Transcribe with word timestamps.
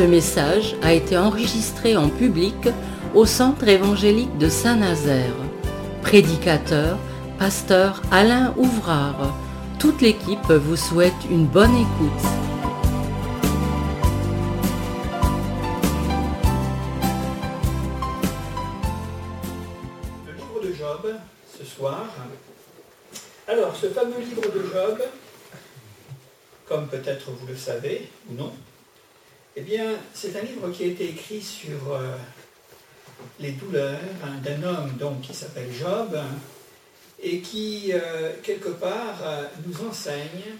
Ce 0.00 0.06
message 0.06 0.76
a 0.80 0.94
été 0.94 1.18
enregistré 1.18 1.94
en 1.94 2.08
public 2.08 2.56
au 3.14 3.26
Centre 3.26 3.68
évangélique 3.68 4.38
de 4.38 4.48
Saint-Nazaire. 4.48 5.34
Prédicateur, 6.00 6.96
pasteur 7.38 8.00
Alain 8.10 8.54
Ouvrard. 8.56 9.36
Toute 9.78 10.00
l'équipe 10.00 10.50
vous 10.50 10.76
souhaite 10.76 11.12
une 11.30 11.44
bonne 11.44 11.74
écoute. 11.74 12.24
Le 20.26 20.32
livre 20.32 20.62
de 20.62 20.72
Job, 20.72 21.14
ce 21.58 21.64
soir. 21.66 22.06
Alors, 23.46 23.76
ce 23.76 23.88
fameux 23.88 24.18
livre 24.18 24.50
de 24.50 24.62
Job, 24.62 25.02
comme 26.66 26.88
peut-être 26.88 27.32
vous 27.32 27.46
le 27.46 27.56
savez 27.56 28.08
ou 28.30 28.36
non, 28.38 28.50
eh 29.56 29.62
bien, 29.62 29.96
c'est 30.14 30.36
un 30.36 30.42
livre 30.42 30.70
qui 30.70 30.84
a 30.84 30.86
été 30.86 31.08
écrit 31.08 31.42
sur 31.42 31.92
euh, 31.92 32.16
les 33.40 33.52
douleurs 33.52 33.98
hein, 34.24 34.40
d'un 34.44 34.62
homme 34.62 35.20
qui 35.20 35.34
s'appelle 35.34 35.72
Job 35.72 36.16
et 37.20 37.40
qui, 37.40 37.90
euh, 37.92 38.32
quelque 38.42 38.68
part, 38.68 39.18
euh, 39.24 39.44
nous 39.66 39.88
enseigne 39.88 40.54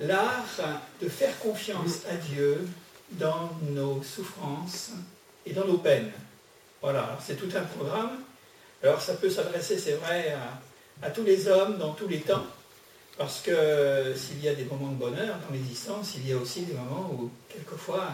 l'art 0.00 0.80
de 1.00 1.08
faire 1.08 1.38
confiance 1.38 2.00
à 2.10 2.16
Dieu 2.16 2.66
dans 3.12 3.50
nos 3.70 4.02
souffrances 4.02 4.90
et 5.46 5.52
dans 5.52 5.64
nos 5.64 5.78
peines. 5.78 6.10
Voilà, 6.80 7.16
c'est 7.24 7.36
tout 7.36 7.56
un 7.56 7.62
programme. 7.62 8.18
Alors 8.82 9.00
ça 9.00 9.14
peut 9.14 9.30
s'adresser, 9.30 9.78
c'est 9.78 9.92
vrai, 9.92 10.36
à 11.02 11.10
tous 11.10 11.22
les 11.22 11.46
hommes 11.46 11.78
dans 11.78 11.92
tous 11.92 12.08
les 12.08 12.20
temps, 12.20 12.44
parce 13.22 13.40
que 13.40 14.14
s'il 14.16 14.42
y 14.42 14.48
a 14.48 14.54
des 14.54 14.64
moments 14.64 14.88
de 14.88 14.96
bonheur 14.96 15.38
dans 15.46 15.54
l'existence, 15.54 16.14
il 16.16 16.28
y 16.28 16.32
a 16.32 16.36
aussi 16.36 16.62
des 16.62 16.72
moments 16.72 17.08
où, 17.12 17.30
quelquefois, 17.48 18.08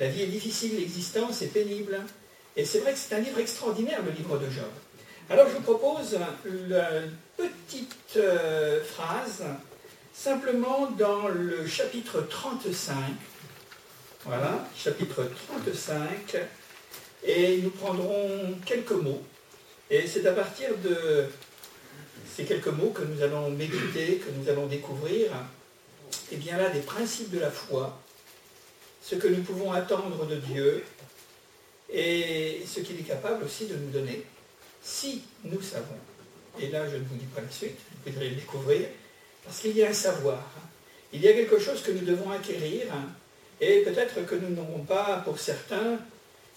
la 0.00 0.08
vie 0.08 0.22
est 0.22 0.26
difficile, 0.26 0.76
l'existence 0.76 1.40
est 1.42 1.52
pénible. 1.52 2.00
Et 2.56 2.64
c'est 2.64 2.80
vrai 2.80 2.94
que 2.94 2.98
c'est 2.98 3.14
un 3.14 3.20
livre 3.20 3.38
extraordinaire, 3.38 4.00
le 4.04 4.10
livre 4.10 4.36
de 4.38 4.50
Job. 4.50 4.72
Alors 5.30 5.46
je 5.48 5.54
vous 5.54 5.60
propose 5.60 6.18
une 6.46 6.84
petite 7.36 8.16
euh, 8.16 8.82
phrase, 8.82 9.44
simplement 10.12 10.90
dans 10.98 11.28
le 11.28 11.64
chapitre 11.68 12.26
35. 12.28 12.96
Voilà, 14.24 14.66
chapitre 14.76 15.30
35. 15.62 16.38
Et 17.22 17.58
nous 17.58 17.70
prendrons 17.70 18.56
quelques 18.66 18.90
mots. 18.90 19.22
Et 19.90 20.08
c'est 20.08 20.26
à 20.26 20.32
partir 20.32 20.70
de 20.82 21.28
ces 22.34 22.44
quelques 22.44 22.68
mots 22.68 22.90
que 22.90 23.02
nous 23.02 23.22
allons 23.22 23.50
méditer, 23.50 24.16
que 24.16 24.30
nous 24.30 24.48
allons 24.48 24.66
découvrir, 24.66 25.30
et 26.32 26.36
bien 26.36 26.56
là, 26.56 26.70
des 26.70 26.80
principes 26.80 27.30
de 27.30 27.38
la 27.38 27.50
foi, 27.50 28.00
ce 29.02 29.14
que 29.14 29.28
nous 29.28 29.42
pouvons 29.42 29.72
attendre 29.72 30.26
de 30.26 30.36
Dieu, 30.36 30.84
et 31.92 32.62
ce 32.66 32.80
qu'il 32.80 32.98
est 32.98 33.04
capable 33.04 33.44
aussi 33.44 33.66
de 33.66 33.76
nous 33.76 33.90
donner, 33.90 34.24
si 34.82 35.22
nous 35.44 35.62
savons. 35.62 35.98
Et 36.58 36.68
là, 36.68 36.88
je 36.88 36.96
ne 36.96 37.04
vous 37.04 37.16
dis 37.16 37.26
pas 37.26 37.40
la 37.40 37.50
suite, 37.50 37.78
vous 37.90 38.10
pourrez 38.10 38.30
le 38.30 38.36
découvrir, 38.36 38.88
parce 39.44 39.58
qu'il 39.58 39.76
y 39.76 39.84
a 39.84 39.90
un 39.90 39.94
savoir. 39.94 40.42
Il 41.12 41.20
y 41.20 41.28
a 41.28 41.32
quelque 41.32 41.60
chose 41.60 41.82
que 41.82 41.92
nous 41.92 42.04
devons 42.04 42.30
acquérir, 42.30 42.86
et 43.60 43.82
peut-être 43.82 44.26
que 44.26 44.34
nous 44.34 44.50
n'aurons 44.50 44.80
pas, 44.80 45.22
pour 45.24 45.38
certains, 45.38 45.98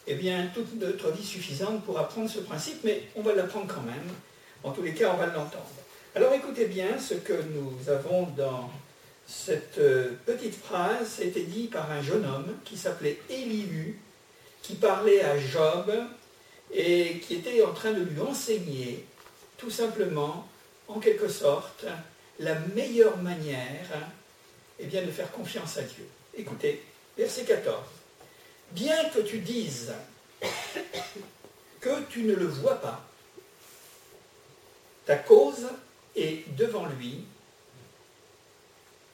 eh 0.07 0.15
bien, 0.15 0.49
toute 0.53 0.73
notre 0.79 1.11
vie 1.11 1.25
suffisante 1.25 1.83
pour 1.83 1.99
apprendre 1.99 2.29
ce 2.29 2.39
principe, 2.39 2.83
mais 2.83 3.03
on 3.15 3.21
va 3.21 3.35
l'apprendre 3.35 3.67
quand 3.67 3.83
même. 3.83 4.09
En 4.63 4.71
tous 4.71 4.81
les 4.81 4.93
cas, 4.93 5.11
on 5.13 5.17
va 5.17 5.27
l'entendre. 5.27 5.65
Alors 6.15 6.33
écoutez 6.33 6.65
bien 6.65 6.97
ce 6.99 7.13
que 7.13 7.33
nous 7.33 7.89
avons 7.89 8.23
dans 8.35 8.71
cette 9.27 9.77
euh, 9.77 10.13
petite 10.25 10.55
phrase. 10.55 11.07
C'était 11.17 11.43
dit 11.43 11.67
par 11.67 11.91
un 11.91 12.01
jeune 12.01 12.25
homme 12.25 12.55
qui 12.65 12.77
s'appelait 12.77 13.19
Elihu, 13.29 13.99
qui 14.61 14.75
parlait 14.75 15.21
à 15.21 15.37
Job 15.39 15.91
et 16.73 17.19
qui 17.19 17.35
était 17.35 17.63
en 17.63 17.73
train 17.73 17.91
de 17.91 18.01
lui 18.01 18.19
enseigner, 18.19 19.05
tout 19.57 19.69
simplement, 19.69 20.47
en 20.87 20.99
quelque 20.99 21.27
sorte, 21.27 21.85
la 22.39 22.55
meilleure 22.75 23.17
manière 23.17 23.89
eh 24.79 24.85
bien, 24.85 25.03
de 25.03 25.11
faire 25.11 25.31
confiance 25.31 25.77
à 25.77 25.83
Dieu. 25.83 26.07
Écoutez, 26.37 26.83
verset 27.17 27.43
14. 27.43 27.77
Bien 28.71 29.09
que 29.09 29.19
tu 29.19 29.39
dises 29.39 29.93
que 31.79 32.01
tu 32.09 32.23
ne 32.23 32.33
le 32.33 32.45
vois 32.45 32.81
pas, 32.81 33.07
ta 35.07 35.15
cause 35.15 35.67
est 36.15 36.43
devant 36.57 36.85
lui, 36.85 37.23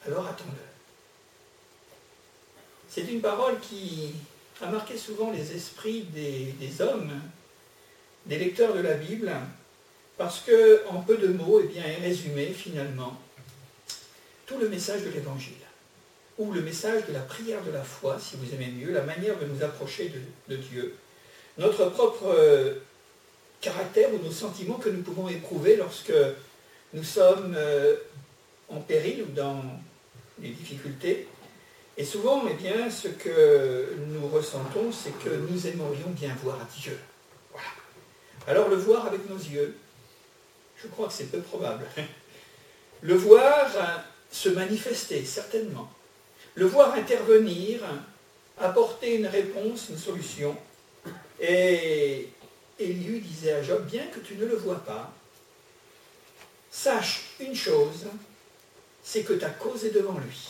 alors 0.05 0.27
attends-le. 0.27 0.57
C'est 2.89 3.03
une 3.03 3.21
parole 3.21 3.59
qui 3.59 4.11
a 4.61 4.69
marqué 4.69 4.97
souvent 4.97 5.31
les 5.31 5.55
esprits 5.55 6.01
des, 6.01 6.81
hommes, 6.81 7.11
des 8.25 8.37
lecteurs 8.37 8.73
de 8.73 8.81
la 8.81 8.95
Bible, 8.95 9.31
parce 10.17 10.39
que 10.39 10.87
en 10.89 11.01
peu 11.01 11.17
de 11.17 11.27
mots, 11.27 11.61
eh 11.63 11.67
bien, 11.67 11.83
résumé 12.01 12.47
finalement 12.47 13.15
tout 14.47 14.57
le 14.57 14.69
message 14.69 15.03
de 15.03 15.09
l'Évangile 15.09 15.53
ou 16.39 16.51
le 16.51 16.61
message 16.61 17.05
de 17.05 17.13
la 17.13 17.19
prière 17.19 17.63
de 17.63 17.71
la 17.71 17.83
foi, 17.83 18.17
si 18.19 18.35
vous 18.37 18.53
aimez 18.55 18.71
mieux, 18.71 18.91
la 18.91 19.03
manière 19.03 19.37
de 19.37 19.45
nous 19.45 19.63
approcher 19.63 20.11
de 20.49 20.55
Dieu, 20.55 20.95
notre 21.59 21.85
propre 21.89 22.35
euh, 23.63 23.71
caractère 23.71 24.13
ou 24.13 24.23
nos 24.23 24.31
sentiments 24.31 24.77
que 24.77 24.89
nous 24.89 25.01
pouvons 25.01 25.29
éprouver 25.29 25.75
lorsque 25.75 26.13
nous 26.93 27.03
sommes 27.03 27.55
euh, 27.57 27.95
en 28.69 28.79
péril 28.79 29.23
ou 29.23 29.31
dans 29.31 29.61
des 30.37 30.49
difficultés. 30.49 31.27
Et 31.97 32.03
souvent, 32.03 32.43
eh 32.49 32.53
bien, 32.53 32.89
ce 32.89 33.07
que 33.07 33.95
nous 34.07 34.27
ressentons, 34.27 34.91
c'est 34.91 35.17
que 35.23 35.29
nous 35.49 35.67
aimerions 35.67 36.09
bien 36.09 36.35
voir 36.43 36.57
Dieu. 36.79 36.97
Voilà. 37.51 37.67
Alors 38.47 38.69
le 38.69 38.75
voir 38.75 39.05
avec 39.05 39.29
nos 39.29 39.37
yeux, 39.37 39.75
je 40.77 40.87
crois 40.87 41.07
que 41.07 41.13
c'est 41.13 41.31
peu 41.31 41.39
probable. 41.39 41.85
Le 43.01 43.15
voir 43.15 43.69
se 44.31 44.47
manifester, 44.47 45.25
certainement 45.25 45.89
le 46.55 46.65
voir 46.65 46.93
intervenir, 46.93 47.81
apporter 48.59 49.15
une 49.15 49.27
réponse, 49.27 49.89
une 49.89 49.97
solution. 49.97 50.55
Et 51.39 52.29
Éliu 52.79 53.19
disait 53.19 53.53
à 53.53 53.63
Job, 53.63 53.85
bien 53.85 54.05
que 54.07 54.19
tu 54.19 54.35
ne 54.35 54.45
le 54.45 54.55
vois 54.55 54.83
pas, 54.83 55.13
sache 56.71 57.35
une 57.39 57.55
chose, 57.55 58.07
c'est 59.03 59.23
que 59.23 59.33
ta 59.33 59.49
cause 59.49 59.85
est 59.85 59.91
devant 59.91 60.17
lui. 60.17 60.49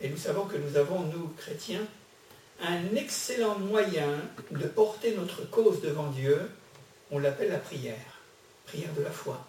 Et 0.00 0.08
nous 0.08 0.16
savons 0.16 0.44
que 0.44 0.56
nous 0.56 0.76
avons, 0.76 1.00
nous, 1.00 1.28
chrétiens, 1.36 1.86
un 2.60 2.94
excellent 2.96 3.58
moyen 3.58 4.22
de 4.50 4.66
porter 4.66 5.14
notre 5.14 5.48
cause 5.48 5.80
devant 5.80 6.10
Dieu. 6.10 6.38
On 7.10 7.18
l'appelle 7.18 7.50
la 7.50 7.58
prière, 7.58 8.20
prière 8.66 8.92
de 8.94 9.02
la 9.02 9.10
foi. 9.10 9.46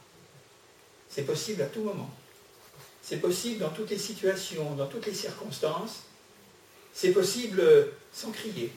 C'est 1.09 1.23
possible 1.23 1.61
à 1.61 1.65
tout 1.65 1.81
moment. 1.81 2.09
C'est 3.01 3.17
possible 3.17 3.59
dans 3.59 3.69
toutes 3.69 3.89
les 3.89 3.97
situations, 3.97 4.75
dans 4.75 4.87
toutes 4.87 5.05
les 5.05 5.13
circonstances. 5.13 6.03
C'est 6.93 7.11
possible 7.11 7.63
sans 8.11 8.31
crier. 8.31 8.71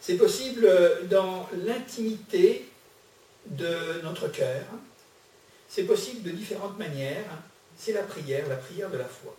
C'est 0.00 0.16
possible 0.16 0.68
dans 1.08 1.48
l'intimité 1.64 2.68
de 3.46 4.00
notre 4.02 4.28
cœur. 4.28 4.64
C'est 5.68 5.84
possible 5.84 6.22
de 6.22 6.30
différentes 6.30 6.78
manières. 6.78 7.24
C'est 7.76 7.92
la 7.92 8.02
prière, 8.02 8.48
la 8.48 8.56
prière 8.56 8.90
de 8.90 8.98
la 8.98 9.04
foi. 9.04 9.36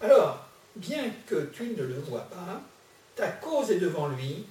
Alors, 0.00 0.46
bien 0.74 1.10
que 1.26 1.50
tu 1.54 1.74
ne 1.76 1.82
le 1.82 1.94
vois 2.00 2.22
pas, 2.22 2.60
ta 3.14 3.28
cause 3.28 3.70
est 3.70 3.78
devant 3.78 4.08
lui 4.08 4.44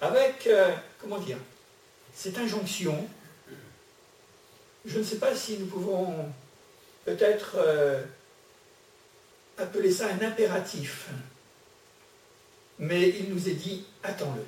avec, 0.00 0.46
euh, 0.46 0.74
comment 1.00 1.18
dire, 1.18 1.38
cette 2.14 2.36
injonction. 2.38 3.08
Je 4.84 4.98
ne 4.98 5.04
sais 5.04 5.16
pas 5.16 5.34
si 5.34 5.58
nous 5.58 5.66
pouvons 5.66 6.12
peut-être 7.04 7.56
euh, 7.56 8.02
appeler 9.56 9.90
ça 9.90 10.08
un 10.08 10.26
impératif. 10.26 11.08
Mais 12.78 13.10
il 13.10 13.32
nous 13.32 13.48
est 13.48 13.54
dit, 13.54 13.84
attends-le. 14.02 14.42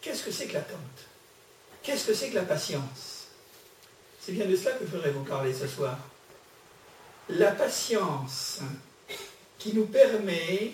Qu'est-ce 0.00 0.22
que 0.22 0.30
c'est 0.30 0.46
que 0.46 0.54
l'attente? 0.54 0.78
Qu'est-ce 1.82 2.06
que 2.06 2.14
c'est 2.14 2.30
que 2.30 2.36
la 2.36 2.44
patience? 2.44 3.26
C'est 4.20 4.32
bien 4.32 4.46
de 4.46 4.56
cela 4.56 4.72
que 4.72 4.84
je 4.84 4.90
voudrais 4.90 5.10
vous 5.10 5.24
parler 5.24 5.52
ce 5.52 5.66
soir. 5.66 5.98
La 7.28 7.52
patience 7.52 8.60
qui 9.58 9.74
nous 9.74 9.86
permet 9.86 10.72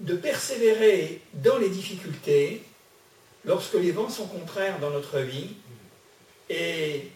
de 0.00 0.14
persévérer 0.16 1.22
dans 1.34 1.58
les 1.58 1.68
difficultés 1.68 2.62
lorsque 3.44 3.74
les 3.74 3.92
vents 3.92 4.08
sont 4.08 4.26
contraires 4.26 4.78
dans 4.78 4.90
notre 4.90 5.20
vie 5.20 5.54
et 6.48 7.10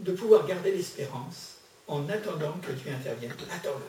de 0.00 0.12
pouvoir 0.12 0.46
garder 0.46 0.72
l'espérance 0.72 1.56
en 1.86 2.08
attendant 2.08 2.54
que 2.62 2.72
Dieu 2.72 2.92
intervienne. 2.92 3.34
Attends-le. 3.50 3.84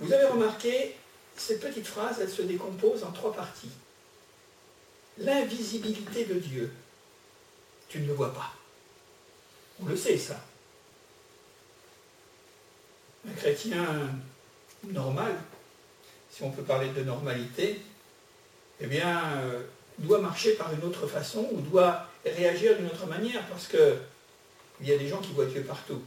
Vous 0.00 0.12
avez 0.12 0.26
remarqué, 0.26 0.94
cette 1.36 1.60
petite 1.60 1.86
phrase, 1.86 2.18
elle 2.20 2.30
se 2.30 2.42
décompose 2.42 3.02
en 3.02 3.12
trois 3.12 3.32
parties. 3.32 3.70
L'invisibilité 5.18 6.24
de 6.24 6.34
Dieu. 6.34 6.72
Tu 7.88 8.00
ne 8.00 8.06
le 8.06 8.14
vois 8.14 8.32
pas. 8.32 8.52
On 9.82 9.86
le 9.86 9.96
sait, 9.96 10.18
ça. 10.18 10.40
Un 13.28 13.32
chrétien 13.32 14.10
normal 14.84 15.34
si 16.38 16.44
on 16.44 16.50
peut 16.50 16.62
parler 16.62 16.90
de 16.90 17.02
normalité, 17.02 17.80
eh 18.80 18.86
bien, 18.86 19.24
euh, 19.38 19.62
doit 19.98 20.20
marcher 20.20 20.52
par 20.52 20.72
une 20.72 20.84
autre 20.84 21.08
façon 21.08 21.48
ou 21.50 21.60
doit 21.60 22.06
réagir 22.24 22.76
d'une 22.76 22.86
autre 22.86 23.06
manière 23.06 23.44
parce 23.48 23.66
que 23.66 23.96
il 24.80 24.88
y 24.88 24.92
a 24.92 24.98
des 24.98 25.08
gens 25.08 25.18
qui 25.18 25.32
voient 25.32 25.46
Dieu 25.46 25.62
partout, 25.62 26.00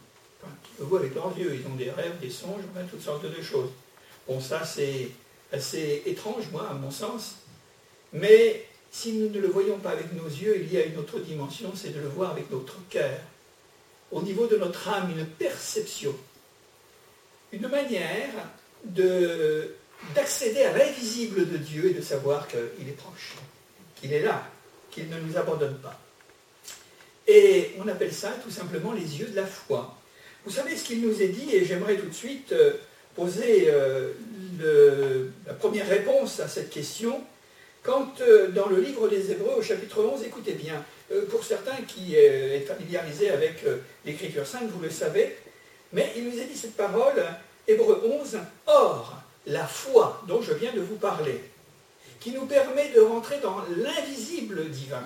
qui 0.64 0.72
le 0.80 0.86
voient 0.86 1.00
avec 1.00 1.14
leurs 1.14 1.38
yeux, 1.38 1.60
ils 1.60 1.68
ont 1.70 1.76
des 1.76 1.92
rêves, 1.92 2.18
des 2.22 2.30
songes, 2.30 2.62
toutes 2.90 3.02
sortes 3.02 3.26
de 3.26 3.42
choses. 3.42 3.72
Bon, 4.26 4.40
ça 4.40 4.64
c'est 4.64 5.10
assez 5.52 6.04
étrange, 6.06 6.46
moi, 6.54 6.70
à 6.70 6.74
mon 6.76 6.92
sens, 6.92 7.36
mais 8.14 8.66
si 8.92 9.14
nous 9.14 9.30
ne 9.30 9.40
le 9.40 9.48
voyons 9.48 9.78
pas 9.78 9.92
avec 9.92 10.14
nos 10.14 10.28
yeux, 10.28 10.58
il 10.60 10.72
y 10.72 10.78
a 10.78 10.86
une 10.86 10.98
autre 10.98 11.20
dimension, 11.20 11.72
c'est 11.74 11.96
de 11.96 12.00
le 12.02 12.10
voir 12.10 12.32
avec 12.32 12.52
notre 12.52 12.76
cœur. 12.90 13.20
Au 14.12 14.22
niveau 14.22 14.48
de 14.48 14.58
notre 14.58 14.90
âme, 14.90 15.10
une 15.18 15.26
perception, 15.26 16.14
une 17.54 17.70
manière 17.70 18.50
d'accéder 20.14 20.64
à 20.64 20.78
l'invisible 20.78 21.50
de 21.50 21.58
Dieu 21.58 21.90
et 21.90 21.94
de 21.94 22.02
savoir 22.02 22.48
qu'il 22.50 22.88
est 22.88 22.98
proche, 22.98 23.36
qu'il 23.96 24.12
est 24.12 24.24
là, 24.24 24.46
qu'il 24.90 25.10
ne 25.10 25.20
nous 25.20 25.38
abandonne 25.38 25.78
pas. 25.78 25.98
Et 27.28 27.72
on 27.80 27.88
appelle 27.88 28.14
ça 28.14 28.32
tout 28.44 28.52
simplement 28.52 28.92
les 28.92 29.20
yeux 29.20 29.28
de 29.28 29.36
la 29.38 29.46
foi. 29.46 29.98
Vous 30.44 30.52
savez 30.52 30.76
ce 30.76 30.84
qu'il 30.84 31.02
nous 31.02 31.22
est 31.22 31.30
dit, 31.30 31.56
et 31.56 31.64
j'aimerais 31.64 31.96
tout 31.96 32.08
de 32.08 32.14
suite 32.14 32.52
euh, 32.52 32.74
poser 33.16 33.68
euh, 33.70 34.12
la 35.46 35.54
première 35.54 35.88
réponse 35.88 36.40
à 36.42 36.50
cette 36.50 36.70
question, 36.72 37.24
quand 37.84 38.22
euh, 38.22 38.50
dans 38.50 38.68
le 38.68 38.80
livre 38.80 39.08
des 39.08 39.32
Hébreux 39.32 39.56
au 39.58 39.62
chapitre 39.62 40.04
11, 40.04 40.24
écoutez 40.24 40.54
bien, 40.54 40.84
pour 41.30 41.44
certains 41.44 41.82
qui 41.88 42.16
est 42.16 42.62
familiarisés 42.62 43.32
avec 43.32 43.66
l'écriture 44.06 44.48
sainte, 44.48 44.70
vous 44.70 44.82
le 44.82 44.90
savez, 44.90 45.36
mais 45.92 46.10
il 46.16 46.24
nous 46.24 46.40
est 46.40 46.46
dit 46.46 46.56
cette 46.56 46.78
parole, 46.78 47.22
Hébreux 47.68 48.02
11, 48.06 48.38
Or, 48.68 49.18
la 49.46 49.66
foi 49.66 50.24
dont 50.26 50.42
je 50.42 50.54
viens 50.54 50.72
de 50.72 50.80
vous 50.80 50.96
parler, 50.96 51.44
qui 52.22 52.32
nous 52.32 52.46
permet 52.46 52.90
de 52.96 53.02
rentrer 53.02 53.40
dans 53.40 53.58
l'invisible 53.76 54.70
divin, 54.70 55.04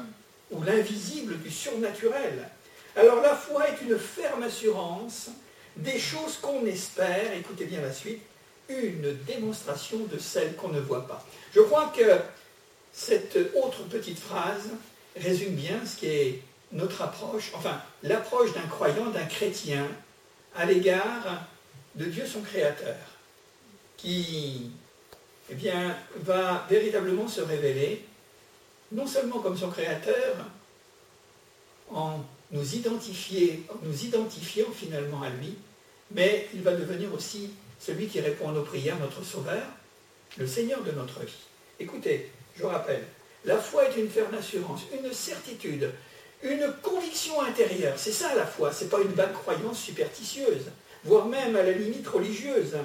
ou 0.51 0.61
l'invisible 0.63 1.39
du 1.39 1.49
surnaturel. 1.49 2.49
Alors 2.95 3.21
la 3.21 3.35
foi 3.35 3.67
est 3.69 3.81
une 3.81 3.97
ferme 3.97 4.43
assurance 4.43 5.29
des 5.75 5.99
choses 5.99 6.37
qu'on 6.37 6.65
espère, 6.65 7.33
écoutez 7.33 7.65
bien 7.65 7.81
la 7.81 7.91
suite, 7.91 8.21
une 8.69 9.17
démonstration 9.27 9.99
de 10.11 10.17
celles 10.17 10.55
qu'on 10.55 10.69
ne 10.69 10.79
voit 10.79 11.07
pas. 11.07 11.25
Je 11.53 11.61
crois 11.61 11.91
que 11.95 12.19
cette 12.95 13.37
autre 13.55 13.83
petite 13.83 14.19
phrase 14.19 14.69
résume 15.17 15.53
bien 15.53 15.85
ce 15.85 15.97
qui 15.97 16.07
est 16.07 16.41
notre 16.71 17.01
approche, 17.01 17.51
enfin 17.53 17.81
l'approche 18.03 18.53
d'un 18.53 18.67
croyant, 18.67 19.09
d'un 19.11 19.25
chrétien 19.25 19.85
à 20.55 20.65
l'égard 20.65 21.45
de 21.95 22.05
Dieu 22.05 22.25
son 22.25 22.41
Créateur, 22.41 22.95
qui 23.97 24.71
eh 25.49 25.55
bien, 25.55 25.95
va 26.21 26.65
véritablement 26.69 27.27
se 27.27 27.41
révéler, 27.41 28.05
non 28.93 29.05
seulement 29.05 29.39
comme 29.39 29.57
son 29.57 29.69
Créateur, 29.69 30.37
en 31.91 32.23
nous, 32.51 32.75
identifier, 32.75 33.63
en 33.69 33.85
nous 33.85 34.05
identifiant 34.05 34.71
finalement 34.73 35.21
à 35.21 35.29
lui, 35.29 35.55
mais 36.11 36.47
il 36.53 36.61
va 36.61 36.73
devenir 36.73 37.13
aussi 37.13 37.51
celui 37.79 38.07
qui 38.07 38.21
répond 38.21 38.49
à 38.49 38.53
nos 38.53 38.63
prières, 38.63 38.97
notre 38.99 39.23
Sauveur, 39.23 39.63
le 40.37 40.47
Seigneur 40.47 40.81
de 40.81 40.91
notre 40.91 41.19
vie. 41.21 41.45
Écoutez, 41.79 42.31
je 42.57 42.65
rappelle, 42.65 43.03
la 43.45 43.57
foi 43.57 43.85
est 43.85 43.97
une 43.97 44.09
ferme 44.09 44.33
assurance, 44.33 44.81
une 44.93 45.11
certitude, 45.13 45.91
une 46.41 46.73
conviction 46.81 47.41
intérieure. 47.41 47.95
C'est 47.97 48.11
ça 48.11 48.33
la 48.35 48.45
foi, 48.45 48.71
ce 48.71 48.83
n'est 48.83 48.89
pas 48.89 49.01
une 49.01 49.13
vague 49.13 49.33
croyance 49.33 49.79
superstitieuse, 49.79 50.71
voire 51.03 51.27
même 51.27 51.55
à 51.55 51.63
la 51.63 51.71
limite 51.71 52.07
religieuse. 52.07 52.75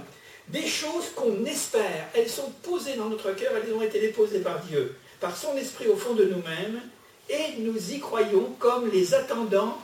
Des 0.48 0.66
choses 0.66 1.10
qu'on 1.14 1.44
espère, 1.44 2.08
elles 2.14 2.28
sont 2.28 2.50
posées 2.62 2.96
dans 2.96 3.08
notre 3.08 3.32
cœur, 3.32 3.52
elles 3.56 3.72
ont 3.72 3.82
été 3.82 4.00
déposées 4.00 4.40
par 4.40 4.60
Dieu, 4.60 4.96
par 5.20 5.36
son 5.36 5.56
esprit 5.56 5.88
au 5.88 5.96
fond 5.96 6.14
de 6.14 6.24
nous-mêmes, 6.24 6.80
et 7.28 7.60
nous 7.60 7.92
y 7.92 8.00
croyons 8.00 8.54
comme 8.58 8.90
les 8.90 9.14
attendants 9.14 9.78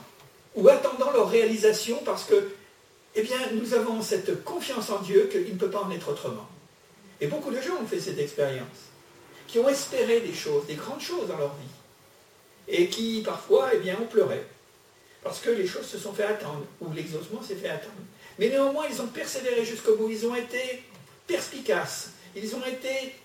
ou 0.55 0.67
attendant 0.67 1.11
leur 1.11 1.29
réalisation 1.29 2.01
parce 2.03 2.25
que 2.25 2.49
eh 3.15 3.25
nous 3.53 3.73
avons 3.73 4.01
cette 4.01 4.43
confiance 4.43 4.89
en 4.89 4.99
Dieu 4.99 5.29
qu'il 5.31 5.53
ne 5.53 5.57
peut 5.57 5.71
pas 5.71 5.81
en 5.81 5.91
être 5.91 6.09
autrement. 6.09 6.47
Et 7.19 7.27
beaucoup 7.27 7.51
de 7.51 7.61
gens 7.61 7.77
ont 7.81 7.87
fait 7.87 7.99
cette 7.99 8.19
expérience, 8.19 8.91
qui 9.47 9.59
ont 9.59 9.69
espéré 9.69 10.19
des 10.19 10.33
choses, 10.33 10.65
des 10.65 10.75
grandes 10.75 11.01
choses 11.01 11.27
dans 11.27 11.37
leur 11.37 11.55
vie, 11.55 11.67
et 12.67 12.87
qui 12.87 13.21
parfois 13.25 13.69
eh 13.73 13.77
bien, 13.77 13.97
ont 13.99 14.05
pleuré, 14.05 14.43
parce 15.23 15.39
que 15.39 15.49
les 15.49 15.65
choses 15.65 15.85
se 15.85 15.97
sont 15.97 16.13
fait 16.13 16.25
attendre, 16.25 16.65
ou 16.81 16.91
l'exaucement 16.93 17.41
s'est 17.41 17.55
fait 17.55 17.69
attendre. 17.69 17.93
Mais 18.37 18.49
néanmoins, 18.49 18.85
ils 18.89 19.01
ont 19.01 19.07
persévéré 19.07 19.65
jusqu'au 19.65 19.95
bout, 19.95 20.09
ils 20.09 20.25
ont 20.27 20.35
été 20.35 20.83
perspicaces, 21.25 22.11
ils 22.35 22.55
ont 22.55 22.65
été, 22.65 23.15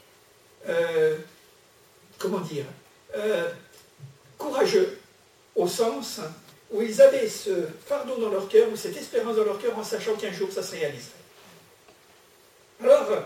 euh, 0.69 1.17
comment 2.19 2.41
dire, 2.41 2.65
euh, 3.15 3.51
courageux, 4.39 4.99
au 5.55 5.69
sens 5.69 6.21
où 6.71 6.81
ils 6.81 7.03
avaient 7.03 7.29
ce 7.29 7.67
fardeau 7.87 8.17
dans 8.17 8.31
leur 8.31 8.49
cœur, 8.49 8.69
ou 8.73 8.77
cette 8.77 8.97
espérance 8.97 9.37
dans 9.37 9.45
leur 9.45 9.61
cœur, 9.61 9.77
en 9.77 9.85
sachant 9.85 10.15
qu'un 10.15 10.33
jour 10.33 10.51
ça 10.51 10.63
se 10.63 10.73
réaliserait. 10.73 11.11
Alors, 12.83 13.25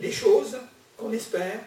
les 0.00 0.10
choses 0.10 0.56
qu'on 0.96 1.12
espère, 1.12 1.60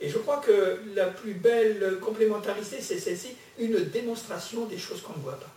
et 0.00 0.08
je 0.08 0.18
crois 0.18 0.38
que 0.38 0.80
la 0.94 1.06
plus 1.06 1.34
belle 1.34 1.98
complémentarité, 2.00 2.78
c'est 2.80 2.98
celle-ci, 2.98 3.36
une 3.58 3.84
démonstration 3.84 4.64
des 4.64 4.78
choses 4.78 5.02
qu'on 5.02 5.12
ne 5.12 5.22
voit 5.22 5.38
pas. 5.38 5.50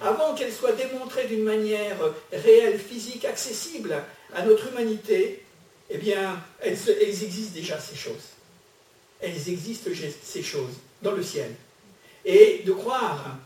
Avant 0.00 0.34
qu'elles 0.34 0.52
soient 0.52 0.72
démontrées 0.72 1.26
d'une 1.26 1.42
manière 1.42 1.98
réelle, 2.32 2.78
physique, 2.78 3.24
accessible 3.24 4.02
à 4.34 4.44
notre 4.44 4.68
humanité, 4.68 5.42
eh 5.90 5.98
bien, 5.98 6.42
elles, 6.60 6.78
existent 7.00 7.54
déjà, 7.54 7.78
ces 7.78 7.96
choses. 7.96 8.32
Elles 9.20 9.48
existent, 9.48 9.90
ces 10.22 10.42
choses, 10.42 10.74
dans 11.02 11.12
le 11.12 11.22
ciel. 11.22 11.54
Et 12.24 12.62
de 12.64 12.72
croire 12.72 13.36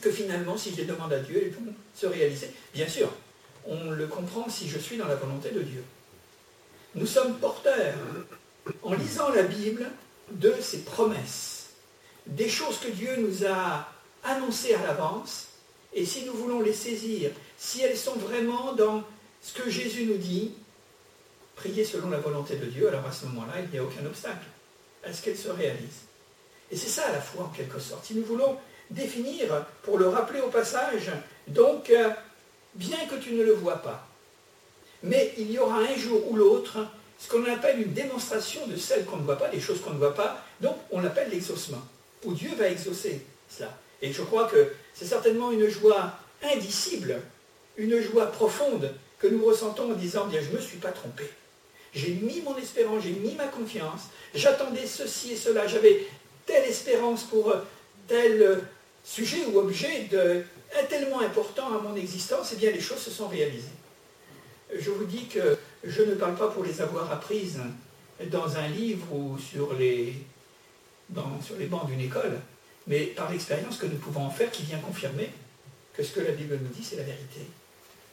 que 0.00 0.10
finalement, 0.10 0.56
si 0.56 0.72
je 0.72 0.76
les 0.76 0.84
demande 0.84 1.12
à 1.12 1.20
Dieu, 1.20 1.40
elles 1.42 1.52
vont 1.52 1.72
se 1.94 2.06
réaliser. 2.06 2.50
Bien 2.74 2.88
sûr, 2.88 3.10
on 3.66 3.90
le 3.90 4.06
comprend 4.06 4.48
si 4.48 4.68
je 4.68 4.78
suis 4.78 4.96
dans 4.96 5.08
la 5.08 5.14
volonté 5.14 5.50
de 5.50 5.60
Dieu. 5.60 5.84
Nous 6.94 7.06
sommes 7.06 7.38
porteurs, 7.38 7.94
en 8.82 8.94
lisant 8.94 9.30
la 9.30 9.42
Bible, 9.42 9.90
de 10.30 10.54
ses 10.60 10.78
promesses, 10.84 11.70
des 12.26 12.48
choses 12.48 12.78
que 12.78 12.88
Dieu 12.88 13.16
nous 13.18 13.44
a 13.46 13.88
annoncées 14.24 14.74
à 14.74 14.82
l'avance, 14.86 15.48
et 15.92 16.06
si 16.06 16.24
nous 16.24 16.32
voulons 16.32 16.60
les 16.60 16.72
saisir, 16.72 17.30
si 17.58 17.82
elles 17.82 17.96
sont 17.96 18.16
vraiment 18.16 18.72
dans 18.72 19.02
ce 19.42 19.52
que 19.52 19.68
Jésus 19.68 20.06
nous 20.06 20.16
dit, 20.16 20.54
prier 21.56 21.84
selon 21.84 22.10
la 22.10 22.18
volonté 22.18 22.56
de 22.56 22.66
Dieu, 22.66 22.88
alors 22.88 23.06
à 23.06 23.12
ce 23.12 23.26
moment-là, 23.26 23.60
il 23.62 23.70
n'y 23.70 23.78
a 23.78 23.84
aucun 23.84 24.04
obstacle 24.06 24.46
à 25.04 25.12
ce 25.12 25.22
qu'elles 25.22 25.36
se 25.36 25.50
réalisent. 25.50 26.06
Et 26.70 26.76
c'est 26.76 26.88
ça 26.88 27.10
la 27.12 27.20
foi 27.20 27.44
en 27.44 27.48
quelque 27.48 27.78
sorte. 27.78 28.06
Si 28.06 28.14
nous 28.14 28.24
voulons 28.24 28.56
définir, 28.90 29.66
pour 29.82 29.98
le 29.98 30.08
rappeler 30.08 30.40
au 30.40 30.48
passage, 30.48 31.10
donc, 31.48 31.90
euh, 31.90 32.10
bien 32.74 33.04
que 33.06 33.16
tu 33.16 33.32
ne 33.32 33.42
le 33.42 33.52
vois 33.52 33.82
pas, 33.82 34.06
mais 35.02 35.34
il 35.36 35.50
y 35.50 35.58
aura 35.58 35.78
un 35.78 35.96
jour 35.96 36.30
ou 36.30 36.36
l'autre 36.36 36.78
ce 37.22 37.28
qu'on 37.28 37.44
appelle 37.44 37.80
une 37.80 37.92
démonstration 37.92 38.66
de 38.66 38.76
celles 38.76 39.04
qu'on 39.04 39.18
ne 39.18 39.22
voit 39.22 39.38
pas, 39.38 39.48
des 39.48 39.60
choses 39.60 39.80
qu'on 39.80 39.92
ne 39.92 39.98
voit 39.98 40.14
pas, 40.14 40.44
donc 40.60 40.76
on 40.90 41.00
l'appelle 41.00 41.30
l'exaucement, 41.30 41.80
où 42.24 42.34
Dieu 42.34 42.50
va 42.58 42.68
exaucer 42.68 43.24
cela. 43.48 43.78
Et 44.00 44.12
je 44.12 44.22
crois 44.22 44.48
que 44.48 44.72
c'est 44.92 45.04
certainement 45.04 45.52
une 45.52 45.68
joie 45.68 46.18
indicible, 46.42 47.20
une 47.76 48.00
joie 48.00 48.26
profonde 48.26 48.92
que 49.20 49.28
nous 49.28 49.44
ressentons 49.44 49.92
en 49.92 49.94
disant, 49.94 50.26
bien, 50.26 50.40
je 50.42 50.50
ne 50.50 50.56
me 50.56 50.60
suis 50.60 50.78
pas 50.78 50.90
trompé. 50.90 51.22
J'ai 51.94 52.14
mis 52.14 52.40
mon 52.40 52.56
espérance, 52.56 53.04
j'ai 53.04 53.12
mis 53.12 53.34
ma 53.36 53.46
confiance, 53.46 54.08
j'attendais 54.34 54.86
ceci 54.86 55.32
et 55.32 55.36
cela, 55.36 55.68
j'avais 55.68 56.04
telle 56.44 56.64
espérance 56.64 57.22
pour 57.22 57.54
tel 58.08 58.62
sujet 59.04 59.44
ou 59.52 59.58
objet 59.60 60.08
de, 60.10 60.42
tellement 60.88 61.20
important 61.20 61.68
à 61.68 61.80
mon 61.80 61.94
existence, 61.94 62.50
et 62.50 62.56
eh 62.56 62.58
bien 62.58 62.72
les 62.72 62.80
choses 62.80 62.98
se 62.98 63.12
sont 63.12 63.28
réalisées. 63.28 63.68
Je 64.76 64.90
vous 64.90 65.04
dis 65.04 65.26
que 65.26 65.56
je 65.84 66.02
ne 66.02 66.14
parle 66.14 66.36
pas 66.36 66.48
pour 66.48 66.64
les 66.64 66.80
avoir 66.80 67.10
apprises 67.10 67.60
dans 68.30 68.56
un 68.56 68.68
livre 68.68 69.12
ou 69.12 69.38
sur 69.38 69.74
les, 69.74 70.14
sur 71.42 71.56
les 71.56 71.66
bancs 71.66 71.86
d'une 71.86 72.00
école, 72.00 72.38
mais 72.86 73.06
par 73.06 73.30
l'expérience 73.30 73.78
que 73.78 73.86
nous 73.86 73.96
pouvons 73.96 74.22
en 74.22 74.30
faire 74.30 74.50
qui 74.50 74.62
vient 74.62 74.78
confirmer 74.78 75.30
que 75.94 76.02
ce 76.02 76.12
que 76.12 76.20
la 76.20 76.32
Bible 76.32 76.58
nous 76.62 76.70
dit, 76.70 76.84
c'est 76.84 76.96
la 76.96 77.02
vérité. 77.02 77.40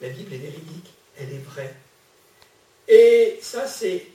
La 0.01 0.09
Bible 0.09 0.33
est 0.33 0.37
véridique, 0.37 0.91
elle 1.17 1.31
est 1.31 1.43
vraie. 1.45 1.75
Et 2.87 3.39
ça, 3.41 3.67
c'est 3.67 4.07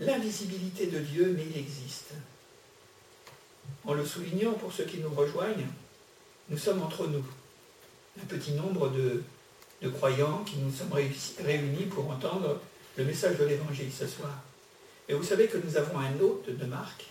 l'invisibilité 0.00 0.86
de 0.86 0.98
Dieu, 0.98 1.34
mais 1.36 1.44
il 1.50 1.58
existe. 1.58 2.12
En 3.84 3.94
le 3.94 4.04
soulignant 4.04 4.52
pour 4.52 4.72
ceux 4.72 4.84
qui 4.84 4.98
nous 4.98 5.10
rejoignent, 5.10 5.66
nous 6.48 6.58
sommes 6.58 6.82
entre 6.82 7.06
nous, 7.06 7.24
un 8.20 8.26
petit 8.26 8.52
nombre 8.52 8.88
de, 8.90 9.22
croyants 9.90 10.42
qui 10.44 10.56
nous 10.56 10.72
sommes 10.72 10.92
réunis 10.92 11.84
pour 11.84 12.10
entendre 12.10 12.60
le 12.96 13.04
message 13.04 13.36
de 13.38 13.44
l'Évangile 13.44 13.90
ce 13.92 14.06
soir. 14.06 14.32
Et 15.08 15.14
vous 15.14 15.22
savez 15.22 15.46
que 15.46 15.58
nous 15.58 15.76
avons 15.76 15.98
un 15.98 16.20
hôte 16.20 16.48
de 16.48 16.64
marque, 16.64 17.06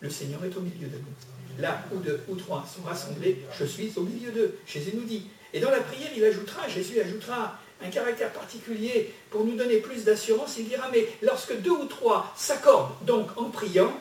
le 0.00 0.10
Seigneur 0.10 0.44
est 0.44 0.56
au 0.56 0.60
milieu 0.60 0.88
de 0.88 0.96
nous. 0.96 1.60
Là 1.62 1.84
où 1.92 1.98
deux 1.98 2.20
ou 2.28 2.36
trois 2.36 2.64
sont 2.66 2.82
rassemblés, 2.82 3.44
je 3.58 3.64
suis 3.64 3.92
au 3.96 4.02
milieu 4.02 4.30
d'eux. 4.30 4.58
Jésus 4.66 4.92
nous 4.94 5.04
dit. 5.04 5.26
Et 5.52 5.60
dans 5.60 5.70
la 5.70 5.80
prière, 5.80 6.10
il 6.16 6.24
ajoutera, 6.24 6.68
Jésus 6.68 7.00
ajoutera 7.00 7.58
un 7.82 7.90
caractère 7.90 8.32
particulier 8.32 9.12
pour 9.30 9.44
nous 9.44 9.56
donner 9.56 9.78
plus 9.78 10.04
d'assurance, 10.04 10.56
il 10.58 10.68
dira, 10.68 10.88
mais 10.92 11.08
lorsque 11.20 11.60
deux 11.60 11.70
ou 11.70 11.84
trois 11.86 12.32
s'accordent 12.36 12.94
donc 13.04 13.36
en 13.36 13.50
priant, 13.50 13.92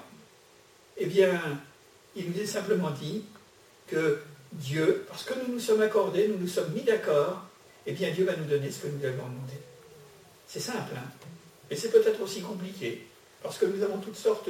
eh 0.98 1.08
bien, 1.08 1.42
il 2.16 2.30
nous 2.30 2.40
est 2.40 2.46
simplement 2.46 2.92
dit 2.92 3.24
que 3.88 4.20
Dieu, 4.54 5.06
parce 5.08 5.24
que 5.24 5.34
nous 5.34 5.54
nous 5.54 5.60
sommes 5.60 5.82
accordés, 5.82 6.28
nous 6.28 6.38
nous 6.38 6.48
sommes 6.48 6.72
mis 6.74 6.84
d'accord, 6.84 7.44
eh 7.86 7.94
bien 7.94 8.12
Dieu 8.12 8.26
va 8.26 8.36
nous 8.36 8.46
donner 8.46 8.70
ce 8.70 8.80
que 8.80 8.88
nous 8.88 9.04
avons 9.04 9.28
demandé. 9.30 9.54
C'est 10.48 10.60
simple, 10.60 10.94
hein? 10.96 11.21
Mais 11.72 11.78
c'est 11.78 11.90
peut-être 11.90 12.22
aussi 12.22 12.42
compliqué, 12.42 13.08
parce 13.42 13.58
que 13.58 13.66
nous 13.66 13.82
avons 13.82 13.98
toutes 14.00 14.18
sortes 14.18 14.50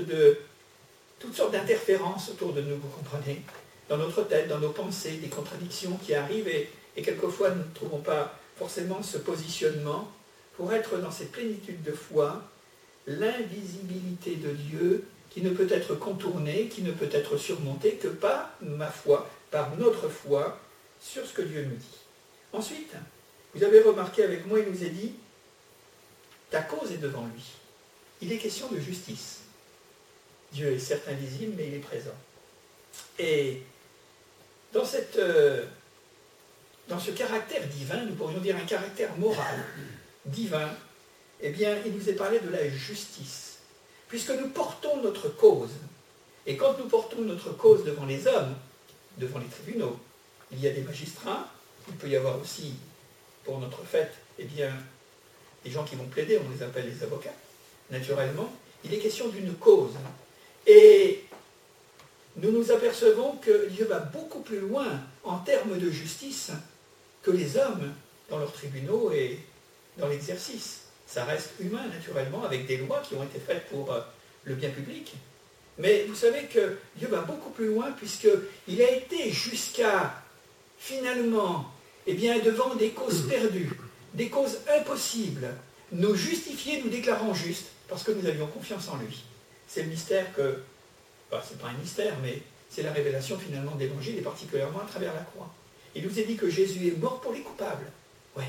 d'interférences 1.52 2.30
autour 2.30 2.52
de 2.52 2.62
nous, 2.62 2.78
vous 2.78 2.90
comprenez, 2.90 3.44
dans 3.88 3.98
notre 3.98 4.24
tête, 4.24 4.48
dans 4.48 4.58
nos 4.58 4.72
pensées, 4.72 5.18
des 5.18 5.28
contradictions 5.28 5.98
qui 6.04 6.16
arrivent 6.16 6.48
et, 6.48 6.72
et 6.98 7.04
quelquefois 7.04 7.52
nous 7.52 7.64
ne 7.64 7.74
trouvons 7.76 8.00
pas 8.00 8.40
forcément 8.58 9.04
ce 9.04 9.20
positionnement 9.20 10.12
pour 10.58 10.74
être 10.74 10.98
dans 10.98 11.12
cette 11.12 11.32
plénitude 11.32 11.84
de 11.84 11.92
foi, 11.92 12.42
l'invisibilité 13.06 14.36
de 14.36 14.50
Dieu 14.52 15.06
qui 15.30 15.42
ne 15.42 15.52
peut 15.52 15.68
être 15.70 15.94
contournée, 15.94 16.70
qui 16.70 16.82
ne 16.82 16.92
peut 16.92 17.10
être 17.12 17.38
surmontée 17.38 17.94
que 17.94 18.08
par 18.08 18.50
ma 18.62 18.88
foi, 18.88 19.30
par 19.52 19.76
notre 19.78 20.10
foi 20.10 20.60
sur 21.00 21.26
ce 21.26 21.34
que 21.34 21.44
Dieu 21.44 21.66
nous 21.70 21.76
dit. 21.76 21.98
Ensuite, 22.52 22.94
vous 23.54 23.64
avez 23.64 23.82
remarqué 23.82 24.24
avec 24.24 24.48
moi, 24.48 24.60
il 24.60 24.72
nous 24.72 24.84
est 24.84 24.90
dit, 24.90 25.14
ta 26.52 26.62
cause 26.62 26.92
est 26.92 26.98
devant 26.98 27.26
lui. 27.26 27.44
Il 28.22 28.32
est 28.32 28.38
question 28.38 28.68
de 28.68 28.80
justice. 28.80 29.40
Dieu 30.52 30.74
est 30.74 30.80
certes 30.80 31.08
invisible, 31.08 31.54
mais 31.58 31.68
il 31.68 31.74
est 31.76 31.80
présent. 31.80 32.14
Et 33.18 33.64
dans, 34.74 34.86
cette, 34.86 35.18
euh, 35.18 35.66
dans 36.88 37.00
ce 37.00 37.12
caractère 37.12 37.66
divin, 37.68 38.06
nous 38.06 38.16
pourrions 38.16 38.40
dire 38.40 38.58
un 38.58 38.66
caractère 38.66 39.18
moral, 39.18 39.64
divin, 40.26 40.70
eh 41.40 41.50
bien, 41.50 41.78
il 41.86 41.94
nous 41.94 42.10
est 42.10 42.14
parlé 42.14 42.40
de 42.40 42.50
la 42.50 42.70
justice. 42.70 43.60
Puisque 44.10 44.32
nous 44.32 44.50
portons 44.50 45.02
notre 45.02 45.30
cause, 45.30 45.72
et 46.46 46.58
quand 46.58 46.78
nous 46.78 46.88
portons 46.88 47.22
notre 47.22 47.52
cause 47.52 47.86
devant 47.86 48.06
les 48.06 48.28
hommes, 48.28 48.56
devant 49.18 49.40
les 49.40 49.48
tribunaux, 49.48 49.98
il 50.52 50.60
y 50.60 50.68
a 50.68 50.72
des 50.72 50.82
magistrats, 50.82 51.48
il 51.88 51.96
peut 51.96 52.10
y 52.10 52.16
avoir 52.16 52.40
aussi, 52.40 52.74
pour 53.46 53.60
notre 53.60 53.84
fête, 53.84 54.14
eh 54.38 54.44
bien, 54.44 54.72
des 55.64 55.72
gens 55.72 55.84
qui 55.84 55.96
vont 55.96 56.06
plaider, 56.06 56.40
on 56.46 56.50
les 56.56 56.64
appelle 56.64 56.88
les 56.88 57.04
avocats, 57.04 57.34
naturellement, 57.90 58.52
il 58.84 58.94
est 58.94 58.98
question 58.98 59.28
d'une 59.28 59.54
cause. 59.56 59.94
Et 60.66 61.24
nous 62.38 62.52
nous 62.52 62.72
apercevons 62.72 63.34
que 63.38 63.68
Dieu 63.70 63.86
va 63.86 64.00
beaucoup 64.00 64.40
plus 64.42 64.60
loin 64.60 64.88
en 65.24 65.40
termes 65.40 65.78
de 65.78 65.92
justice 65.92 66.52
que 67.22 67.32
les 67.32 67.58
hommes 67.58 67.94
dans 68.30 68.40
leurs 68.40 68.54
tribunaux 68.54 69.12
et 69.12 69.40
dans 69.98 70.08
l'exercice. 70.08 70.84
Ça 71.06 71.26
reste 71.26 71.52
humain, 71.60 71.86
naturellement, 71.88 72.44
avec 72.44 72.66
des 72.66 72.78
lois 72.78 73.02
qui 73.08 73.16
ont 73.16 73.24
été 73.24 73.40
faites 73.40 73.68
pour 73.68 73.92
euh, 73.92 74.00
le 74.46 74.56
bien 74.56 74.70
public. 74.70 75.14
Mais 75.78 76.06
vous 76.06 76.16
savez 76.16 76.46
que 76.46 76.78
Dieu 76.96 77.08
va 77.10 77.22
beaucoup 77.22 77.50
plus 77.50 77.68
loin 77.68 77.92
puisqu'il 77.92 78.82
a 78.82 78.92
été 78.92 79.30
jusqu'à, 79.30 80.24
finalement, 80.78 81.70
eh 82.08 82.14
bien, 82.14 82.40
devant 82.40 82.76
des 82.76 82.92
causes 82.92 83.28
perdues, 83.28 83.72
des 84.14 84.30
causes 84.30 84.60
impossibles, 84.80 85.48
nous 85.92 86.16
justifier, 86.16 86.82
nous 86.82 86.90
déclarant 86.90 87.34
justes, 87.34 87.68
parce 87.88 88.04
que 88.04 88.12
nous 88.12 88.26
avions 88.26 88.48
confiance 88.48 88.88
en 88.90 88.98
lui. 88.98 89.24
C'est 89.68 89.84
le 89.84 89.90
mystère 89.90 90.34
que, 90.34 90.62
bah, 91.30 91.44
c'est 91.48 91.60
pas 91.60 91.68
un 91.68 91.74
mystère, 91.74 92.16
mais 92.22 92.42
c'est 92.70 92.84
la 92.84 92.92
révélation 92.92 93.38
finalement 93.38 93.76
de 93.76 93.82
l'évangile, 93.82 94.18
et 94.18 94.22
particulièrement 94.22 94.82
à 94.82 94.86
travers 94.86 95.14
la 95.14 95.22
croix. 95.22 95.54
Il 95.96 96.06
nous 96.06 96.20
a 96.20 96.24
dit 96.24 96.36
que 96.36 96.50
Jésus 96.50 96.88
est 96.88 96.98
mort 96.98 97.20
pour 97.20 97.34
les 97.34 97.42
coupables. 97.42 97.86
Ouais. 98.38 98.46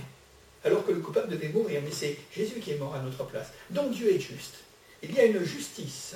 Alors 0.64 0.86
que 0.86 0.92
le 0.92 1.00
coupable 1.00 1.28
devait 1.28 1.48
mourir, 1.48 1.80
mais 1.84 1.90
c'est 1.90 2.16
Jésus 2.34 2.60
qui 2.60 2.70
est 2.70 2.78
mort 2.78 2.94
à 2.94 3.00
notre 3.00 3.24
place. 3.24 3.48
Donc 3.70 3.90
Dieu 3.90 4.12
est 4.14 4.20
juste. 4.20 4.54
Il 5.02 5.12
y 5.12 5.18
a 5.18 5.24
une 5.24 5.42
justice. 5.44 6.14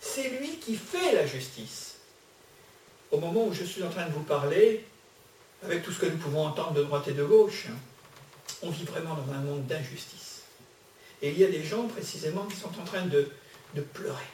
C'est 0.00 0.30
lui 0.30 0.56
qui 0.56 0.76
fait 0.76 1.12
la 1.12 1.26
justice. 1.26 1.96
Au 3.10 3.18
moment 3.18 3.46
où 3.46 3.52
je 3.52 3.64
suis 3.64 3.82
en 3.82 3.90
train 3.90 4.06
de 4.06 4.12
vous 4.12 4.22
parler, 4.22 4.84
avec 5.62 5.82
tout 5.82 5.92
ce 5.92 6.00
que 6.00 6.06
nous 6.06 6.16
pouvons 6.16 6.46
entendre 6.46 6.72
de 6.72 6.82
droite 6.82 7.06
et 7.08 7.12
de 7.12 7.24
gauche, 7.24 7.66
on 8.62 8.70
vit 8.70 8.84
vraiment 8.84 9.14
dans 9.14 9.32
un 9.32 9.40
monde 9.40 9.66
d'injustice. 9.66 10.42
Et 11.20 11.30
il 11.30 11.38
y 11.38 11.44
a 11.44 11.48
des 11.48 11.62
gens 11.62 11.86
précisément 11.86 12.44
qui 12.46 12.56
sont 12.56 12.68
en 12.80 12.84
train 12.84 13.06
de, 13.06 13.28
pleurer. 13.94 14.26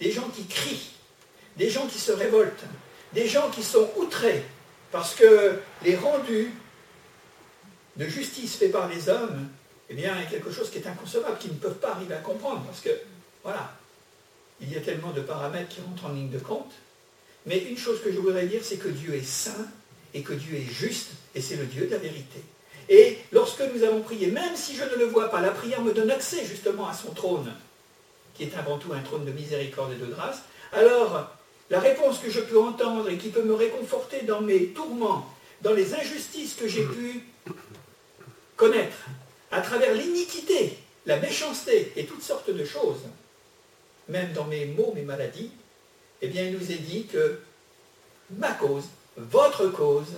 Des 0.00 0.12
gens 0.12 0.28
qui 0.28 0.46
crient. 0.46 0.90
Des 1.56 1.70
gens 1.70 1.86
qui 1.86 1.98
se 1.98 2.12
révoltent. 2.12 2.64
Des 3.12 3.26
gens 3.26 3.50
qui 3.50 3.62
sont 3.62 3.90
outrés 3.96 4.44
parce 4.90 5.14
que 5.14 5.58
les 5.84 5.96
rendus 5.96 6.50
de 7.96 8.06
justice 8.06 8.56
faits 8.56 8.72
par 8.72 8.88
les 8.88 9.08
hommes, 9.08 9.48
eh 9.90 9.94
bien, 9.94 10.16
a 10.16 10.22
quelque 10.24 10.50
chose 10.50 10.70
qui 10.70 10.78
est 10.78 10.86
inconcevable, 10.86 11.38
qu'ils 11.38 11.52
ne 11.52 11.58
peuvent 11.58 11.78
pas 11.78 11.92
arriver 11.92 12.14
à 12.14 12.18
comprendre, 12.18 12.62
parce 12.64 12.80
que, 12.80 12.90
voilà, 13.42 13.76
il 14.60 14.72
y 14.72 14.76
a 14.76 14.80
tellement 14.80 15.10
de 15.10 15.20
paramètres 15.20 15.68
qui 15.68 15.80
rentrent 15.80 16.06
en 16.06 16.12
ligne 16.12 16.30
de 16.30 16.38
compte. 16.38 16.72
Mais 17.46 17.58
une 17.64 17.78
chose 17.78 18.02
que 18.02 18.12
je 18.12 18.18
voudrais 18.18 18.46
dire, 18.46 18.62
c'est 18.62 18.76
que 18.76 18.88
Dieu 18.88 19.14
est 19.14 19.26
saint 19.26 19.66
et 20.14 20.22
que 20.22 20.32
Dieu 20.32 20.56
est 20.56 20.72
juste, 20.72 21.10
et 21.34 21.40
c'est 21.40 21.56
le 21.56 21.66
Dieu 21.66 21.86
de 21.86 21.90
la 21.90 21.98
vérité. 21.98 22.42
Et 22.88 23.18
lorsque 23.32 23.62
nous 23.74 23.82
avons 23.82 24.00
prié, 24.00 24.28
même 24.28 24.56
si 24.56 24.74
je 24.74 24.84
ne 24.84 24.96
le 24.96 25.04
vois 25.04 25.30
pas, 25.30 25.40
la 25.40 25.50
prière 25.50 25.82
me 25.82 25.92
donne 25.92 26.10
accès 26.10 26.44
justement 26.44 26.88
à 26.88 26.94
son 26.94 27.12
trône, 27.12 27.52
qui 28.34 28.44
est 28.44 28.56
avant 28.56 28.78
tout 28.78 28.92
un 28.92 29.00
trône 29.00 29.24
de 29.24 29.32
miséricorde 29.32 29.92
et 29.92 29.96
de 29.96 30.06
grâce, 30.06 30.42
alors 30.72 31.30
la 31.70 31.80
réponse 31.80 32.18
que 32.18 32.30
je 32.30 32.40
peux 32.40 32.58
entendre 32.58 33.08
et 33.10 33.18
qui 33.18 33.28
peut 33.28 33.42
me 33.42 33.54
réconforter 33.54 34.22
dans 34.22 34.40
mes 34.40 34.68
tourments, 34.68 35.26
dans 35.60 35.74
les 35.74 35.94
injustices 35.94 36.54
que 36.54 36.68
j'ai 36.68 36.84
pu 36.84 37.24
connaître, 38.56 39.06
à 39.50 39.60
travers 39.60 39.94
l'iniquité, 39.94 40.78
la 41.04 41.18
méchanceté 41.18 41.92
et 41.96 42.06
toutes 42.06 42.22
sortes 42.22 42.50
de 42.50 42.64
choses, 42.64 43.02
même 44.08 44.32
dans 44.32 44.44
mes 44.44 44.64
maux, 44.66 44.92
mes 44.94 45.02
maladies, 45.02 45.50
eh 46.22 46.28
bien 46.28 46.44
il 46.44 46.52
nous 46.52 46.72
est 46.72 46.78
dit 46.78 47.06
que 47.06 47.38
ma 48.30 48.52
cause, 48.52 48.84
votre 49.16 49.68
cause, 49.68 50.14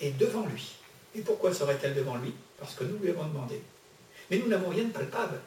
est 0.00 0.16
devant 0.18 0.46
lui. 0.46 0.77
Pourquoi 1.20 1.52
serait-elle 1.52 1.94
devant 1.94 2.16
lui? 2.16 2.34
Parce 2.58 2.74
que 2.74 2.84
nous 2.84 2.98
lui 2.98 3.10
avons 3.10 3.24
demandé. 3.24 3.60
Mais 4.30 4.38
nous 4.38 4.48
n'avons 4.48 4.68
rien 4.68 4.84
de 4.84 4.92
palpable. 4.92 5.40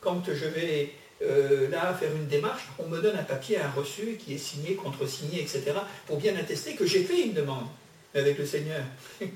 Quand 0.00 0.22
je 0.26 0.46
vais 0.46 0.92
euh, 1.22 1.68
là 1.68 1.94
faire 1.94 2.12
une 2.14 2.26
démarche, 2.26 2.68
on 2.78 2.88
me 2.88 3.00
donne 3.00 3.16
un 3.16 3.22
papier, 3.22 3.58
un 3.58 3.70
reçu 3.70 4.16
qui 4.18 4.34
est 4.34 4.38
signé, 4.38 4.74
contresigné, 4.74 5.40
etc., 5.40 5.72
pour 6.06 6.18
bien 6.18 6.36
attester 6.36 6.74
que 6.74 6.86
j'ai 6.86 7.04
fait 7.04 7.22
une 7.22 7.32
demande 7.32 7.66
avec 8.14 8.38
le 8.38 8.46
Seigneur. 8.46 8.82
il 9.20 9.28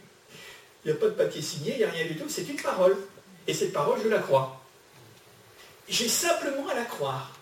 n'y 0.85 0.91
a 0.91 0.95
pas 0.95 1.07
de 1.07 1.13
papier 1.13 1.43
signé, 1.43 1.73
il 1.73 1.79
n'y 1.79 1.85
a 1.85 1.91
rien 1.91 2.07
du 2.07 2.17
tout, 2.17 2.29
c'est 2.29 2.49
une 2.49 2.61
parole. 2.61 2.97
Et 3.47 3.55
cette 3.55 3.73
parole, 3.73 3.99
je 4.03 4.09
la 4.09 4.19
crois. 4.19 4.63
J'ai 5.89 6.09
simplement 6.09 6.69
à 6.69 6.75
la 6.75 6.85
croire. 6.85 7.35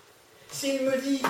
S'il 0.53 0.83
me 0.83 0.97
dit 1.01 1.21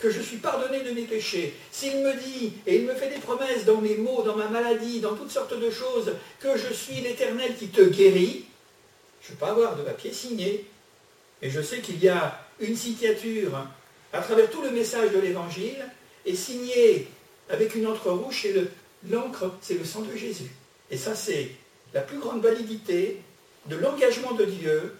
que 0.00 0.10
je 0.10 0.20
suis 0.20 0.38
pardonné 0.38 0.82
de 0.82 0.90
mes 0.92 1.02
péchés, 1.02 1.54
s'il 1.70 1.98
me 1.98 2.14
dit, 2.14 2.54
et 2.66 2.76
il 2.76 2.86
me 2.86 2.94
fait 2.94 3.10
des 3.10 3.20
promesses 3.20 3.66
dans 3.66 3.82
mes 3.82 3.96
maux, 3.96 4.22
dans 4.22 4.34
ma 4.34 4.48
maladie, 4.48 4.98
dans 5.00 5.14
toutes 5.14 5.30
sortes 5.30 5.58
de 5.58 5.70
choses, 5.70 6.14
que 6.40 6.56
je 6.56 6.72
suis 6.72 7.02
l'Éternel 7.02 7.54
qui 7.56 7.68
te 7.68 7.82
guérit, 7.82 8.46
je 9.20 9.28
ne 9.28 9.32
vais 9.32 9.38
pas 9.38 9.50
avoir 9.50 9.76
de 9.76 9.82
papier 9.82 10.12
signé. 10.12 10.64
Et 11.42 11.50
je 11.50 11.60
sais 11.60 11.80
qu'il 11.80 12.02
y 12.02 12.08
a 12.08 12.40
une 12.60 12.76
signature 12.76 13.66
à 14.12 14.20
travers 14.20 14.50
tout 14.50 14.62
le 14.62 14.70
message 14.70 15.12
de 15.12 15.18
l'Évangile, 15.18 15.84
et 16.24 16.34
signée 16.34 17.08
avec 17.50 17.74
une 17.74 17.86
encre 17.86 18.10
rouge, 18.10 18.46
et 18.46 18.54
l'encre, 19.08 19.52
c'est 19.60 19.74
le 19.74 19.84
sang 19.84 20.00
de 20.00 20.16
Jésus. 20.16 20.50
Et 20.90 20.96
ça, 20.96 21.14
c'est 21.14 21.50
la 21.92 22.00
plus 22.00 22.18
grande 22.18 22.42
validité 22.42 23.20
de 23.66 23.76
l'engagement 23.76 24.32
de 24.32 24.46
Dieu 24.46 24.94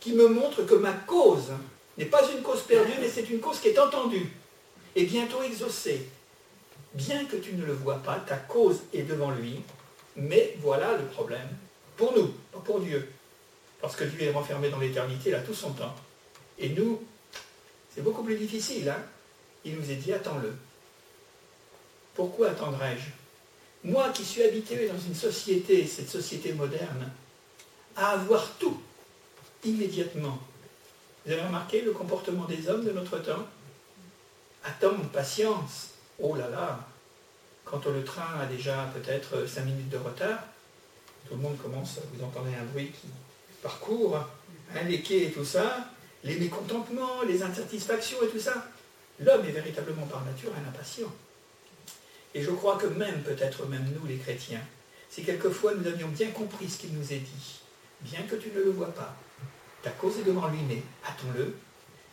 qui 0.00 0.12
me 0.12 0.28
montre 0.28 0.62
que 0.62 0.74
ma 0.74 0.92
cause 0.92 1.50
n'est 1.98 2.06
pas 2.06 2.22
une 2.34 2.42
cause 2.42 2.62
perdue, 2.62 2.92
mais 3.00 3.08
c'est 3.08 3.28
une 3.28 3.40
cause 3.40 3.60
qui 3.60 3.68
est 3.68 3.78
entendue 3.78 4.26
et 4.98 5.04
bientôt 5.04 5.42
exaucée. 5.42 6.08
Bien 6.94 7.24
que 7.26 7.36
tu 7.36 7.52
ne 7.54 7.64
le 7.64 7.72
vois 7.72 7.98
pas, 7.98 8.18
ta 8.18 8.36
cause 8.36 8.80
est 8.92 9.04
devant 9.04 9.30
lui, 9.30 9.60
mais 10.16 10.56
voilà 10.60 10.96
le 10.96 11.04
problème. 11.04 11.48
Pour 11.96 12.12
nous, 12.18 12.34
pas 12.50 12.58
pour 12.58 12.80
Dieu. 12.80 13.08
Parce 13.80 13.94
que 13.94 14.02
Dieu 14.02 14.22
est 14.22 14.32
renfermé 14.32 14.70
dans 14.70 14.80
l'éternité, 14.80 15.30
il 15.30 15.44
tout 15.46 15.54
son 15.54 15.70
temps. 15.70 15.94
Et 16.58 16.70
nous, 16.70 17.00
c'est 17.94 18.02
beaucoup 18.02 18.24
plus 18.24 18.36
difficile. 18.36 18.88
Hein 18.88 19.00
il 19.64 19.76
nous 19.76 19.88
est 19.88 19.96
dit, 19.96 20.12
attends-le. 20.12 20.52
Pourquoi 22.14 22.50
attendrai-je? 22.50 23.10
Moi 23.88 24.08
qui 24.08 24.24
suis 24.24 24.42
habitué 24.42 24.88
dans 24.88 24.98
une 24.98 25.14
société, 25.14 25.86
cette 25.86 26.10
société 26.10 26.52
moderne, 26.54 27.08
à 27.94 28.08
avoir 28.10 28.50
tout 28.58 28.80
immédiatement, 29.64 30.38
vous 31.24 31.32
avez 31.32 31.42
remarqué 31.42 31.82
le 31.82 31.92
comportement 31.92 32.46
des 32.46 32.68
hommes 32.68 32.84
de 32.84 32.90
notre 32.90 33.18
temps? 33.18 33.46
Attendre, 34.68 35.08
patience. 35.08 35.94
Oh 36.18 36.36
là 36.36 36.50
là, 36.50 36.78
quand 37.64 37.86
le 37.86 38.04
train 38.04 38.38
a 38.38 38.44
déjà 38.44 38.92
peut-être 38.94 39.46
5 39.46 39.64
minutes 39.64 39.88
de 39.88 39.96
retard, 39.96 40.40
tout 41.26 41.36
le 41.36 41.40
monde 41.40 41.56
commence, 41.56 41.98
vous 42.12 42.22
entendez 42.22 42.50
un 42.54 42.64
bruit 42.64 42.90
qui 42.90 43.08
parcourt, 43.62 44.16
hein, 44.16 44.82
les 44.86 45.00
quais 45.00 45.24
et 45.24 45.32
tout 45.32 45.44
ça, 45.44 45.88
les 46.22 46.36
mécontentements, 46.38 47.22
les 47.26 47.42
insatisfactions 47.42 48.18
et 48.22 48.28
tout 48.28 48.38
ça. 48.38 48.66
L'homme 49.20 49.46
est 49.46 49.52
véritablement 49.52 50.04
par 50.04 50.22
nature 50.26 50.52
un 50.54 50.68
impatient. 50.68 51.12
Et 52.34 52.42
je 52.42 52.50
crois 52.50 52.76
que 52.76 52.88
même, 52.88 53.22
peut-être 53.22 53.64
même 53.66 53.90
nous 53.98 54.06
les 54.06 54.18
chrétiens, 54.18 54.60
si 55.08 55.24
quelquefois 55.24 55.74
nous 55.76 55.86
avions 55.86 56.08
bien 56.08 56.30
compris 56.30 56.68
ce 56.68 56.78
qu'il 56.78 56.92
nous 56.92 57.10
est 57.10 57.20
dit, 57.20 57.60
bien 58.02 58.20
que 58.24 58.36
tu 58.36 58.50
ne 58.50 58.62
le 58.62 58.70
vois 58.70 58.92
pas. 58.92 59.16
Ta 59.82 59.90
cause 59.92 60.18
est 60.18 60.24
devant 60.24 60.48
lui, 60.48 60.60
mais 60.68 60.82
attends-le. 61.06 61.56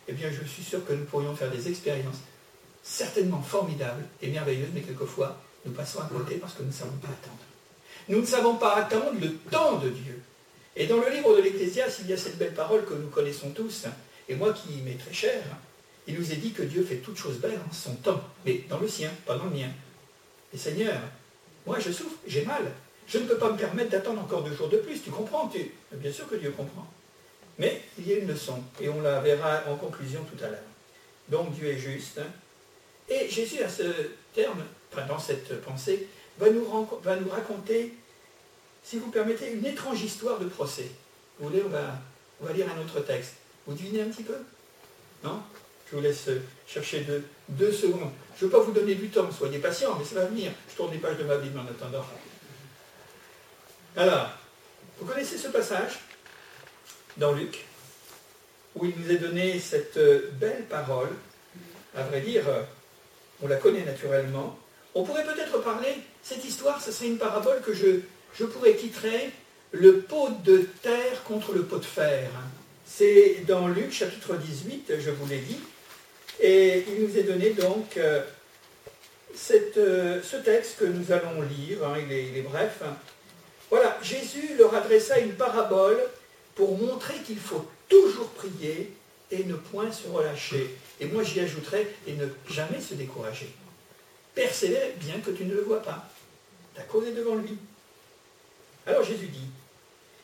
Eh 0.08 0.12
bien, 0.12 0.30
je 0.30 0.42
suis 0.48 0.62
sûr 0.62 0.86
que 0.86 0.94
nous 0.94 1.04
pourrions 1.04 1.36
faire 1.36 1.50
des 1.50 1.68
expériences 1.68 2.20
certainement 2.86 3.42
formidables 3.42 4.04
et 4.22 4.28
merveilleuses, 4.28 4.70
mais 4.72 4.80
quelquefois, 4.80 5.36
nous 5.64 5.72
passons 5.72 6.00
à 6.00 6.06
côté 6.06 6.36
parce 6.36 6.54
que 6.54 6.62
nous 6.62 6.68
ne 6.68 6.72
savons 6.72 6.96
pas 6.98 7.08
attendre. 7.08 7.42
Nous 8.08 8.20
ne 8.20 8.26
savons 8.26 8.54
pas 8.54 8.76
attendre 8.76 9.12
le 9.20 9.34
temps 9.50 9.78
de 9.78 9.90
Dieu. 9.90 10.22
Et 10.76 10.86
dans 10.86 10.98
le 10.98 11.10
livre 11.10 11.36
de 11.36 11.42
l'Ecclésiaste, 11.42 12.00
il 12.02 12.10
y 12.10 12.12
a 12.12 12.16
cette 12.16 12.38
belle 12.38 12.54
parole 12.54 12.84
que 12.84 12.94
nous 12.94 13.08
connaissons 13.08 13.50
tous, 13.50 13.86
et 14.28 14.36
moi 14.36 14.52
qui 14.52 14.80
m'est 14.82 14.98
très 14.98 15.12
chère. 15.12 15.44
Il 16.06 16.14
nous 16.14 16.32
est 16.32 16.36
dit 16.36 16.52
que 16.52 16.62
Dieu 16.62 16.84
fait 16.84 16.98
toutes 16.98 17.18
choses 17.18 17.38
belles 17.38 17.58
en 17.68 17.72
son 17.72 17.94
temps, 17.96 18.22
mais 18.44 18.64
dans 18.68 18.78
le 18.78 18.86
sien, 18.86 19.10
pas 19.26 19.36
dans 19.36 19.46
le 19.46 19.50
mien. 19.50 19.70
Et 20.54 20.56
Seigneur, 20.56 21.00
moi 21.66 21.80
je 21.80 21.90
souffre, 21.90 22.16
j'ai 22.26 22.44
mal. 22.44 22.70
Je 23.08 23.18
ne 23.18 23.24
peux 23.24 23.38
pas 23.38 23.50
me 23.50 23.58
permettre 23.58 23.90
d'attendre 23.90 24.20
encore 24.20 24.44
deux 24.44 24.54
jours 24.54 24.68
de 24.68 24.76
plus, 24.76 25.02
tu 25.02 25.10
comprends. 25.10 25.50
Bien 25.92 26.12
sûr 26.12 26.28
que 26.28 26.36
Dieu 26.36 26.52
comprend. 26.52 26.86
Mais 27.58 27.82
il 27.98 28.06
y 28.06 28.12
a 28.12 28.18
une 28.18 28.28
leçon, 28.28 28.62
et 28.80 28.88
on 28.88 29.00
la 29.00 29.20
verra 29.20 29.62
en 29.68 29.76
conclusion 29.76 30.24
tout 30.24 30.44
à 30.44 30.48
l'heure. 30.48 30.60
Donc 31.28 31.52
Dieu 31.54 31.66
est 31.66 31.78
juste. 31.78 32.20
Et 33.08 33.28
Jésus, 33.28 33.62
à 33.62 33.68
ce 33.68 33.84
terme, 34.34 34.62
dans 35.08 35.18
cette 35.18 35.60
pensée, 35.62 36.08
va 36.38 36.50
nous, 36.50 37.30
raconter, 37.30 37.94
si 38.82 38.98
vous 38.98 39.10
permettez, 39.10 39.52
une 39.52 39.66
étrange 39.66 40.02
histoire 40.02 40.38
de 40.38 40.46
procès. 40.46 40.90
Vous 41.38 41.48
voulez, 41.48 41.62
on 41.64 42.44
va, 42.44 42.52
lire 42.52 42.66
un 42.74 42.80
autre 42.80 43.00
texte. 43.00 43.34
Vous 43.66 43.74
devinez 43.74 44.02
un 44.02 44.08
petit 44.08 44.22
peu? 44.22 44.36
Non? 45.24 45.42
Je 45.90 45.96
vous 45.96 46.02
laisse 46.02 46.28
chercher 46.66 47.06
deux, 47.48 47.72
secondes. 47.72 48.10
Je 48.36 48.44
ne 48.44 48.50
veux 48.50 48.58
pas 48.58 48.62
vous 48.62 48.72
donner 48.72 48.94
du 48.96 49.08
temps, 49.08 49.30
soyez 49.30 49.58
patient, 49.58 49.96
mais 49.98 50.04
ça 50.04 50.16
va 50.16 50.24
venir. 50.26 50.50
Je 50.68 50.76
tourne 50.76 50.92
les 50.92 50.98
pages 50.98 51.16
de 51.16 51.24
ma 51.24 51.36
Bible 51.36 51.58
en 51.58 51.66
attendant. 51.66 52.04
Alors, 53.96 54.30
vous 54.98 55.06
connaissez 55.06 55.38
ce 55.38 55.48
passage 55.48 56.00
dans 57.16 57.32
Luc, 57.32 57.64
où 58.74 58.84
il 58.84 58.92
nous 58.98 59.10
est 59.10 59.18
donné 59.18 59.58
cette 59.58 59.98
belle 60.38 60.64
parole. 60.68 61.10
À 61.94 62.02
vrai 62.02 62.20
dire, 62.20 62.44
on 63.42 63.48
la 63.48 63.56
connaît 63.56 63.84
naturellement. 63.84 64.58
On 64.94 65.04
pourrait 65.04 65.24
peut-être 65.24 65.62
parler, 65.62 65.94
cette 66.22 66.44
histoire, 66.44 66.82
ce 66.82 66.90
serait 66.90 67.08
une 67.08 67.18
parabole 67.18 67.60
que 67.60 67.74
je, 67.74 68.44
pourrais 68.44 68.74
titrer 68.74 69.30
Le 69.72 70.00
pot 70.00 70.30
de 70.44 70.66
terre 70.82 71.22
contre 71.24 71.52
le 71.52 71.64
pot 71.64 71.78
de 71.78 71.84
fer. 71.84 72.30
C'est 72.86 73.44
dans 73.46 73.68
Luc 73.68 73.92
chapitre 73.92 74.36
18, 74.36 74.92
je 74.98 75.10
vous 75.10 75.26
l'ai 75.26 75.40
dit, 75.40 75.58
et 76.40 76.84
il 76.88 77.04
nous 77.04 77.18
est 77.18 77.24
donné 77.24 77.50
donc 77.50 77.96
euh, 77.96 78.22
euh, 79.76 80.22
ce 80.22 80.36
texte 80.36 80.78
que 80.78 80.84
nous 80.84 81.12
allons 81.12 81.42
lire, 81.42 81.84
hein, 81.84 81.96
il, 81.98 82.12
est, 82.12 82.42
bref. 82.42 82.82
Voilà, 83.70 83.98
Jésus 84.02 84.52
leur 84.58 84.74
adressa 84.74 85.18
une 85.18 85.32
parabole 85.32 85.98
pour 86.54 86.78
montrer 86.78 87.14
qu'il 87.26 87.38
faut 87.38 87.66
toujours 87.88 88.28
prier 88.30 88.92
et 89.30 89.44
ne 89.44 89.54
point 89.54 89.92
se 89.92 90.08
relâcher. 90.08 90.74
Et 91.00 91.06
moi 91.06 91.22
j'y 91.22 91.40
ajouterais, 91.40 91.86
et 92.06 92.12
ne 92.12 92.26
jamais 92.48 92.80
se 92.80 92.94
décourager. 92.94 93.50
Persévère 94.34 94.88
bien 94.96 95.18
que 95.20 95.30
tu 95.30 95.44
ne 95.44 95.54
le 95.54 95.62
vois 95.62 95.82
pas. 95.82 96.08
Ta 96.74 96.82
cause 96.82 97.06
est 97.06 97.12
devant 97.12 97.36
lui. 97.36 97.56
Alors 98.86 99.02
Jésus 99.02 99.26
dit, 99.26 99.48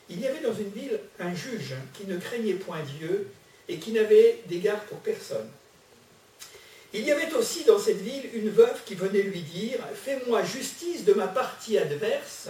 il 0.09 0.19
y 0.19 0.27
avait 0.27 0.41
dans 0.41 0.53
une 0.53 0.69
ville 0.69 0.99
un 1.19 1.33
juge 1.33 1.73
qui 1.93 2.05
ne 2.05 2.17
craignait 2.17 2.53
point 2.53 2.81
Dieu 2.99 3.31
et 3.67 3.77
qui 3.77 3.91
n'avait 3.91 4.39
d'égard 4.47 4.81
pour 4.81 4.99
personne. 4.99 5.49
Il 6.93 7.01
y 7.01 7.11
avait 7.11 7.33
aussi 7.33 7.63
dans 7.63 7.79
cette 7.79 8.01
ville 8.01 8.29
une 8.33 8.49
veuve 8.49 8.83
qui 8.85 8.93
venait 8.93 9.23
lui 9.23 9.41
dire, 9.41 9.79
Fais-moi 9.95 10.43
justice 10.43 11.03
de 11.05 11.13
ma 11.13 11.27
partie 11.27 11.77
adverse, 11.77 12.49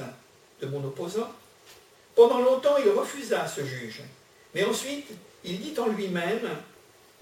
de 0.61 0.67
mon 0.67 0.83
opposant. 0.83 1.31
Pendant 2.15 2.41
longtemps, 2.41 2.75
il 2.77 2.89
refusa 2.89 3.47
ce 3.47 3.63
juge. 3.63 4.01
Mais 4.53 4.65
ensuite, 4.65 5.07
il 5.45 5.61
dit 5.61 5.79
en 5.79 5.87
lui-même, 5.87 6.49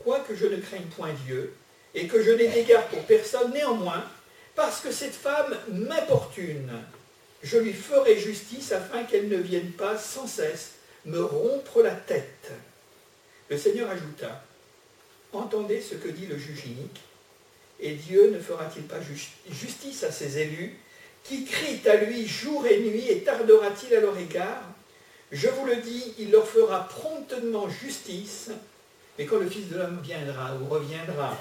Quoique 0.04 0.36
je 0.36 0.48
ne 0.48 0.58
craigne 0.58 0.88
point 0.96 1.14
Dieu, 1.26 1.54
et 1.94 2.08
que 2.08 2.22
je 2.24 2.32
n'ai 2.32 2.48
d'égard 2.48 2.88
pour 2.88 3.04
personne, 3.04 3.52
néanmoins, 3.52 4.04
parce 4.56 4.82
que 4.82 4.92
cette 4.92 5.16
femme 5.16 5.58
m'importune, 5.70 6.72
je 7.44 7.58
lui 7.58 7.74
ferai 7.74 8.18
justice 8.20 8.72
afin 8.72 9.04
qu'elle 9.04 9.30
ne 9.30 9.38
vienne 9.38 9.72
pas 9.72 9.98
sans 9.98 10.28
cesse 10.28 10.74
me 11.06 11.24
rompre 11.24 11.82
la 11.82 11.96
tête. 11.96 12.52
Le 13.50 13.58
Seigneur 13.58 13.90
ajouta, 13.90 14.44
Entendez 15.34 15.82
ce 15.82 15.96
que 15.96 16.10
dit 16.10 16.26
le 16.26 16.38
juge 16.38 16.66
inique, 16.66 17.00
et 17.80 17.94
Dieu 17.94 18.32
ne 18.32 18.40
fera-t-il 18.40 18.84
pas 18.84 19.00
justice 19.50 20.04
à 20.04 20.12
ses 20.12 20.40
élus, 20.40 20.78
qui 21.24 21.46
crient 21.46 21.88
à 21.88 21.96
lui 21.96 22.28
jour 22.28 22.66
et 22.68 22.80
nuit, 22.80 23.08
et 23.10 23.24
tardera-t-il 23.24 23.96
à 23.96 24.02
leur 24.02 24.18
égard? 24.18 24.64
Je 25.32 25.48
vous 25.48 25.66
le 25.66 25.78
dis, 25.78 26.14
il 26.20 26.32
leur 26.32 26.48
fera 26.48 26.88
promptement 26.90 27.70
justice, 27.70 28.50
mais 29.18 29.26
quand 29.26 29.38
le 29.38 29.50
Fils 29.50 29.70
de 29.70 29.78
l'homme 29.78 30.00
viendra 30.02 30.56
ou 30.56 30.68
reviendra, 30.68 31.38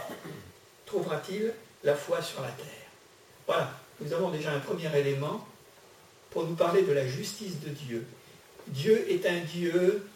trouvera-t-il 0.86 1.52
la 1.84 1.94
foi 1.94 2.20
sur 2.20 2.42
la 2.42 2.48
terre 2.48 2.66
Voilà, 3.46 3.72
nous 4.00 4.12
avons 4.12 4.30
déjà 4.30 4.52
un 4.52 4.60
premier 4.60 4.94
élément 4.98 5.46
pour 6.30 6.46
nous 6.46 6.54
parler 6.54 6.82
de 6.82 6.92
la 6.92 7.06
justice 7.06 7.60
de 7.60 7.68
Dieu. 7.70 8.06
Dieu 8.66 9.10
est 9.10 9.26
un 9.26 9.40
Dieu 9.40 10.06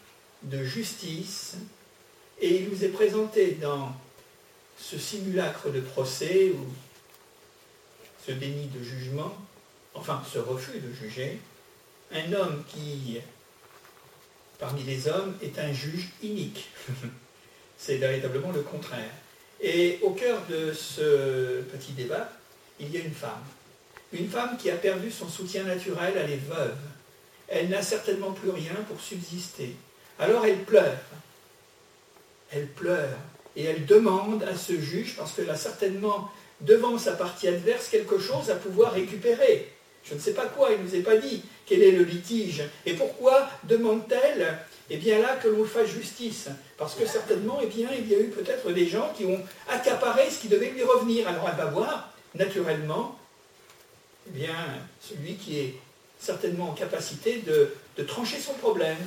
de 0.43 0.65
justice 0.65 1.57
et 2.41 2.61
il 2.61 2.69
nous 2.69 2.85
est 2.85 2.89
présenté 2.89 3.53
dans 3.53 3.95
ce 4.79 4.99
simulacre 4.99 5.71
de 5.71 5.81
procès 5.81 6.51
ou 6.51 6.67
ce 8.27 8.33
déni 8.33 8.67
de 8.69 8.83
jugement, 8.83 9.37
enfin 9.95 10.23
ce 10.31 10.39
refus 10.39 10.81
de 10.81 10.93
juger, 10.93 11.39
un 12.13 12.33
homme 12.33 12.65
qui, 12.69 13.19
parmi 14.59 14.83
les 14.83 15.09
hommes, 15.09 15.35
est 15.43 15.59
un 15.59 15.73
juge 15.73 16.09
inique. 16.23 16.69
C'est 17.79 17.97
véritablement 17.97 18.53
le 18.53 18.61
contraire. 18.61 19.11
Et 19.61 19.99
au 20.03 20.11
cœur 20.11 20.43
de 20.49 20.73
ce 20.73 21.63
petit 21.63 21.93
débat, 21.93 22.31
il 22.81 22.91
y 22.91 22.97
a 22.97 23.01
une 23.01 23.15
femme. 23.15 23.45
Une 24.13 24.29
femme 24.29 24.57
qui 24.57 24.71
a 24.71 24.77
perdu 24.77 25.11
son 25.11 25.29
soutien 25.29 25.65
naturel, 25.65 26.15
elle 26.17 26.31
est 26.31 26.49
veuve. 26.49 26.77
Elle 27.49 27.69
n'a 27.69 27.83
certainement 27.83 28.33
plus 28.33 28.51
rien 28.51 28.75
pour 28.89 29.01
subsister. 29.01 29.75
Alors 30.19 30.45
elle 30.47 30.63
pleure. 30.65 30.99
Elle 32.51 32.69
pleure 32.69 33.19
et 33.57 33.65
elle 33.65 33.87
demande 33.87 34.43
à 34.45 34.57
ce 34.57 34.79
juge, 34.79 35.15
parce 35.17 35.33
qu'elle 35.33 35.51
a 35.51 35.57
certainement 35.57 36.31
devant 36.61 36.99
sa 36.99 37.13
partie 37.13 37.49
adverse 37.49 37.89
quelque 37.89 38.19
chose 38.19 38.51
à 38.51 38.57
pouvoir 38.57 38.93
récupérer. 38.93 39.73
Je 40.05 40.15
ne 40.15 40.19
sais 40.19 40.35
pas 40.35 40.47
quoi, 40.47 40.71
il 40.71 40.79
ne 40.79 40.85
nous 40.85 40.95
est 40.95 41.03
pas 41.03 41.17
dit 41.17 41.43
quel 41.67 41.83
est 41.83 41.93
le 41.93 42.05
litige. 42.05 42.63
Et 42.85 42.93
pourquoi 42.95 43.49
demande-t-elle 43.65 44.59
Eh 44.91 44.97
bien 44.99 45.19
là 45.19 45.37
que 45.37 45.49
l'on 45.49 45.65
fasse 45.65 45.89
justice? 45.89 46.49
Parce 46.77 46.95
que 46.95 47.07
certainement, 47.07 47.59
eh 47.63 47.67
bien, 47.67 47.89
il 47.97 48.09
y 48.09 48.15
a 48.15 48.21
eu 48.21 48.29
peut-être 48.29 48.71
des 48.73 48.87
gens 48.87 49.13
qui 49.17 49.25
ont 49.25 49.41
accaparé 49.69 50.29
ce 50.31 50.39
qui 50.39 50.49
devait 50.49 50.71
lui 50.71 50.83
revenir. 50.83 51.27
Alors 51.27 51.49
elle 51.49 51.57
va 51.57 51.71
voir, 51.71 52.13
naturellement, 52.35 53.19
eh 54.27 54.39
bien, 54.39 54.55
celui 55.01 55.35
qui 55.37 55.59
est 55.59 55.75
certainement 56.19 56.71
en 56.71 56.75
capacité 56.75 57.43
de, 57.43 57.73
trancher 58.05 58.39
son 58.39 58.55
problème. 58.55 58.99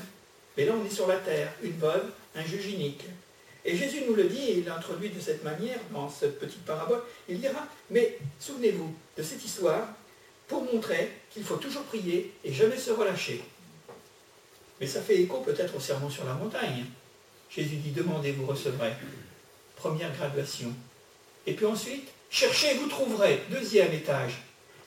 Mais 0.55 0.65
là, 0.65 0.73
on 0.79 0.86
est 0.86 0.93
sur 0.93 1.07
la 1.07 1.17
terre, 1.17 1.51
une 1.62 1.77
veuve, 1.77 2.05
un 2.36 2.43
juge 2.43 2.67
unique. 2.67 3.03
Et 3.65 3.75
Jésus 3.75 4.03
nous 4.07 4.15
le 4.15 4.23
dit, 4.23 4.49
et 4.49 4.57
il 4.60 4.65
l'introduit 4.65 5.10
de 5.10 5.19
cette 5.19 5.43
manière 5.43 5.77
dans 5.91 6.10
cette 6.10 6.39
petite 6.39 6.63
parabole, 6.65 7.03
il 7.27 7.39
dira, 7.39 7.67
mais 7.91 8.17
souvenez-vous 8.39 8.95
de 9.17 9.23
cette 9.23 9.43
histoire 9.43 9.88
pour 10.47 10.63
montrer 10.63 11.12
qu'il 11.29 11.43
faut 11.43 11.57
toujours 11.57 11.83
prier 11.83 12.33
et 12.43 12.53
jamais 12.53 12.77
se 12.77 12.91
relâcher. 12.91 13.43
Mais 14.79 14.88
ça 14.88 15.01
fait 15.01 15.21
écho 15.21 15.39
peut-être 15.39 15.75
au 15.75 15.79
sermon 15.79 16.10
sur 16.10 16.25
la 16.25 16.33
montagne. 16.33 16.86
Jésus 17.49 17.77
dit, 17.77 17.91
demandez, 17.91 18.31
vous 18.31 18.45
recevrez. 18.45 18.93
Première 19.75 20.13
graduation. 20.15 20.73
Et 21.45 21.53
puis 21.53 21.65
ensuite, 21.65 22.07
cherchez, 22.29 22.75
vous 22.75 22.88
trouverez. 22.88 23.41
Deuxième 23.49 23.93
étage. 23.93 24.33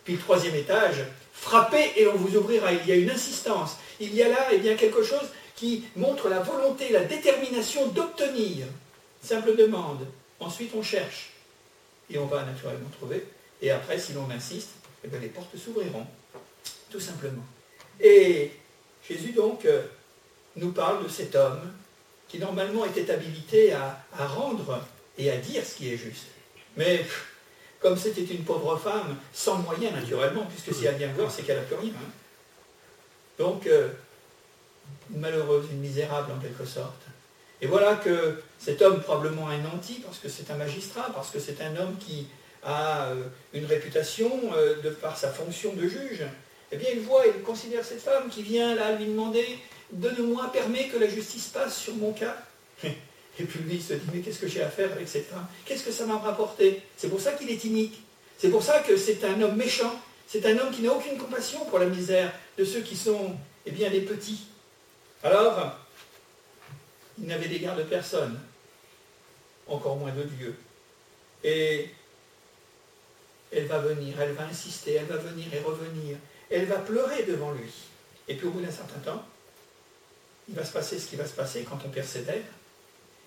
Puis 0.05 0.15
le 0.15 0.21
troisième 0.21 0.55
étage, 0.55 1.05
frappez 1.33 1.93
et 1.97 2.07
on 2.07 2.17
vous 2.17 2.37
ouvrira. 2.37 2.73
Il 2.73 2.87
y 2.87 2.93
a 2.93 2.97
une 2.97 3.11
insistance. 3.11 3.77
Il 3.99 4.15
y 4.15 4.23
a 4.23 4.29
là 4.29 4.49
eh 4.53 4.59
bien, 4.59 4.77
quelque 4.77 5.03
chose 5.03 5.29
qui 5.57 5.85
montre 5.97 6.29
la 6.29 6.41
volonté, 6.41 6.91
la 6.91 7.05
détermination 7.05 7.89
d'obtenir. 7.89 8.67
Simple 9.23 9.57
demande. 9.57 10.07
Ensuite, 10.39 10.73
on 10.75 10.83
cherche. 10.83 11.31
Et 12.09 12.19
on 12.19 12.27
va 12.27 12.45
naturellement 12.45 12.89
trouver. 12.99 13.27
Et 13.63 13.71
après, 13.71 13.99
si 13.99 14.13
l'on 14.13 14.31
insiste, 14.31 14.71
eh 15.05 15.09
bien, 15.09 15.19
les 15.19 15.29
portes 15.29 15.57
s'ouvriront. 15.57 16.07
Tout 16.91 17.01
simplement. 17.01 17.45
Et 18.01 18.53
Jésus, 19.09 19.33
donc, 19.33 19.65
euh, 19.65 19.83
nous 20.57 20.73
parle 20.73 21.05
de 21.05 21.09
cet 21.09 21.35
homme 21.35 21.73
qui, 22.29 22.39
normalement, 22.39 22.85
était 22.85 23.11
habilité 23.11 23.73
à, 23.73 24.05
rendre 24.19 24.81
et 25.19 25.31
à 25.31 25.37
dire 25.37 25.65
ce 25.65 25.77
qui 25.77 25.93
est 25.93 25.97
juste. 25.97 26.27
Mais, 26.77 27.05
comme 27.81 27.97
c'était 27.97 28.23
une 28.23 28.45
pauvre 28.45 28.77
femme, 28.77 29.17
sans 29.33 29.59
moyens, 29.59 29.95
naturellement, 29.95 30.47
puisque 30.47 30.77
si 30.79 30.87
elle 30.87 30.97
vient 30.97 31.13
voir, 31.13 31.31
c'est 31.31 31.43
qu'elle 31.43 31.59
n'a 31.59 31.63
plus 31.63 31.77
rien. 31.77 31.93
Hein. 31.93 32.11
Donc, 33.39 33.67
euh, 33.67 33.89
une 35.13 35.21
malheureuse, 35.21 35.67
une 35.71 35.81
misérable 35.81 36.33
en 36.33 36.39
quelque 36.39 36.65
sorte. 36.65 37.03
Et 37.63 37.67
voilà 37.67 37.97
que 37.97 38.43
cet 38.59 38.81
homme, 38.83 39.01
probablement 39.01 39.49
un 39.49 39.65
anti, 39.67 39.95
parce 40.05 40.19
que 40.19 40.29
c'est 40.29 40.51
un 40.51 40.57
magistrat, 40.57 41.11
parce 41.15 41.31
que 41.31 41.39
c'est 41.39 41.61
un 41.61 41.77
homme 41.77 41.97
qui 41.99 42.27
a 42.63 43.07
euh, 43.07 43.25
une 43.55 43.65
réputation 43.65 44.31
euh, 44.55 44.81
de 44.83 44.91
par 44.91 45.17
sa 45.17 45.31
fonction 45.31 45.73
de 45.73 45.83
juge, 45.89 46.25
eh 46.73 46.77
bien 46.77 46.89
il 46.93 47.01
voit, 47.01 47.27
il 47.27 47.43
considère 47.43 47.85
cette 47.85 48.03
femme 48.03 48.29
qui 48.29 48.43
vient 48.43 48.75
là 48.75 48.93
lui 48.93 49.07
demander 49.07 49.47
donne-moi, 49.93 50.51
permets 50.53 50.89
que 50.89 50.99
la 50.99 51.09
justice 51.09 51.49
passe 51.49 51.77
sur 51.77 51.95
mon 51.95 52.13
cas. 52.13 52.37
Et 52.85 53.45
puis 53.45 53.61
lui, 53.61 53.75
il 53.75 53.83
se 53.83 53.95
dit, 53.95 54.07
mais 54.13 54.21
qu'est-ce 54.21 54.39
que 54.39 54.49
j'ai 54.49 54.63
à 54.63 54.69
faire 54.69 54.93
avec 54.93 55.09
cette 55.09 55.29
femme? 55.29 55.47
Qu'est-ce 55.65 55.85
que 55.85 55.93
ça 55.93 56.05
m'a 56.07 56.19
rapporté? 56.19 56.83
C'est 56.97 57.09
pour 57.09 57.21
ça 57.21 57.33
qu'il 57.33 57.49
est 57.51 57.65
inique. 57.65 58.03
C'est 58.39 58.51
pour 58.51 58.63
ça 58.63 58.81
que 58.81 58.97
c'est 58.97 59.25
un 59.25 59.41
homme 59.41 59.57
méchant. 59.57 59.95
C'est 60.27 60.45
un 60.47 60.59
homme 60.59 60.71
qui 60.71 60.83
n'a 60.83 60.93
aucune 60.93 61.17
compassion 61.17 61.65
pour 61.67 61.79
la 61.79 61.87
misère 61.87 62.33
de 62.59 62.65
ceux 62.65 62.81
qui 62.81 62.97
sont, 62.97 63.35
eh 63.67 63.71
bien, 63.71 63.89
les 63.89 64.03
petits. 64.03 64.47
Alors, 65.23 65.79
il 67.19 67.27
n'avait 67.27 67.49
d'égard 67.49 67.77
de 67.77 67.83
personne, 67.83 68.39
encore 69.67 69.97
moins 69.97 70.13
de 70.13 70.23
Dieu. 70.23 70.55
Et 71.43 71.89
elle 73.53 73.67
va 73.67 73.79
venir, 73.79 74.21
elle 74.21 74.33
va 74.33 74.45
insister, 74.45 74.95
elle 74.95 75.07
va 75.07 75.17
venir 75.17 75.47
et 75.53 75.61
revenir. 75.61 76.17
Elle 76.51 76.67
va 76.67 76.79
pleurer 76.79 77.25
devant 77.25 77.53
lui. 77.53 77.71
Et 78.29 78.35
puis 78.35 78.47
au 78.47 78.51
bout 78.51 78.61
d'un 78.61 78.71
certain 78.71 78.99
temps, 79.01 79.25
il 80.49 80.55
va 80.55 80.65
se 80.65 80.73
passer 80.73 80.99
ce 80.99 81.07
qui 81.07 81.17
va 81.17 81.27
se 81.27 81.35
passer 81.35 81.65
quand 81.69 81.79
on 81.85 81.89
persévère. 81.89 82.43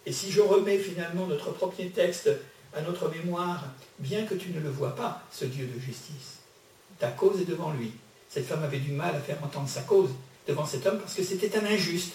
Et 0.05 0.11
si 0.11 0.31
je 0.31 0.41
remets 0.41 0.77
finalement 0.77 1.27
notre 1.27 1.51
premier 1.51 1.89
texte 1.89 2.29
à 2.73 2.81
notre 2.81 3.09
mémoire, 3.09 3.63
bien 3.99 4.25
que 4.25 4.35
tu 4.35 4.49
ne 4.49 4.59
le 4.59 4.69
vois 4.69 4.95
pas, 4.95 5.23
ce 5.31 5.45
Dieu 5.45 5.67
de 5.67 5.79
justice, 5.79 6.39
ta 6.99 7.09
cause 7.09 7.41
est 7.41 7.45
devant 7.45 7.71
lui. 7.71 7.91
Cette 8.29 8.45
femme 8.45 8.63
avait 8.63 8.79
du 8.79 8.91
mal 8.91 9.15
à 9.15 9.19
faire 9.19 9.41
entendre 9.43 9.69
sa 9.69 9.81
cause 9.81 10.09
devant 10.47 10.65
cet 10.65 10.85
homme 10.85 10.99
parce 10.99 11.13
que 11.13 11.23
c'était 11.23 11.55
un 11.57 11.65
injuste. 11.65 12.13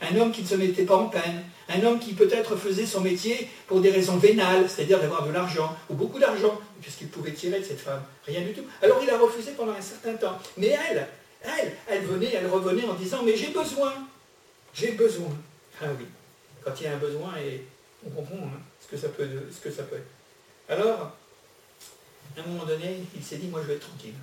Un 0.00 0.16
homme 0.16 0.32
qui 0.32 0.42
ne 0.42 0.46
se 0.46 0.54
mettait 0.54 0.84
pas 0.84 0.96
en 0.96 1.06
peine, 1.06 1.44
un 1.68 1.82
homme 1.84 1.98
qui 1.98 2.12
peut-être 2.12 2.56
faisait 2.56 2.86
son 2.86 3.00
métier 3.00 3.48
pour 3.66 3.80
des 3.80 3.90
raisons 3.90 4.16
vénales, 4.16 4.68
c'est-à-dire 4.68 5.00
d'avoir 5.00 5.26
de 5.26 5.32
l'argent, 5.32 5.74
ou 5.88 5.94
beaucoup 5.94 6.18
d'argent, 6.18 6.60
puisqu'il 6.80 7.08
pouvait 7.08 7.32
tirer 7.32 7.60
de 7.60 7.64
cette 7.64 7.80
femme 7.80 8.02
Rien 8.26 8.42
du 8.42 8.52
tout. 8.52 8.64
Alors 8.82 9.00
il 9.02 9.10
a 9.10 9.18
refusé 9.18 9.52
pendant 9.52 9.72
un 9.72 9.80
certain 9.80 10.14
temps. 10.14 10.38
Mais 10.56 10.76
elle, 10.90 11.08
elle, 11.42 11.72
elle 11.86 12.04
venait, 12.04 12.32
elle 12.34 12.46
revenait 12.46 12.84
en 12.84 12.94
disant, 12.94 13.22
mais 13.22 13.36
j'ai 13.36 13.48
besoin, 13.48 13.92
j'ai 14.74 14.92
besoin. 14.92 15.30
Ah 15.80 15.86
oui, 15.98 16.06
quand 16.62 16.72
il 16.80 16.84
y 16.84 16.86
a 16.86 16.94
un 16.94 16.98
besoin, 16.98 17.32
on 18.06 18.10
comprend 18.10 18.46
hein, 18.46 18.60
ce, 18.80 18.88
que 18.88 18.96
ça 18.96 19.08
peut, 19.08 19.28
ce 19.50 19.60
que 19.60 19.70
ça 19.70 19.84
peut 19.84 19.96
être. 19.96 20.10
Alors, 20.68 21.12
à 22.36 22.40
un 22.40 22.46
moment 22.46 22.64
donné, 22.64 23.02
il 23.14 23.22
s'est 23.22 23.36
dit, 23.36 23.48
moi 23.48 23.60
je 23.62 23.68
vais 23.68 23.74
être 23.74 23.88
tranquille. 23.88 24.14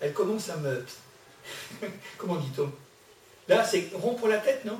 Elle 0.00 0.12
commence 0.12 0.48
à 0.50 0.56
me... 0.56 0.84
Comment 2.18 2.36
dit-on? 2.36 2.70
Là, 3.48 3.64
c'est 3.64 3.90
rompre 3.94 4.28
la 4.28 4.38
tête, 4.38 4.64
non? 4.64 4.78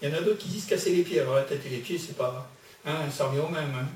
Il 0.00 0.08
y 0.08 0.12
en 0.12 0.16
a 0.16 0.20
d'autres 0.20 0.38
qui 0.38 0.48
disent 0.48 0.66
casser 0.66 0.90
les 0.90 1.02
pieds. 1.02 1.20
Alors 1.20 1.36
la 1.36 1.42
tête 1.42 1.64
et 1.66 1.70
les 1.70 1.78
pieds, 1.78 1.98
c'est 1.98 2.16
pas... 2.16 2.50
Hein, 2.84 3.10
ça 3.10 3.26
revient 3.26 3.40
au 3.40 3.48
même. 3.48 3.74
Hein. 3.74 3.86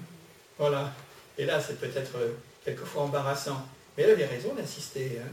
Voilà. 0.59 0.93
Et 1.37 1.45
là, 1.45 1.61
c'est 1.61 1.79
peut-être 1.79 2.17
euh, 2.17 2.33
quelquefois 2.65 3.03
embarrassant. 3.03 3.67
Mais 3.97 4.05
elle 4.05 4.11
avait 4.11 4.27
raison 4.27 4.55
d'insister. 4.55 5.19
Hein. 5.21 5.29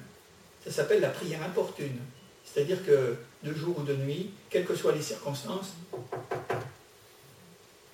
Ça 0.63 0.71
s'appelle 0.71 1.01
la 1.01 1.09
prière 1.09 1.41
importune. 1.43 1.99
C'est-à-dire 2.43 2.85
que 2.85 3.15
de 3.43 3.53
jour 3.53 3.79
ou 3.79 3.83
de 3.83 3.95
nuit, 3.95 4.31
quelles 4.49 4.65
que 4.65 4.75
soient 4.75 4.91
les 4.91 5.01
circonstances, 5.01 5.73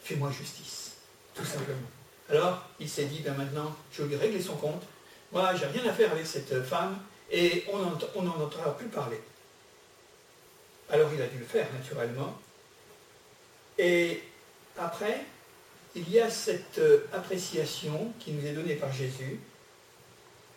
fais-moi 0.04 0.32
justice. 0.32 0.94
Tout 1.36 1.46
simplement. 1.46 1.88
Alors, 2.30 2.66
il 2.80 2.90
s'est 2.90 3.06
dit, 3.06 3.20
ben 3.20 3.34
maintenant, 3.34 3.76
je 3.92 4.04
vais 4.04 4.10
lui 4.10 4.16
régler 4.16 4.42
son 4.42 4.56
compte. 4.56 4.84
Moi, 5.32 5.54
j'ai 5.56 5.66
rien 5.66 5.90
à 5.90 5.94
faire 5.94 6.12
avec 6.12 6.26
cette 6.26 6.64
femme 6.64 6.98
et 7.30 7.66
on 7.72 8.22
n'en 8.22 8.42
entendra 8.42 8.78
plus 8.78 8.88
parler. 8.88 9.20
Alors, 10.92 11.10
il 11.14 11.22
a 11.22 11.28
dû 11.28 11.38
le 11.38 11.46
faire, 11.46 11.68
naturellement. 11.74 12.38
Et 13.78 14.22
après, 14.78 15.24
il 15.96 16.10
y 16.12 16.20
a 16.20 16.30
cette 16.30 16.80
euh, 16.80 17.08
appréciation 17.14 18.12
qui 18.20 18.34
nous 18.34 18.46
est 18.46 18.52
donnée 18.52 18.76
par 18.76 18.92
Jésus. 18.92 19.40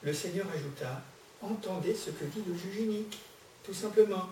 Le 0.02 0.12
Seigneur 0.12 0.46
ajouta, 0.52 1.02
entendez 1.40 1.94
ce 1.94 2.10
que 2.10 2.24
dit 2.24 2.42
le 2.46 2.54
juge 2.56 2.82
unique, 2.82 3.18
tout 3.62 3.72
simplement. 3.72 4.28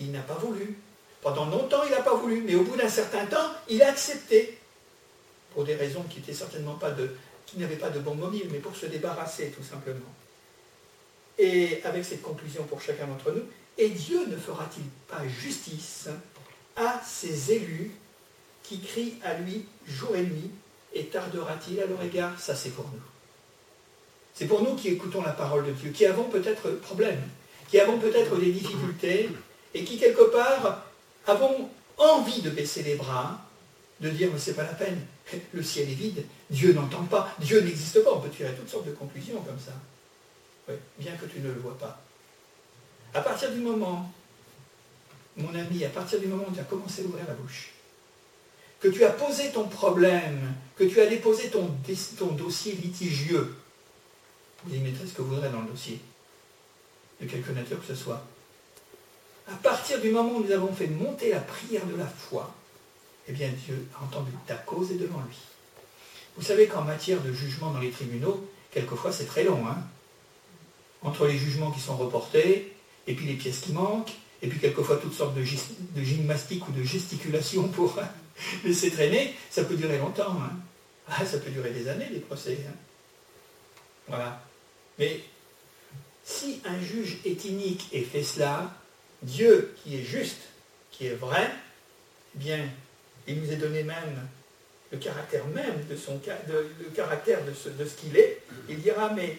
Il 0.00 0.10
n'a 0.10 0.20
pas 0.20 0.34
voulu. 0.34 0.76
Pendant 1.22 1.46
longtemps, 1.46 1.84
il 1.84 1.92
n'a 1.92 2.02
pas 2.02 2.14
voulu, 2.14 2.42
mais 2.42 2.56
au 2.56 2.64
bout 2.64 2.76
d'un 2.76 2.88
certain 2.88 3.24
temps, 3.26 3.52
il 3.68 3.80
a 3.82 3.88
accepté. 3.88 4.58
Pour 5.54 5.64
des 5.64 5.76
raisons 5.76 6.02
qui 6.10 6.18
n'étaient 6.18 6.34
certainement 6.34 6.74
pas 6.74 6.90
de, 6.90 7.16
qui 7.46 7.58
n'avaient 7.58 7.76
pas 7.76 7.90
de 7.90 8.00
bon 8.00 8.16
mobile, 8.16 8.48
mais 8.50 8.58
pour 8.58 8.74
se 8.74 8.86
débarrasser, 8.86 9.50
tout 9.56 9.62
simplement. 9.62 10.12
Et 11.38 11.82
avec 11.84 12.04
cette 12.04 12.22
conclusion 12.22 12.64
pour 12.64 12.80
chacun 12.82 13.06
d'entre 13.06 13.30
nous, 13.30 13.44
et 13.78 13.88
Dieu 13.90 14.26
ne 14.26 14.36
fera-t-il 14.36 14.84
pas 15.08 15.26
justice 15.26 16.08
à 16.76 17.00
ses 17.04 17.52
élus 17.52 17.92
qui 18.62 18.80
crie 18.80 19.14
à 19.22 19.34
lui 19.34 19.64
jour 19.86 20.16
et 20.16 20.22
nuit, 20.22 20.50
et 20.92 21.06
tardera-t-il 21.06 21.80
à 21.80 21.86
leur 21.86 22.02
égard? 22.02 22.38
Ça, 22.40 22.54
c'est 22.54 22.70
pour 22.70 22.86
nous. 22.86 23.02
C'est 24.34 24.46
pour 24.46 24.62
nous 24.62 24.74
qui 24.74 24.88
écoutons 24.88 25.22
la 25.22 25.32
parole 25.32 25.66
de 25.66 25.72
Dieu, 25.72 25.90
qui 25.90 26.04
avons 26.04 26.24
peut-être 26.24 26.70
problème, 26.80 27.20
qui 27.68 27.78
avons 27.78 27.98
peut-être 27.98 28.36
des 28.36 28.52
difficultés, 28.52 29.30
et 29.74 29.84
qui, 29.84 29.98
quelque 29.98 30.30
part, 30.30 30.84
avons 31.26 31.68
envie 31.98 32.42
de 32.42 32.50
baisser 32.50 32.82
les 32.82 32.96
bras, 32.96 33.40
de 34.00 34.10
dire, 34.10 34.30
mais 34.32 34.38
c'est 34.38 34.54
pas 34.54 34.62
la 34.62 34.74
peine, 34.74 35.00
le 35.52 35.62
ciel 35.62 35.88
est 35.88 35.94
vide, 35.94 36.24
Dieu 36.50 36.72
n'entend 36.72 37.04
pas, 37.04 37.34
Dieu 37.38 37.60
n'existe 37.60 38.02
pas. 38.04 38.12
On 38.12 38.20
peut 38.20 38.30
tirer 38.30 38.54
toutes 38.54 38.68
sortes 38.68 38.86
de 38.86 38.92
conclusions 38.92 39.40
comme 39.40 39.58
ça. 39.58 39.72
bien 40.98 41.12
que 41.16 41.26
tu 41.26 41.40
ne 41.40 41.48
le 41.48 41.60
vois 41.60 41.76
pas. 41.78 42.02
À 43.16 43.22
partir 43.22 43.50
du 43.50 43.60
moment, 43.60 44.12
mon 45.38 45.54
ami, 45.54 45.82
à 45.86 45.88
partir 45.88 46.20
du 46.20 46.26
moment 46.26 46.44
où 46.50 46.52
tu 46.52 46.60
as 46.60 46.64
commencé 46.64 47.00
à 47.00 47.06
ouvrir 47.06 47.26
la 47.26 47.32
bouche, 47.32 47.70
que 48.78 48.88
tu 48.88 49.04
as 49.06 49.10
posé 49.10 49.50
ton 49.52 49.66
problème, 49.68 50.52
que 50.76 50.84
tu 50.84 51.00
as 51.00 51.06
déposé 51.06 51.48
ton, 51.48 51.66
dossier 52.32 52.72
litigieux, 52.72 53.56
vous 54.64 54.74
y 54.74 54.80
mettrez 54.80 55.06
ce 55.06 55.14
que 55.14 55.22
vous 55.22 55.30
voudrez 55.30 55.48
dans 55.48 55.62
le 55.62 55.68
dossier, 55.68 55.98
de 57.22 57.26
quelque 57.26 57.52
nature 57.52 57.80
que 57.80 57.86
ce 57.86 57.94
soit. 57.94 58.22
À 59.50 59.54
partir 59.54 59.98
du 60.02 60.10
moment 60.10 60.32
où 60.34 60.44
nous 60.44 60.52
avons 60.52 60.74
fait 60.74 60.88
monter 60.88 61.30
la 61.30 61.40
prière 61.40 61.86
de 61.86 61.96
la 61.96 62.06
foi, 62.06 62.54
eh 63.28 63.32
bien 63.32 63.48
Dieu 63.64 63.86
a 63.98 64.04
entendu 64.04 64.32
ta 64.46 64.56
cause 64.56 64.92
et 64.92 64.96
devant 64.96 65.22
lui. 65.26 65.38
Vous 66.36 66.42
savez 66.42 66.66
qu'en 66.66 66.82
matière 66.82 67.22
de 67.22 67.32
jugement 67.32 67.70
dans 67.70 67.80
les 67.80 67.90
tribunaux, 67.90 68.46
quelquefois 68.72 69.10
c'est 69.10 69.24
très 69.24 69.44
long. 69.44 69.66
Hein 69.66 69.78
Entre 71.00 71.26
les 71.26 71.38
jugements 71.38 71.70
qui 71.70 71.80
sont 71.80 71.96
reportés, 71.96 72.75
et 73.06 73.14
puis 73.14 73.26
les 73.26 73.34
pièces 73.34 73.60
qui 73.60 73.72
manquent, 73.72 74.12
et 74.42 74.48
puis 74.48 74.58
quelquefois 74.58 74.96
toutes 74.96 75.14
sortes 75.14 75.34
de, 75.34 75.42
de 75.42 76.04
gymnastique 76.04 76.68
ou 76.68 76.72
de 76.72 76.82
gesticulation 76.82 77.68
pour 77.68 77.98
laisser 78.64 78.90
traîner, 78.90 79.34
ça 79.50 79.64
peut 79.64 79.76
durer 79.76 79.98
longtemps. 79.98 80.36
Hein. 80.42 80.52
Ah, 81.08 81.24
ça 81.24 81.38
peut 81.38 81.50
durer 81.50 81.70
des 81.70 81.88
années, 81.88 82.08
les 82.10 82.20
procès. 82.20 82.58
Hein. 82.68 82.74
Voilà. 84.08 84.42
Mais 84.98 85.20
si 86.24 86.60
un 86.64 86.80
juge 86.80 87.18
est 87.24 87.44
inique 87.44 87.88
et 87.92 88.02
fait 88.02 88.22
cela, 88.22 88.74
Dieu 89.22 89.74
qui 89.82 89.96
est 89.96 90.04
juste, 90.04 90.40
qui 90.90 91.06
est 91.06 91.14
vrai, 91.14 91.50
eh 92.34 92.38
bien, 92.38 92.68
il 93.26 93.40
nous 93.40 93.52
a 93.52 93.56
donné 93.56 93.82
même 93.82 94.28
le 94.92 94.98
caractère 94.98 95.46
même 95.48 95.84
de 95.90 95.96
son 95.96 96.20
le 96.48 96.90
caractère 96.94 97.44
de 97.44 97.52
ce, 97.52 97.68
de 97.68 97.84
ce 97.84 97.94
qu'il 97.96 98.16
est. 98.16 98.40
Il 98.68 98.80
dira, 98.80 99.12
mais 99.12 99.38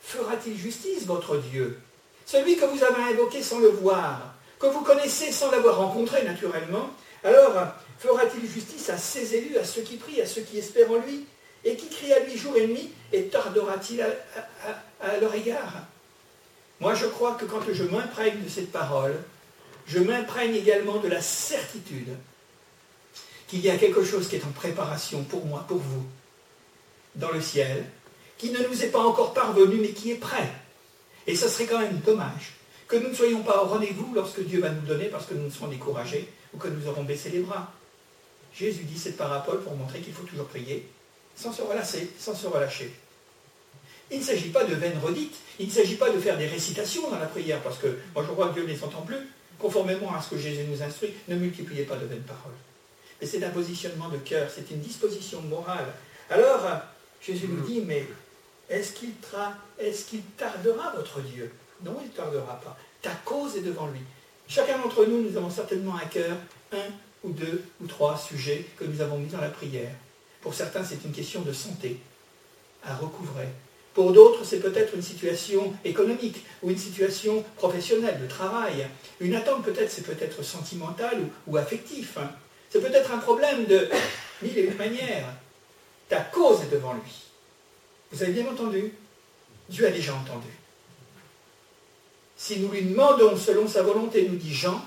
fera-t-il 0.00 0.56
justice, 0.56 1.06
votre 1.06 1.36
Dieu 1.38 1.78
Celui 2.26 2.56
que 2.56 2.64
vous 2.64 2.82
avez 2.82 3.02
invoqué 3.12 3.40
sans 3.40 3.60
le 3.60 3.68
voir, 3.68 4.34
que 4.58 4.66
vous 4.66 4.80
connaissez 4.80 5.30
sans 5.30 5.50
l'avoir 5.52 5.76
rencontré 5.78 6.24
naturellement, 6.24 6.90
alors 7.22 7.54
fera-t-il 8.00 8.50
justice 8.50 8.90
à 8.90 8.98
ses 8.98 9.36
élus, 9.36 9.56
à 9.56 9.64
ceux 9.64 9.82
qui 9.82 9.96
prient, 9.96 10.20
à 10.20 10.26
ceux 10.26 10.42
qui 10.42 10.58
espèrent 10.58 10.90
en 10.90 10.96
lui, 10.96 11.24
et 11.64 11.76
qui 11.76 11.88
crient 11.88 12.12
à 12.12 12.20
lui 12.20 12.36
jour 12.36 12.56
et 12.56 12.66
nuit, 12.66 12.90
et 13.12 13.26
tardera-t-il 13.26 14.02
à, 14.02 15.16
leur 15.20 15.34
égard? 15.34 15.84
Moi, 16.80 16.94
je 16.94 17.06
crois 17.06 17.34
que 17.34 17.44
quand 17.44 17.60
je 17.72 17.84
m'imprègne 17.84 18.42
de 18.42 18.48
cette 18.48 18.72
parole, 18.72 19.14
je 19.86 20.00
m'imprègne 20.00 20.56
également 20.56 20.98
de 20.98 21.08
la 21.08 21.20
certitude 21.20 22.16
qu'il 23.46 23.60
y 23.60 23.70
a 23.70 23.76
quelque 23.76 24.04
chose 24.04 24.28
qui 24.28 24.34
est 24.34 24.44
en 24.44 24.50
préparation 24.50 25.22
pour 25.22 25.46
moi, 25.46 25.64
pour 25.68 25.78
vous, 25.78 26.04
dans 27.14 27.30
le 27.30 27.40
ciel, 27.40 27.84
qui 28.36 28.50
ne 28.50 28.66
nous 28.66 28.82
est 28.82 28.88
pas 28.88 28.98
encore 28.98 29.32
parvenu, 29.32 29.76
mais 29.76 29.90
qui 29.90 30.10
est 30.10 30.16
prêt. 30.16 30.50
Et 31.26 31.34
ce 31.34 31.48
serait 31.48 31.66
quand 31.66 31.80
même 31.80 31.98
dommage 32.04 32.52
que 32.88 32.96
nous 32.96 33.08
ne 33.08 33.14
soyons 33.14 33.42
pas 33.42 33.62
au 33.62 33.66
rendez-vous 33.66 34.12
lorsque 34.14 34.44
Dieu 34.44 34.60
va 34.60 34.70
nous 34.70 34.86
donner 34.86 35.06
parce 35.06 35.26
que 35.26 35.34
nous 35.34 35.50
serons 35.50 35.68
découragés 35.68 36.28
ou 36.54 36.58
que 36.58 36.68
nous 36.68 36.86
aurons 36.86 37.02
baissé 37.02 37.30
les 37.30 37.40
bras. 37.40 37.72
Jésus 38.54 38.84
dit 38.84 38.98
cette 38.98 39.16
parabole 39.16 39.60
pour 39.62 39.74
montrer 39.76 40.00
qu'il 40.00 40.12
faut 40.14 40.24
toujours 40.24 40.46
prier 40.46 40.88
sans 41.34 41.52
se 41.52 41.62
relâcher, 41.62 42.10
sans 42.18 42.34
se 42.34 42.46
relâcher. 42.46 42.92
Il 44.10 44.20
ne 44.20 44.24
s'agit 44.24 44.48
pas 44.50 44.64
de 44.64 44.74
vaines 44.74 44.98
redites, 45.02 45.36
il 45.58 45.66
ne 45.66 45.72
s'agit 45.72 45.96
pas 45.96 46.10
de 46.10 46.18
faire 46.18 46.38
des 46.38 46.46
récitations 46.46 47.10
dans 47.10 47.18
la 47.18 47.26
prière, 47.26 47.60
parce 47.60 47.78
que 47.78 47.98
moi 48.14 48.24
je 48.26 48.32
crois 48.32 48.48
que 48.48 48.54
Dieu 48.54 48.62
ne 48.62 48.68
les 48.68 48.82
entend 48.82 49.02
plus. 49.02 49.18
Conformément 49.58 50.14
à 50.14 50.20
ce 50.20 50.30
que 50.30 50.38
Jésus 50.38 50.64
nous 50.68 50.82
instruit, 50.82 51.14
ne 51.28 51.34
multipliez 51.36 51.84
pas 51.84 51.96
de 51.96 52.06
vaines 52.06 52.22
paroles. 52.22 52.52
Mais 53.20 53.26
c'est 53.26 53.42
un 53.42 53.50
positionnement 53.50 54.08
de 54.08 54.18
cœur, 54.18 54.50
c'est 54.54 54.70
une 54.70 54.80
disposition 54.80 55.40
morale. 55.42 55.86
Alors, 56.30 56.60
Jésus 57.20 57.48
nous 57.48 57.66
dit, 57.66 57.80
mais 57.80 58.06
est-ce 58.68 58.92
qu'il 58.92 60.22
tardera 60.36 60.92
votre 60.96 61.20
Dieu? 61.20 61.52
Non, 61.84 61.96
il 62.00 62.08
ne 62.08 62.12
tardera 62.12 62.60
pas. 62.60 62.76
Ta 63.02 63.10
cause 63.24 63.56
est 63.56 63.60
devant 63.60 63.86
lui. 63.88 64.00
Chacun 64.48 64.78
d'entre 64.78 65.04
nous, 65.04 65.22
nous 65.22 65.36
avons 65.36 65.50
certainement 65.50 65.96
à 65.96 66.04
cœur 66.06 66.36
un 66.72 66.88
ou 67.24 67.30
deux 67.30 67.64
ou 67.82 67.86
trois 67.86 68.16
sujets 68.16 68.64
que 68.76 68.84
nous 68.84 69.00
avons 69.00 69.18
mis 69.18 69.28
dans 69.28 69.40
la 69.40 69.48
prière. 69.48 69.92
Pour 70.40 70.54
certains, 70.54 70.84
c'est 70.84 71.04
une 71.04 71.12
question 71.12 71.42
de 71.42 71.52
santé 71.52 71.98
à 72.84 72.94
recouvrer. 72.94 73.48
Pour 73.94 74.12
d'autres, 74.12 74.44
c'est 74.44 74.60
peut-être 74.60 74.94
une 74.94 75.02
situation 75.02 75.74
économique 75.84 76.44
ou 76.62 76.70
une 76.70 76.78
situation 76.78 77.42
professionnelle, 77.56 78.20
de 78.20 78.26
travail. 78.26 78.86
Une 79.20 79.34
attente, 79.34 79.64
peut-être, 79.64 79.90
c'est 79.90 80.06
peut-être 80.06 80.42
sentimentale 80.42 81.18
ou, 81.46 81.56
affectif. 81.56 82.18
Hein. 82.18 82.30
C'est 82.68 82.80
peut-être 82.80 83.12
un 83.12 83.18
problème 83.18 83.64
de 83.64 83.88
mille 84.42 84.58
et 84.58 84.66
une 84.66 84.76
manières. 84.76 85.32
Ta 86.08 86.20
cause 86.20 86.62
est 86.62 86.74
devant 86.74 86.92
lui. 86.92 87.25
Vous 88.16 88.22
avez 88.22 88.32
bien 88.32 88.50
entendu 88.50 88.94
Dieu 89.68 89.86
a 89.86 89.90
déjà 89.90 90.14
entendu. 90.14 90.46
Si 92.34 92.58
nous 92.60 92.70
lui 92.70 92.82
demandons 92.82 93.36
selon 93.36 93.68
sa 93.68 93.82
volonté, 93.82 94.26
nous 94.26 94.36
dit 94.36 94.54
Jean, 94.54 94.82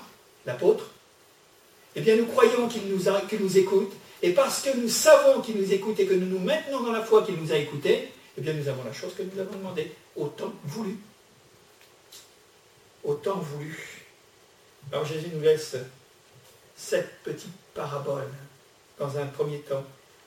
l'apôtre, 0.46 0.90
eh 1.94 2.00
bien 2.00 2.16
nous 2.16 2.26
croyons 2.26 2.66
qu'il 2.66 2.88
nous, 2.88 3.58
écoute, 3.58 3.92
et 4.22 4.32
parce 4.32 4.62
que 4.62 4.76
nous 4.76 4.88
savons 4.88 5.42
qu'il 5.42 5.60
nous 5.60 5.72
écoute 5.72 6.00
et 6.00 6.06
que 6.06 6.14
nous 6.14 6.26
nous 6.26 6.40
maintenons 6.40 6.80
dans 6.80 6.90
la 6.90 7.02
foi 7.02 7.22
qu'il 7.22 7.36
nous 7.36 7.52
a 7.52 7.56
écoutés, 7.56 8.08
eh 8.36 8.40
bien 8.40 8.52
nous 8.52 8.66
avons 8.66 8.82
la 8.82 8.92
chose 8.92 9.14
que 9.14 9.22
nous 9.22 9.38
avons 9.38 9.56
demandé, 9.56 9.92
autant 10.16 10.52
voulu. 10.64 10.96
Autant 13.04 13.38
voulu. 13.38 13.78
Alors 14.90 15.04
Jésus 15.04 15.28
nous 15.32 15.42
laisse 15.42 15.76
cette 16.74 17.22
petite 17.22 17.54
parabole 17.74 18.28
dans 18.98 19.18
un 19.18 19.26
premier 19.26 19.60
temps. 19.60 19.84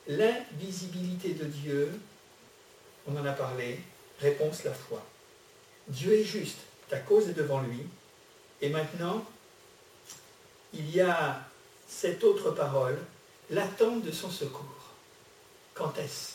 L'invisibilité 0.07 1.29
de 1.29 1.45
Dieu, 1.45 1.89
on 3.07 3.15
en 3.17 3.25
a 3.25 3.33
parlé, 3.33 3.79
réponse 4.19 4.63
la 4.63 4.73
foi. 4.73 5.03
Dieu 5.87 6.13
est 6.13 6.23
juste, 6.23 6.59
ta 6.89 6.99
cause 6.99 7.29
est 7.29 7.33
devant 7.33 7.61
lui. 7.61 7.85
Et 8.61 8.69
maintenant, 8.69 9.25
il 10.73 10.89
y 10.89 11.01
a 11.01 11.43
cette 11.87 12.23
autre 12.23 12.51
parole, 12.51 12.97
l'attente 13.49 14.03
de 14.03 14.11
son 14.11 14.29
secours. 14.29 14.93
Quand 15.73 15.97
est-ce? 15.97 16.33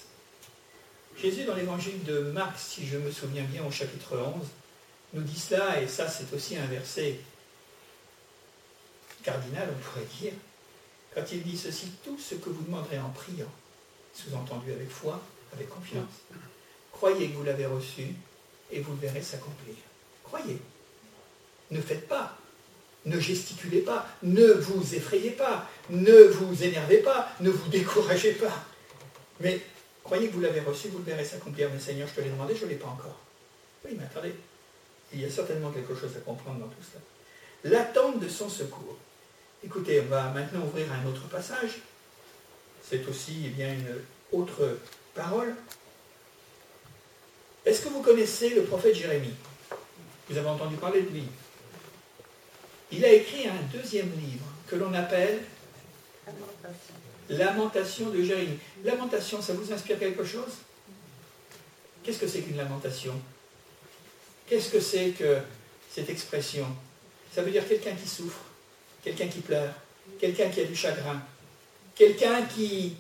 Jésus, 1.17 1.45
dans 1.45 1.55
l'évangile 1.55 2.05
de 2.05 2.21
Marc, 2.21 2.59
si 2.59 2.87
je 2.87 2.99
me 2.99 3.11
souviens 3.11 3.45
bien, 3.45 3.65
au 3.65 3.71
chapitre 3.71 4.17
11, 4.17 4.47
nous 5.15 5.23
dit 5.23 5.39
cela, 5.39 5.81
et 5.81 5.89
ça 5.89 6.09
c'est 6.09 6.33
aussi 6.33 6.57
un 6.57 6.67
verset 6.67 7.19
cardinal, 9.23 9.69
on 9.75 9.79
pourrait 9.83 10.07
dire, 10.21 10.33
quand 11.15 11.25
il 11.33 11.43
dit 11.43 11.57
ceci, 11.57 11.91
tout 12.05 12.19
ce 12.19 12.37
que 12.37 12.51
vous 12.51 12.63
demanderez 12.63 12.99
en 12.99 13.11
priant, 13.11 13.51
sous-entendu 14.15 14.73
avec 14.73 14.91
foi, 14.91 15.21
avec 15.53 15.69
confiance, 15.69 16.23
croyez 16.99 17.31
que 17.31 17.37
vous 17.37 17.45
l'avez 17.45 17.67
reçu 17.67 18.07
et 18.71 18.81
vous 18.81 18.93
le 18.93 18.99
verrez 18.99 19.23
s'accomplir. 19.23 19.75
Croyez. 20.25 20.59
Ne 21.71 21.81
faites 21.81 22.07
pas. 22.07 22.37
Ne 23.07 23.19
gesticulez 23.19 23.81
pas. 23.81 24.07
Ne 24.23 24.53
vous 24.53 24.95
effrayez 24.95 25.31
pas. 25.31 25.69
Ne 25.91 26.25
vous 26.25 26.63
énervez 26.63 26.99
pas. 26.99 27.31
Ne 27.41 27.51
vous 27.51 27.69
découragez 27.79 28.33
pas. 28.33 28.65
Mais 29.41 29.61
Croyez 30.09 30.29
que 30.29 30.33
vous 30.33 30.41
l'avez 30.41 30.61
reçu, 30.61 30.89
vous 30.89 30.97
le 30.97 31.05
verrez 31.05 31.23
s'accomplir. 31.23 31.69
Mais 31.71 31.79
Seigneur, 31.79 32.09
je 32.09 32.15
te 32.15 32.23
l'ai 32.23 32.31
demandé, 32.31 32.57
je 32.57 32.65
ne 32.65 32.71
l'ai 32.71 32.77
pas 32.77 32.87
encore. 32.87 33.19
Oui, 33.85 33.95
mais 33.95 34.05
attendez, 34.05 34.35
il 35.13 35.21
y 35.21 35.25
a 35.27 35.31
certainement 35.31 35.71
quelque 35.71 35.95
chose 35.95 36.17
à 36.17 36.21
comprendre 36.21 36.61
dans 36.61 36.69
tout 36.69 36.81
cela. 36.81 37.77
L'attente 37.77 38.19
de 38.19 38.27
son 38.27 38.49
secours. 38.49 38.97
Écoutez, 39.63 40.01
on 40.01 40.07
va 40.07 40.31
maintenant 40.31 40.63
ouvrir 40.65 40.87
un 40.91 41.07
autre 41.07 41.29
passage. 41.29 41.81
C'est 42.83 43.07
aussi 43.07 43.43
eh 43.45 43.49
bien, 43.51 43.75
une 43.75 43.97
autre 44.33 44.79
parole. 45.15 45.55
Est-ce 47.69 47.83
que 47.83 47.91
vous 47.91 48.01
connaissez 48.01 48.49
le 48.55 48.63
prophète 48.63 48.95
Jérémie? 48.95 49.35
Vous 50.31 50.39
avez 50.39 50.49
entendu 50.49 50.77
parler 50.77 51.03
de 51.03 51.11
lui? 51.11 51.25
Il 52.91 53.05
a 53.05 53.13
écrit 53.13 53.47
un 53.47 53.61
deuxième 53.71 54.11
livre 54.13 54.47
que 54.67 54.77
l'on 54.77 54.95
appelle 54.95 55.43
Lamentation 57.29 58.09
de 58.09 58.23
Jérémie. 58.23 58.59
Lamentation, 58.85 59.43
ça 59.43 59.53
vous 59.53 59.71
inspire 59.71 59.99
quelque 59.99 60.25
chose? 60.25 60.55
Qu'est-ce 62.03 62.21
que 62.21 62.27
c'est 62.27 62.41
qu'une 62.41 62.57
lamentation? 62.57 63.13
Qu'est-ce 64.49 64.71
que 64.71 64.81
c'est 64.81 65.11
que 65.11 65.37
cette 65.93 66.09
expression? 66.09 66.67
Ça 67.35 67.43
veut 67.43 67.51
dire 67.51 67.69
quelqu'un 67.69 67.93
qui 67.93 68.09
souffre, 68.09 68.41
quelqu'un 69.05 69.29
qui 69.29 69.41
pleure, 69.41 69.75
quelqu'un 70.19 70.49
qui 70.49 70.63
a 70.63 70.65
du 70.65 70.75
chagrin, 70.75 71.21
quelqu'un 71.95 72.45
qui 72.47 72.97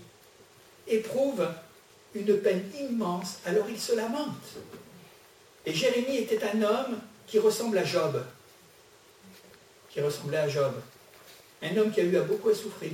éprouve 0.86 1.48
une 2.14 2.38
peine 2.38 2.62
immense, 2.78 3.38
alors 3.44 3.66
il 3.68 3.78
se 3.78 3.94
lamente. 3.94 4.56
Et 5.66 5.74
Jérémie 5.74 6.16
était 6.16 6.42
un 6.44 6.62
homme 6.62 6.98
qui 7.26 7.38
ressemble 7.38 7.78
à 7.78 7.84
Job, 7.84 8.24
qui 9.90 10.00
ressemblait 10.00 10.38
à 10.38 10.48
Job, 10.48 10.72
un 11.62 11.76
homme 11.76 11.90
qui 11.90 12.00
a 12.00 12.04
eu 12.04 12.16
à 12.16 12.22
beaucoup 12.22 12.48
à 12.48 12.54
souffrir, 12.54 12.92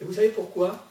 et 0.00 0.04
vous 0.04 0.14
savez 0.14 0.28
pourquoi? 0.30 0.84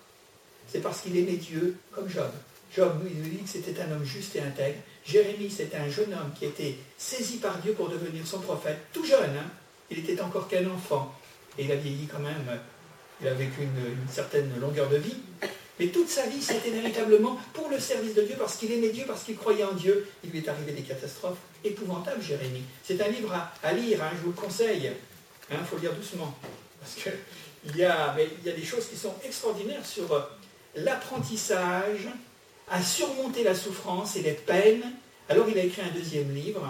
C'est 0.67 0.81
parce 0.81 1.01
qu'il 1.01 1.17
aimait 1.17 1.33
Dieu 1.33 1.77
comme 1.91 2.09
Job. 2.09 2.31
Job, 2.75 3.03
lui, 3.03 3.11
dit 3.11 3.43
que 3.43 3.49
c'était 3.49 3.79
un 3.81 3.91
homme 3.91 4.05
juste 4.05 4.35
et 4.35 4.41
intègre. 4.41 4.79
Jérémie, 5.05 5.49
c'était 5.49 5.77
un 5.77 5.89
jeune 5.89 6.13
homme 6.13 6.31
qui 6.37 6.45
était 6.45 6.75
saisi 6.97 7.37
par 7.37 7.57
Dieu 7.59 7.73
pour 7.73 7.89
devenir 7.89 8.25
son 8.25 8.39
prophète, 8.39 8.79
tout 8.91 9.05
jeune. 9.05 9.37
Hein. 9.37 9.49
il 9.91 9.99
était 9.99 10.19
encore 10.21 10.47
qu'un 10.47 10.67
enfant. 10.69 11.13
Et 11.57 11.65
il 11.65 11.71
a 11.71 11.75
vieilli 11.75 12.07
quand 12.07 12.19
même. 12.19 12.59
Il 13.21 13.27
a 13.27 13.33
vécu 13.33 13.61
une, 13.61 14.09
certaine 14.09 14.49
longueur 14.59 14.89
de 14.89 14.97
vie. 14.97 15.17
Mais 15.79 15.87
toute 15.87 16.09
sa 16.09 16.27
vie, 16.27 16.41
c'était 16.41 16.69
véritablement 16.69 17.39
pour 17.53 17.69
le 17.69 17.79
service 17.79 18.13
de 18.13 18.21
Dieu, 18.21 18.35
parce 18.37 18.57
qu'il 18.57 18.71
aimait 18.71 18.89
Dieu, 18.89 19.05
parce 19.07 19.23
qu'il 19.23 19.35
croyait 19.35 19.63
en 19.63 19.73
Dieu. 19.73 20.07
Il 20.23 20.29
lui 20.29 20.39
est 20.39 20.47
arrivé 20.47 20.71
des 20.71 20.83
catastrophes 20.83 21.39
épouvantables, 21.63 22.21
Jérémie. 22.21 22.63
C'est 22.83 23.01
un 23.01 23.07
livre 23.07 23.33
à, 23.63 23.73
lire, 23.73 24.03
hein, 24.03 24.11
je 24.15 24.21
vous 24.21 24.29
le 24.29 24.35
conseille. 24.35 24.91
Il 25.49 25.55
hein, 25.55 25.59
faut 25.67 25.77
le 25.77 25.83
lire 25.83 25.93
doucement. 25.93 26.33
Parce 26.79 26.95
que 26.95 27.09
il 27.65 27.77
y, 27.77 27.85
a, 27.85 28.15
il 28.19 28.47
y 28.47 28.51
a 28.51 28.55
des 28.55 28.65
choses 28.65 28.87
qui 28.87 28.97
sont 28.97 29.13
extraordinaires 29.23 29.85
sur 29.85 30.11
euh, 30.11 30.21
l'apprentissage 30.75 32.09
à 32.69 32.81
surmonter 32.81 33.43
la 33.43 33.55
souffrance 33.55 34.15
et 34.15 34.21
les 34.21 34.33
peines. 34.33 34.83
Alors 35.29 35.47
il 35.49 35.57
a 35.57 35.63
écrit 35.63 35.81
un 35.81 35.93
deuxième 35.97 36.33
livre 36.33 36.61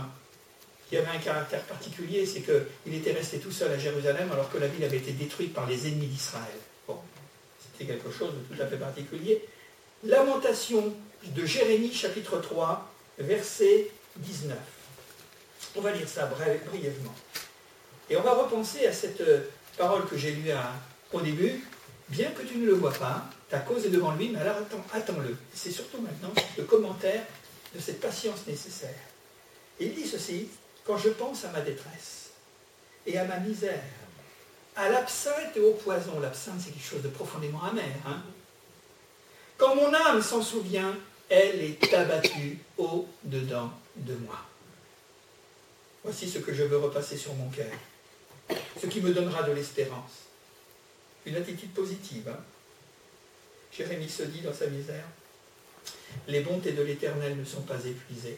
qui 0.89 0.97
avait 0.97 1.07
un 1.07 1.19
caractère 1.19 1.63
particulier, 1.63 2.25
c'est 2.25 2.41
qu'il 2.41 2.93
était 2.93 3.13
resté 3.13 3.39
tout 3.39 3.51
seul 3.51 3.71
à 3.71 3.79
Jérusalem 3.79 4.29
alors 4.31 4.51
que 4.51 4.59
la 4.59 4.67
ville 4.67 4.83
avait 4.83 4.97
été 4.97 5.11
détruite 5.11 5.53
par 5.53 5.67
les 5.67 5.87
ennemis 5.87 6.07
d'Israël. 6.07 6.45
C'était 7.73 7.93
quelque 7.93 8.11
chose 8.11 8.31
de 8.33 8.55
tout 8.55 8.61
à 8.61 8.67
fait 8.67 8.77
particulier. 8.77 9.43
Lamentation 10.03 10.93
de 11.23 11.45
Jérémie 11.45 11.93
chapitre 11.93 12.39
3, 12.39 12.91
verset 13.19 13.89
19. 14.17 14.57
On 15.75 15.81
va 15.81 15.91
lire 15.91 16.07
ça 16.07 16.25
brièvement. 16.25 17.15
Et 18.09 18.17
on 18.17 18.21
va 18.21 18.33
repenser 18.33 18.85
à 18.85 18.93
cette 18.93 19.21
euh, 19.21 19.41
parole 19.77 20.05
que 20.05 20.17
j'ai 20.17 20.31
lue 20.31 20.51
au 21.13 21.21
début, 21.21 21.63
bien 22.09 22.29
que 22.31 22.43
tu 22.43 22.57
ne 22.57 22.65
le 22.65 22.73
vois 22.73 22.91
pas, 22.91 23.25
ta 23.49 23.59
cause 23.59 23.85
est 23.85 23.89
devant 23.89 24.13
lui, 24.13 24.29
mais 24.29 24.39
alors 24.39 24.57
attends, 24.57 24.83
attends-le. 24.93 25.35
C'est 25.53 25.71
surtout 25.71 26.01
maintenant 26.01 26.33
le 26.57 26.63
commentaire 26.63 27.23
de 27.73 27.79
cette 27.79 27.99
patience 27.99 28.45
nécessaire. 28.45 28.89
il 29.79 29.95
dit 29.95 30.05
ceci, 30.05 30.49
quand 30.83 30.97
je 30.97 31.09
pense 31.09 31.45
à 31.45 31.51
ma 31.51 31.61
détresse 31.61 32.31
et 33.07 33.17
à 33.17 33.25
ma 33.25 33.37
misère, 33.37 33.81
à 34.75 34.89
l'absinthe 34.89 35.55
et 35.55 35.59
au 35.59 35.73
poison, 35.73 36.19
l'absinthe 36.19 36.59
c'est 36.59 36.71
quelque 36.71 36.89
chose 36.89 37.01
de 37.01 37.09
profondément 37.09 37.63
amer, 37.63 37.83
hein. 38.05 38.21
quand 39.57 39.75
mon 39.75 39.93
âme 39.93 40.21
s'en 40.21 40.41
souvient, 40.41 40.95
elle 41.29 41.61
est 41.61 41.93
abattue 41.93 42.59
au-dedans 42.77 43.71
de 43.95 44.13
moi. 44.15 44.37
Voici 46.03 46.29
ce 46.29 46.39
que 46.39 46.53
je 46.53 46.63
veux 46.63 46.77
repasser 46.77 47.17
sur 47.17 47.33
mon 47.35 47.49
cœur 47.49 47.71
ce 48.81 48.87
qui 48.87 49.01
me 49.01 49.13
donnera 49.13 49.43
de 49.43 49.53
l'espérance. 49.53 50.27
Une 51.25 51.35
attitude 51.35 51.73
positive. 51.73 52.27
Hein. 52.29 52.39
Jérémie 53.75 54.09
se 54.09 54.23
dit 54.23 54.41
dans 54.41 54.53
sa 54.53 54.67
misère, 54.67 55.05
les 56.27 56.41
bontés 56.41 56.73
de 56.73 56.83
l'Éternel 56.83 57.37
ne 57.37 57.45
sont 57.45 57.61
pas 57.61 57.79
épuisées. 57.85 58.37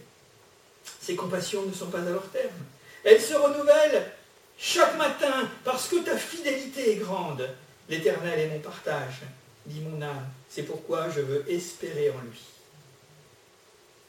Ses 1.01 1.15
compassions 1.15 1.65
ne 1.65 1.73
sont 1.73 1.89
pas 1.89 1.99
à 1.99 2.09
leur 2.09 2.29
terme. 2.29 2.63
Elles 3.03 3.21
se 3.21 3.33
renouvellent 3.33 4.11
chaque 4.57 4.97
matin 4.97 5.49
parce 5.63 5.87
que 5.87 6.03
ta 6.03 6.17
fidélité 6.17 6.93
est 6.93 6.97
grande. 6.97 7.47
L'Éternel 7.89 8.39
est 8.39 8.47
mon 8.47 8.59
partage, 8.59 9.21
dit 9.65 9.81
mon 9.81 10.01
âme. 10.01 10.27
C'est 10.49 10.63
pourquoi 10.63 11.09
je 11.09 11.21
veux 11.21 11.51
espérer 11.51 12.09
en 12.11 12.21
lui. 12.21 12.41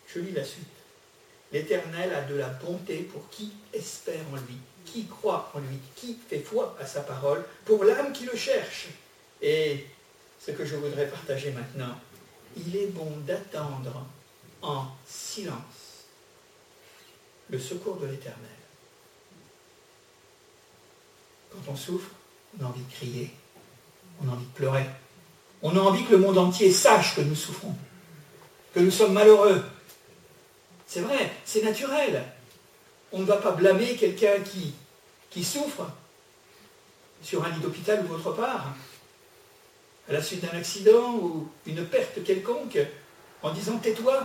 Je 0.09 0.21
lis 0.21 0.33
la 0.33 0.45
suite. 0.45 0.67
L'Éternel 1.53 2.15
a 2.15 2.23
de 2.23 2.35
la 2.37 2.49
bonté 2.49 2.99
pour 3.13 3.29
qui 3.31 3.53
espère 3.73 4.25
en 4.33 4.37
lui 4.37 4.59
qui 4.87 5.05
croit 5.07 5.51
en 5.53 5.59
lui, 5.59 5.79
qui 5.95 6.17
fait 6.29 6.41
foi 6.41 6.77
à 6.81 6.87
sa 6.87 7.03
parole, 7.03 7.45
pour 7.65 7.85
l'âme 7.85 8.13
qui 8.13 8.25
le 8.25 8.37
cherche. 8.37 8.87
Et 9.43 9.85
ce 10.41 10.53
que 10.53 10.65
je 10.65 10.77
voudrais 10.77 11.09
partager 11.09 11.51
maintenant, 11.51 11.99
il 12.57 12.75
est 12.77 12.87
bon 12.87 13.11
d'attendre 13.27 14.07
en 14.63 14.87
silence 15.07 16.07
le 17.51 17.59
secours 17.59 17.97
de 17.97 18.07
l'Éternel. 18.07 18.56
Quand 21.65 21.73
on 21.73 21.77
souffre, 21.77 22.11
on 22.59 22.65
a 22.65 22.69
envie 22.69 22.83
de 22.83 22.93
crier, 22.93 23.31
on 24.23 24.29
a 24.29 24.33
envie 24.33 24.45
de 24.45 24.51
pleurer, 24.51 24.85
on 25.63 25.77
a 25.77 25.81
envie 25.81 26.05
que 26.05 26.13
le 26.13 26.19
monde 26.19 26.39
entier 26.39 26.71
sache 26.71 27.17
que 27.17 27.23
nous 27.23 27.35
souffrons, 27.35 27.75
que 28.75 28.81
nous 28.81 28.91
sommes 28.91 29.13
malheureux. 29.13 29.65
C'est 30.87 31.01
vrai, 31.01 31.33
c'est 31.45 31.63
naturel. 31.63 32.25
On 33.13 33.21
ne 33.21 33.25
va 33.25 33.37
pas 33.37 33.53
blâmer 33.53 33.97
quelqu'un 33.97 34.41
qui, 34.41 34.75
qui 35.31 35.43
souffre 35.43 35.87
sur 37.23 37.45
un 37.45 37.51
lit 37.51 37.61
d'hôpital 37.61 38.05
ou 38.07 38.15
autre 38.15 38.33
part, 38.33 38.75
à 40.09 40.13
la 40.13 40.23
suite 40.23 40.43
d'un 40.43 40.57
accident 40.57 41.15
ou 41.15 41.49
une 41.67 41.85
perte 41.85 42.23
quelconque, 42.23 42.79
en 43.43 43.53
disant 43.53 43.79
tais-toi, 43.79 44.25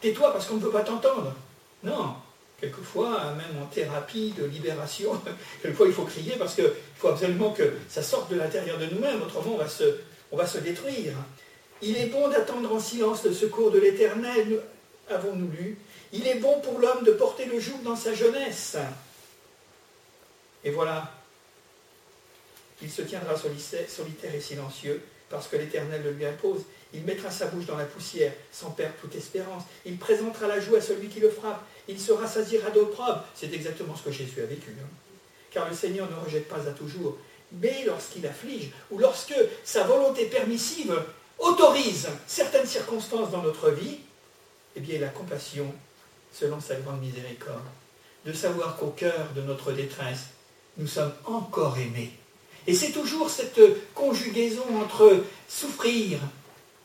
tais-toi 0.00 0.32
parce 0.32 0.46
qu'on 0.46 0.54
ne 0.54 0.60
veut 0.60 0.70
pas 0.70 0.82
t'entendre. 0.82 1.34
Non, 1.82 2.14
quelquefois, 2.64 3.34
même 3.34 3.62
en 3.62 3.66
thérapie 3.66 4.32
de 4.38 4.44
libération, 4.44 5.20
quelquefois 5.62 5.86
il 5.86 5.92
faut 5.92 6.04
crier 6.04 6.34
parce 6.38 6.54
qu'il 6.54 6.70
faut 6.96 7.08
absolument 7.08 7.50
que 7.50 7.74
ça 7.88 8.02
sorte 8.02 8.30
de 8.30 8.36
l'intérieur 8.36 8.78
de 8.78 8.86
nous-mêmes, 8.86 9.22
autrement 9.22 9.54
on 9.54 10.36
va, 10.36 10.46
se, 10.46 10.58
détruire. 10.58 11.14
Il 11.82 11.96
est 11.96 12.06
bon 12.06 12.28
d'attendre 12.28 12.72
en 12.74 12.80
silence 12.80 13.24
le 13.24 13.32
secours 13.32 13.70
de 13.70 13.78
l'Éternel, 13.78 14.60
avons-nous 15.10 15.50
lu. 15.50 15.78
Il 16.12 16.26
est 16.26 16.36
bon 16.36 16.60
pour 16.60 16.78
l'homme 16.78 17.04
de 17.04 17.12
porter 17.12 17.44
le 17.46 17.60
joug 17.60 17.82
dans 17.84 17.96
sa 17.96 18.14
jeunesse. 18.14 18.76
Et 20.64 20.70
voilà, 20.70 21.12
il 22.80 22.90
se 22.90 23.02
tiendra 23.02 23.34
solitaire 23.36 24.34
et 24.34 24.40
silencieux 24.40 25.02
parce 25.28 25.48
que 25.48 25.56
l'Éternel 25.56 26.02
le 26.02 26.12
lui 26.12 26.24
impose. 26.24 26.62
Il 26.94 27.02
mettra 27.02 27.30
sa 27.30 27.46
bouche 27.46 27.66
dans 27.66 27.76
la 27.76 27.84
poussière 27.84 28.32
sans 28.52 28.70
perdre 28.70 28.94
toute 29.00 29.14
espérance. 29.16 29.64
Il 29.84 29.98
présentera 29.98 30.46
la 30.46 30.60
joue 30.60 30.76
à 30.76 30.80
celui 30.80 31.08
qui 31.08 31.18
le 31.18 31.28
frappe. 31.28 31.62
Il 31.88 32.00
se 32.00 32.12
rassasiera 32.12 32.70
d'opprobre. 32.70 33.24
C'est 33.34 33.52
exactement 33.52 33.96
ce 33.96 34.02
que 34.02 34.12
Jésus 34.12 34.40
a 34.40 34.46
vécu. 34.46 34.70
Hein. 34.80 34.86
Car 35.50 35.68
le 35.68 35.74
Seigneur 35.74 36.08
ne 36.08 36.24
rejette 36.24 36.48
pas 36.48 36.68
à 36.68 36.72
toujours. 36.72 37.18
Mais 37.60 37.84
lorsqu'il 37.84 38.24
afflige, 38.26 38.70
ou 38.90 38.98
lorsque 38.98 39.34
sa 39.64 39.84
volonté 39.84 40.26
permissive 40.26 40.96
autorise 41.38 42.08
certaines 42.26 42.66
circonstances 42.66 43.30
dans 43.30 43.42
notre 43.42 43.70
vie, 43.70 43.98
eh 44.76 44.80
bien 44.80 45.00
la 45.00 45.08
compassion, 45.08 45.72
selon 46.32 46.60
sa 46.60 46.76
grande 46.76 47.00
miséricorde, 47.00 47.64
de 48.24 48.32
savoir 48.32 48.76
qu'au 48.76 48.90
cœur 48.90 49.28
de 49.34 49.42
notre 49.42 49.72
détresse, 49.72 50.26
nous 50.76 50.86
sommes 50.86 51.12
encore 51.24 51.76
aimés. 51.78 52.12
Et 52.66 52.74
c'est 52.74 52.92
toujours 52.92 53.30
cette 53.30 53.60
conjugaison 53.94 54.64
entre 54.80 55.24
souffrir 55.48 56.18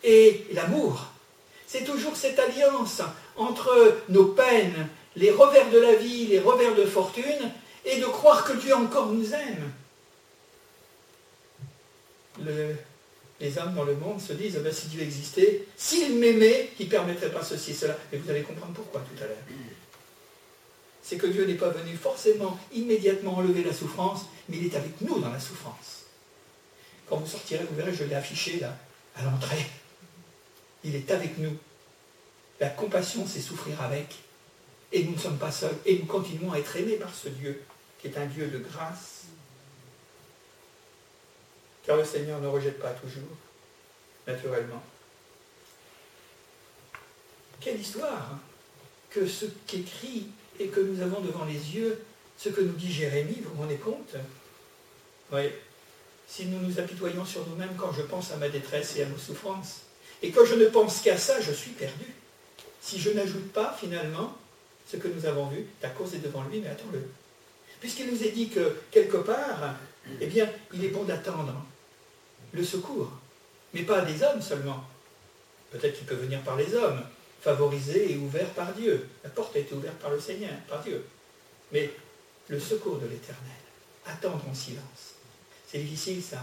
et 0.04 0.46
l'amour. 0.54 1.08
C'est 1.68 1.84
toujours 1.84 2.16
cette 2.16 2.40
alliance 2.40 3.02
entre 3.36 3.98
nos 4.10 4.26
peines, 4.26 4.88
les 5.16 5.32
revers 5.32 5.70
de 5.70 5.80
la 5.80 5.96
vie, 5.96 6.28
les 6.28 6.40
revers 6.40 6.76
de 6.76 6.86
fortune, 6.86 7.52
et 7.86 8.00
de 8.00 8.06
croire 8.06 8.44
que 8.44 8.54
Dieu 8.54 8.76
encore 8.76 9.08
nous 9.08 9.34
aime. 9.34 9.72
les 13.40 13.58
hommes 13.58 13.74
dans 13.74 13.84
le 13.84 13.96
monde 13.96 14.20
se 14.20 14.34
disent, 14.34 14.58
ben, 14.58 14.72
si 14.72 14.88
Dieu 14.88 15.02
existait, 15.02 15.66
s'il 15.78 16.16
m'aimait, 16.16 16.70
il 16.80 16.86
ne 16.88 16.92
permettrait 16.92 17.32
pas 17.32 17.44
ceci 17.44 17.72
et 17.72 17.74
cela. 17.74 17.98
Mais 18.12 18.18
vous 18.18 18.30
allez 18.30 18.44
comprendre 18.44 18.74
pourquoi 18.74 19.02
tout 19.02 19.24
à 19.24 19.28
l'heure. 19.28 19.38
C'est 21.02 21.18
que 21.18 21.28
Dieu 21.28 21.46
n'est 21.46 21.56
pas 21.56 21.70
venu 21.70 21.96
forcément 21.96 22.58
immédiatement 22.74 23.38
enlever 23.38 23.64
la 23.64 23.74
souffrance, 23.74 24.26
mais 24.48 24.58
il 24.58 24.66
est 24.66 24.76
avec 24.76 25.02
nous 25.02 25.20
dans 25.20 25.32
la 25.32 25.40
souffrance. 25.40 26.04
Quand 27.08 27.18
vous 27.18 27.28
sortirez, 27.28 27.66
vous 27.68 27.76
verrez, 27.76 27.94
je 27.94 28.04
l'ai 28.04 28.16
affiché 28.16 28.60
là, 28.60 28.78
à 29.16 29.24
l'entrée. 29.24 29.66
Il 30.84 30.96
est 30.96 31.12
avec 31.12 31.38
nous. 31.38 31.56
La 32.60 32.70
compassion, 32.70 33.26
c'est 33.28 33.42
souffrir 33.42 33.82
avec. 33.82 34.16
Et 34.92 35.04
nous 35.04 35.14
ne 35.14 35.18
sommes 35.18 35.38
pas 35.38 35.52
seuls. 35.52 35.78
Et 35.86 36.00
nous 36.00 36.06
continuons 36.06 36.52
à 36.52 36.60
être 36.60 36.76
aimés 36.76 36.96
par 36.96 37.14
ce 37.14 37.30
Dieu, 37.30 37.62
qui 38.00 38.08
est 38.08 38.18
un 38.18 38.26
Dieu 38.26 38.48
de 38.48 38.60
grâce. 38.60 39.26
Car 41.84 41.98
le 41.98 42.06
Seigneur 42.06 42.40
ne 42.40 42.48
rejette 42.48 42.80
pas 42.80 42.92
toujours, 42.92 43.36
naturellement. 44.28 44.84
Quelle 47.60 47.80
histoire 47.80 48.32
hein, 48.34 48.40
que 49.10 49.28
ce 49.28 49.46
qu'écrit 49.68 50.28
et 50.60 50.68
que 50.68 50.80
nous 50.80 51.02
avons 51.02 51.22
devant 51.22 51.46
les 51.46 51.76
yeux, 51.76 52.04
ce 52.38 52.50
que 52.50 52.62
nous 52.62 52.74
dit 52.74 52.92
Jérémie, 52.92 53.42
vous 53.42 53.54
vous 53.54 53.62
rendez 53.62 53.78
compte? 53.78 54.16
Oui. 55.32 55.50
Si 56.28 56.46
nous 56.46 56.60
nous 56.60 56.80
apitoyons 56.80 57.26
sur 57.26 57.46
nous-mêmes 57.48 57.76
quand 57.76 57.92
je 57.92 58.04
pense 58.04 58.32
à 58.32 58.38
ma 58.38 58.50
détresse 58.50 58.96
et 58.98 59.04
à 59.04 59.06
nos 59.08 59.18
souffrances, 59.18 59.82
et 60.22 60.32
quand 60.32 60.46
je 60.46 60.56
ne 60.56 60.66
pense 60.66 61.02
qu'à 61.02 61.18
ça, 61.18 61.40
je 61.40 61.52
suis 61.52 61.72
perdu. 61.72 62.06
Si 62.82 63.00
je 63.00 63.12
n'ajoute 63.12 63.52
pas 63.52 63.76
finalement 63.80 64.36
ce 64.90 64.98
que 64.98 65.08
nous 65.08 65.26
avons 65.26 65.48
vu, 65.48 65.66
la 65.82 65.90
cause 65.90 66.16
est 66.16 66.20
devant 66.20 66.44
lui, 66.44 66.60
mais 66.60 66.70
attends-le. 66.70 67.02
Puisqu'il 67.80 68.12
nous 68.12 68.24
est 68.24 68.32
dit 68.32 68.50
que 68.50 68.76
quelque 68.92 69.18
part, 69.18 69.76
eh 70.20 70.28
bien, 70.28 70.50
il 70.74 70.84
est 70.84 70.90
bon 70.90 71.04
d'attendre 71.04 71.54
le 72.52 72.64
secours, 72.64 73.12
mais 73.74 73.84
pas 73.84 74.02
des 74.02 74.24
hommes 74.24 74.42
seulement. 74.42 74.84
Peut-être 75.72 75.98
qu'il 75.98 76.08
peut 76.08 76.16
venir 76.16 76.42
par 76.42 76.58
les 76.58 76.74
hommes, 76.74 77.02
favorisé 77.42 78.12
et 78.12 78.18
ouvert 78.18 78.50
par 78.50 78.74
Dieu. 78.74 79.08
La 79.24 79.30
porte 79.30 79.56
a 79.56 79.60
été 79.60 79.74
ouverte 79.76 79.98
par 79.98 80.10
le 80.10 80.20
Seigneur, 80.20 80.56
par 80.68 80.84
Dieu. 80.84 81.06
Mais 81.72 81.92
le 82.48 82.60
secours 82.60 82.98
de 82.98 83.08
l'Éternel, 83.08 83.60
attendre 84.06 84.44
en 84.50 84.54
silence. 84.54 85.14
C'est 85.68 85.78
difficile 85.78 86.22
ça. 86.22 86.42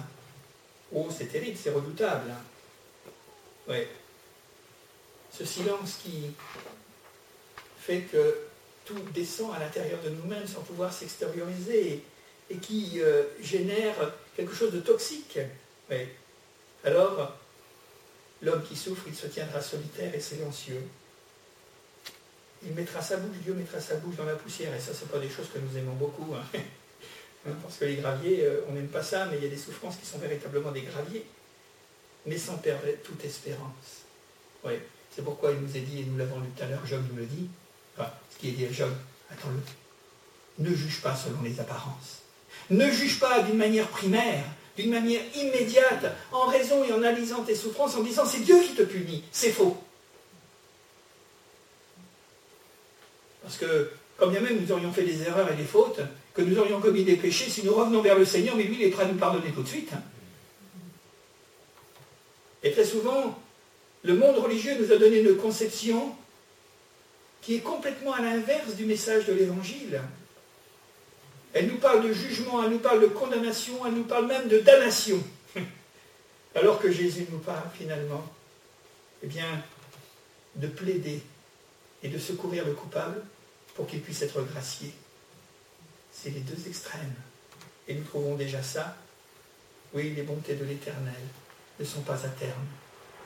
Oh, 0.94 1.08
c'est 1.10 1.26
terrible, 1.26 1.58
c'est 1.60 1.70
redoutable. 1.70 2.30
Hein. 2.30 2.40
Ce 3.68 5.44
silence 5.44 5.98
qui 6.02 6.31
fait 7.81 8.02
que 8.02 8.38
tout 8.85 8.98
descend 9.12 9.55
à 9.55 9.59
l'intérieur 9.59 10.00
de 10.02 10.11
nous-mêmes 10.11 10.46
sans 10.46 10.61
pouvoir 10.61 10.92
s'extérioriser 10.92 12.02
et 12.48 12.57
qui 12.57 13.00
euh, 13.00 13.24
génère 13.40 13.94
quelque 14.37 14.55
chose 14.55 14.72
de 14.72 14.81
toxique. 14.81 15.38
Alors, 16.85 17.37
l'homme 18.42 18.62
qui 18.62 18.76
souffre, 18.76 19.05
il 19.09 19.14
se 19.14 19.26
tiendra 19.26 19.61
solitaire 19.61 20.14
et 20.14 20.20
silencieux. 20.20 20.83
Il 22.64 22.72
mettra 22.72 23.02
sa 23.02 23.16
bouche, 23.16 23.37
Dieu 23.42 23.55
mettra 23.55 23.81
sa 23.81 23.96
bouche 23.96 24.16
dans 24.16 24.24
la 24.24 24.37
poussière. 24.37 24.74
Et 24.74 24.81
ça, 24.81 24.94
ce 24.94 25.05
pas 25.05 25.18
des 25.18 25.29
choses 25.29 25.48
que 25.52 25.59
nous 25.59 25.76
aimons 25.76 25.94
beaucoup. 25.94 26.35
Hein, 26.35 26.61
parce 27.62 27.79
que 27.79 27.85
les 27.85 27.96
graviers, 27.96 28.44
euh, 28.44 28.61
on 28.68 28.72
n'aime 28.72 28.88
pas 28.88 29.02
ça, 29.02 29.26
mais 29.26 29.38
il 29.38 29.42
y 29.42 29.46
a 29.46 29.50
des 29.50 29.57
souffrances 29.57 29.96
qui 29.96 30.07
sont 30.07 30.18
véritablement 30.18 30.70
des 30.70 30.83
graviers 30.83 31.26
mais 32.26 32.38
sans 32.38 32.56
perdre 32.56 32.82
toute 33.04 33.24
espérance. 33.24 34.04
Oui, 34.64 34.72
c'est 35.14 35.24
pourquoi 35.24 35.52
il 35.52 35.60
nous 35.60 35.76
est 35.76 35.80
dit, 35.80 36.00
et 36.00 36.04
nous 36.04 36.18
l'avons 36.18 36.40
lu 36.40 36.48
tout 36.56 36.62
à 36.62 36.66
l'heure, 36.66 36.84
Job 36.86 37.02
nous 37.10 37.16
le 37.16 37.26
dit, 37.26 37.48
enfin, 37.96 38.10
ce 38.30 38.38
qui 38.38 38.48
est 38.48 38.52
dit 38.52 38.66
à 38.66 38.72
Job, 38.72 38.92
attends-le, 39.30 40.64
ne 40.64 40.74
juge 40.74 41.00
pas 41.00 41.14
selon 41.14 41.42
les 41.42 41.60
apparences. 41.60 42.22
Ne 42.70 42.90
juge 42.90 43.20
pas 43.20 43.42
d'une 43.42 43.56
manière 43.56 43.86
primaire, 43.88 44.44
d'une 44.76 44.90
manière 44.90 45.22
immédiate, 45.36 46.14
en 46.32 46.46
raison 46.46 46.84
et 46.84 46.92
en 46.92 46.96
analysant 46.96 47.42
tes 47.42 47.54
souffrances, 47.54 47.94
en 47.94 48.02
disant 48.02 48.26
c'est 48.26 48.40
Dieu 48.40 48.60
qui 48.60 48.74
te 48.74 48.82
punit. 48.82 49.22
C'est 49.30 49.52
faux. 49.52 49.76
Parce 53.42 53.58
que, 53.58 53.90
quand 54.16 54.26
bien 54.26 54.40
même 54.40 54.60
nous 54.60 54.72
aurions 54.72 54.92
fait 54.92 55.04
des 55.04 55.22
erreurs 55.22 55.50
et 55.52 55.54
des 55.54 55.64
fautes, 55.64 56.00
que 56.34 56.42
nous 56.42 56.58
aurions 56.58 56.80
commis 56.80 57.04
des 57.04 57.16
péchés, 57.16 57.48
si 57.48 57.64
nous 57.64 57.72
revenons 57.72 58.02
vers 58.02 58.18
le 58.18 58.24
Seigneur, 58.24 58.56
mais 58.56 58.64
lui, 58.64 58.76
il 58.80 58.82
est 58.82 58.90
prêt 58.90 59.04
à 59.04 59.08
nous 59.08 59.18
pardonner 59.18 59.52
tout 59.52 59.62
de 59.62 59.68
suite. 59.68 59.92
Et 62.66 62.72
très 62.72 62.85
souvent, 62.85 63.38
le 64.02 64.14
monde 64.16 64.38
religieux 64.38 64.76
nous 64.81 64.90
a 64.90 64.96
donné 64.96 65.20
une 65.20 65.37
conception 65.37 66.16
qui 67.40 67.55
est 67.55 67.61
complètement 67.61 68.12
à 68.12 68.20
l'inverse 68.20 68.74
du 68.74 68.85
message 68.85 69.24
de 69.26 69.35
l'Évangile. 69.35 70.02
Elle 71.52 71.68
nous 71.68 71.76
parle 71.76 72.02
de 72.02 72.12
jugement, 72.12 72.64
elle 72.64 72.72
nous 72.72 72.81
parle 72.81 73.02
de 73.02 73.07
condamnation, 73.07 73.87
elle 73.87 73.92
nous 73.92 74.02
parle 74.02 74.26
même 74.26 74.48
de 74.48 74.59
damnation. 74.59 75.22
Alors 76.57 76.81
que 76.81 76.90
Jésus 76.90 77.26
nous 77.31 77.38
parle 77.38 77.68
finalement, 77.72 78.24
eh 79.22 79.29
bien, 79.29 79.62
de 80.57 80.66
plaider 80.66 81.22
et 82.02 82.09
de 82.09 82.18
secourir 82.18 82.66
le 82.66 82.72
coupable 82.72 83.22
pour 83.76 83.87
qu'il 83.87 84.00
puisse 84.00 84.22
être 84.22 84.42
gracié. 84.42 84.92
C'est 86.11 86.31
les 86.31 86.40
deux 86.40 86.66
extrêmes. 86.66 87.14
Et 87.87 87.94
nous 87.94 88.02
trouvons 88.02 88.35
déjà 88.35 88.61
ça. 88.61 88.96
Oui, 89.94 90.12
les 90.16 90.22
bontés 90.22 90.57
de 90.57 90.64
l'Éternel 90.64 91.14
ne 91.78 91.84
sont 91.84 92.00
pas 92.00 92.14
à 92.14 92.28
terme. 92.28 92.66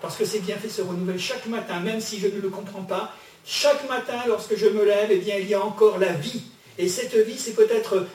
Parce 0.00 0.16
que 0.16 0.24
ces 0.24 0.40
bienfaits 0.40 0.70
se 0.70 0.82
renouvellent 0.82 1.18
chaque 1.18 1.46
matin, 1.46 1.80
même 1.80 2.00
si 2.00 2.18
je 2.18 2.26
ne 2.26 2.40
le 2.40 2.48
comprends 2.48 2.82
pas. 2.82 3.14
Chaque 3.44 3.88
matin, 3.88 4.18
lorsque 4.26 4.56
je 4.56 4.66
me 4.66 4.84
lève, 4.84 5.08
eh 5.10 5.18
bien, 5.18 5.36
il 5.36 5.48
y 5.48 5.54
a 5.54 5.62
encore 5.62 5.98
la 5.98 6.12
vie. 6.12 6.42
Et 6.78 6.88
cette 6.88 7.14
vie, 7.14 7.38
c'est 7.38 7.54
peut-être 7.54 8.06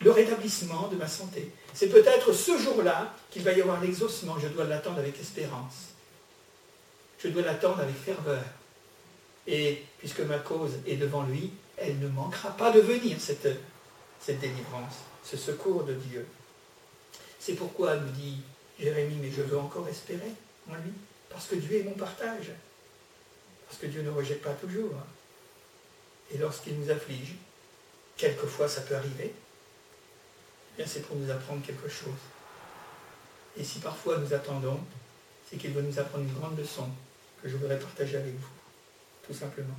le 0.00 0.10
rétablissement 0.10 0.88
de 0.88 0.96
ma 0.96 1.06
santé. 1.06 1.50
C'est 1.74 1.88
peut-être 1.88 2.32
ce 2.32 2.58
jour-là 2.58 3.14
qu'il 3.30 3.42
va 3.42 3.52
y 3.52 3.60
avoir 3.60 3.80
l'exaucement. 3.80 4.36
Je 4.40 4.48
dois 4.48 4.64
l'attendre 4.64 4.98
avec 4.98 5.18
espérance. 5.20 5.90
Je 7.22 7.28
dois 7.28 7.42
l'attendre 7.42 7.80
avec 7.80 7.94
ferveur. 7.96 8.42
Et 9.46 9.82
puisque 9.98 10.20
ma 10.20 10.38
cause 10.38 10.72
est 10.86 10.96
devant 10.96 11.22
lui, 11.22 11.50
elle 11.76 11.98
ne 11.98 12.08
manquera 12.08 12.50
pas 12.50 12.70
de 12.70 12.80
venir, 12.80 13.16
cette, 13.20 13.48
cette 14.20 14.40
délivrance, 14.40 14.94
ce 15.24 15.36
secours 15.36 15.84
de 15.84 15.94
Dieu. 15.94 16.26
C'est 17.38 17.54
pourquoi, 17.54 17.96
nous 17.96 18.10
dit 18.12 18.38
Jérémie, 18.80 19.18
mais 19.20 19.30
je 19.30 19.42
veux 19.42 19.58
encore 19.58 19.88
espérer 19.88 20.32
en 20.70 20.74
lui, 20.74 20.92
parce 21.28 21.46
que 21.46 21.56
Dieu 21.56 21.80
est 21.80 21.82
mon 21.82 21.92
partage, 21.92 22.50
parce 23.68 23.80
que 23.80 23.86
Dieu 23.86 24.02
ne 24.02 24.10
rejette 24.10 24.42
pas 24.42 24.54
toujours. 24.54 24.94
Et 26.32 26.38
lorsqu'il 26.38 26.78
nous 26.78 26.90
afflige, 26.90 27.34
quelquefois 28.16 28.68
ça 28.68 28.80
peut 28.82 28.96
arriver, 28.96 29.34
eh 30.78 30.86
c'est 30.86 31.00
pour 31.00 31.16
nous 31.16 31.30
apprendre 31.30 31.64
quelque 31.64 31.88
chose. 31.88 32.20
Et 33.56 33.64
si 33.64 33.80
parfois 33.80 34.18
nous 34.18 34.32
attendons, 34.32 34.80
c'est 35.48 35.56
qu'il 35.56 35.72
veut 35.72 35.82
nous 35.82 35.98
apprendre 35.98 36.24
une 36.24 36.34
grande 36.34 36.58
leçon 36.58 36.88
que 37.42 37.48
je 37.48 37.56
voudrais 37.56 37.78
partager 37.78 38.16
avec 38.16 38.34
vous, 38.34 38.48
tout 39.26 39.34
simplement. 39.34 39.78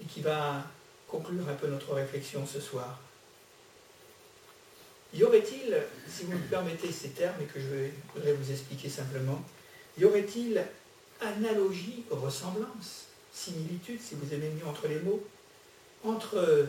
Et 0.00 0.04
qui 0.04 0.20
va 0.20 0.64
conclure 1.06 1.48
un 1.48 1.54
peu 1.54 1.68
notre 1.68 1.94
réflexion 1.94 2.46
ce 2.46 2.60
soir. 2.60 2.98
Y 5.14 5.24
aurait-il, 5.24 5.76
si 6.08 6.24
vous 6.24 6.32
me 6.32 6.46
permettez 6.48 6.92
ces 6.92 7.10
termes 7.10 7.40
et 7.40 7.46
que 7.46 7.60
je 7.60 7.90
voudrais 8.14 8.34
vous 8.34 8.50
expliquer 8.50 8.90
simplement, 8.90 9.42
y 9.98 10.04
aurait-il 10.04 10.62
analogie, 11.20 12.04
ressemblance 12.10 13.06
similitude, 13.32 14.00
si 14.00 14.14
vous 14.16 14.34
aimez 14.34 14.50
mieux 14.50 14.66
entre 14.66 14.86
les 14.86 15.00
mots, 15.00 15.26
entre 16.04 16.68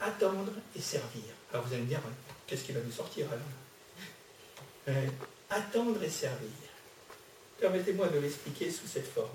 attendre 0.00 0.52
et 0.76 0.80
servir? 0.80 1.24
Alors 1.52 1.66
vous 1.66 1.72
allez 1.72 1.82
me 1.82 1.88
dire, 1.88 2.00
qu'est-ce 2.46 2.64
qui 2.64 2.72
va 2.72 2.80
nous 2.80 2.92
sortir 2.92 3.26
alors? 3.26 3.44
Euh, 4.88 5.06
Attendre 5.50 6.02
et 6.02 6.10
servir. 6.10 6.50
Permettez-moi 7.58 8.08
de 8.08 8.18
l'expliquer 8.18 8.70
sous 8.70 8.86
cette 8.86 9.10
forme. 9.10 9.28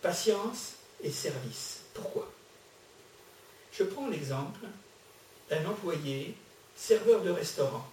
Patience 0.00 0.74
et 1.02 1.10
service. 1.10 1.80
Pourquoi? 1.92 2.30
Je 3.72 3.82
prends 3.82 4.08
l'exemple 4.08 4.60
d'un 5.52 5.66
employé 5.66 6.34
serveur 6.74 7.20
de 7.20 7.30
restaurant. 7.30 7.86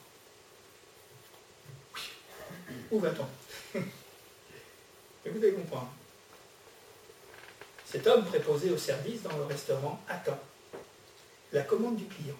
Où 2.89 2.99
va-t-on? 2.99 3.79
Vous 5.25 5.37
allez 5.43 5.53
comprendre. 5.53 5.89
Cet 7.85 8.07
homme 8.07 8.23
préposé 8.23 8.71
au 8.71 8.77
service 8.77 9.23
dans 9.23 9.35
le 9.35 9.43
restaurant 9.43 10.01
attend 10.07 10.39
la 11.51 11.63
commande 11.63 11.97
du 11.97 12.05
client. 12.05 12.37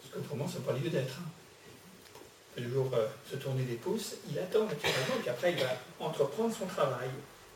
Parce 0.00 0.14
qu'autrement, 0.14 0.48
ce 0.48 0.58
n'est 0.58 0.64
pas 0.64 0.72
lieu 0.72 0.90
d'être. 0.90 1.14
Hein. 1.20 2.60
Toujours 2.60 2.92
euh, 2.94 3.06
se 3.30 3.36
tourner 3.36 3.64
les 3.64 3.76
pouces, 3.76 4.14
il 4.30 4.38
attend 4.38 4.64
naturellement, 4.64 5.16
puis 5.20 5.28
après 5.28 5.52
il 5.52 5.60
va 5.60 5.78
entreprendre 6.00 6.54
son 6.56 6.66
travail, 6.66 7.10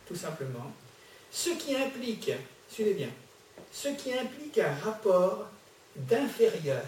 tout 0.06 0.14
simplement. 0.14 0.70
Ce 1.32 1.50
qui 1.50 1.74
implique, 1.74 2.30
suivez 2.68 2.92
bien, 2.92 3.08
ce 3.72 3.88
qui 3.88 4.12
implique 4.12 4.58
un 4.58 4.74
rapport 4.74 5.46
d'inférieur. 5.96 6.84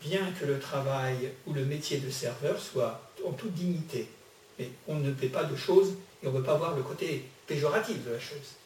Bien 0.00 0.32
que 0.38 0.44
le 0.44 0.58
travail 0.58 1.30
ou 1.46 1.52
le 1.52 1.64
métier 1.64 1.98
de 1.98 2.10
serveur 2.10 2.60
soit 2.60 3.10
en 3.24 3.32
toute 3.32 3.54
dignité, 3.54 4.08
mais 4.58 4.70
on 4.86 4.96
ne 4.96 5.12
paie 5.12 5.28
pas 5.28 5.44
de 5.44 5.56
choses 5.56 5.94
et 6.22 6.26
on 6.26 6.32
ne 6.32 6.38
veut 6.38 6.44
pas 6.44 6.56
voir 6.56 6.76
le 6.76 6.82
côté 6.82 7.24
péjoratif 7.46 8.04
de 8.04 8.12
la 8.12 8.20
chose. 8.20 8.56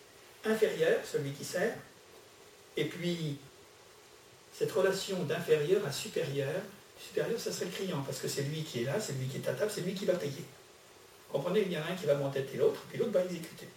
Inférieur, 0.45 1.01
celui 1.05 1.33
qui 1.33 1.45
sert, 1.45 1.75
et 2.77 2.85
puis 2.85 3.39
cette 4.53 4.73
relation 4.73 5.23
d'inférieur 5.25 5.85
à 5.87 5.93
supérieur, 5.93 6.61
supérieur, 6.99 7.39
ça 7.39 7.53
serait 7.53 7.67
le 7.67 7.71
client, 7.73 8.03
parce 8.05 8.19
que 8.19 8.29
c'est 8.29 8.43
lui 8.43 8.63
qui 8.63 8.83
est 8.83 8.85
là, 8.85 8.99
c'est 9.01 9.13
lui 9.13 9.27
qui 9.27 9.37
est 9.37 9.49
à 9.49 9.53
table, 9.53 9.71
c'est 9.73 9.83
lui 9.83 9.95
qui 9.95 10.05
va 10.05 10.15
payer. 10.15 10.45
Comprenez, 11.31 11.63
il 11.63 11.73
y 11.73 11.79
en 11.79 11.83
a 11.83 11.93
un 11.93 11.95
qui 11.95 12.07
va 12.07 12.15
m'entêter 12.15 12.57
l'autre, 12.57 12.81
puis 12.89 12.99
l'autre 12.99 13.13
va 13.13 13.25
exécuter. 13.25 13.69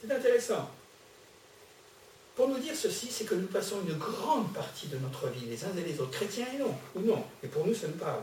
C'est 0.00 0.12
intéressant. 0.12 0.70
Pour 2.34 2.48
nous 2.48 2.58
dire 2.58 2.74
ceci, 2.74 3.08
c'est 3.10 3.24
que 3.24 3.34
nous 3.34 3.46
passons 3.46 3.76
une 3.86 3.96
grande 3.98 4.52
partie 4.54 4.86
de 4.86 4.96
notre 4.96 5.28
vie, 5.28 5.46
les 5.46 5.64
uns 5.64 5.76
et 5.76 5.82
les 5.82 6.00
autres, 6.00 6.12
chrétiens 6.12 6.46
et 6.54 6.58
non, 6.58 6.74
ou 6.94 7.00
non, 7.00 7.22
et 7.42 7.46
pour 7.46 7.66
nous 7.66 7.74
ça 7.74 7.88
nous 7.88 7.94
parle. 7.94 8.22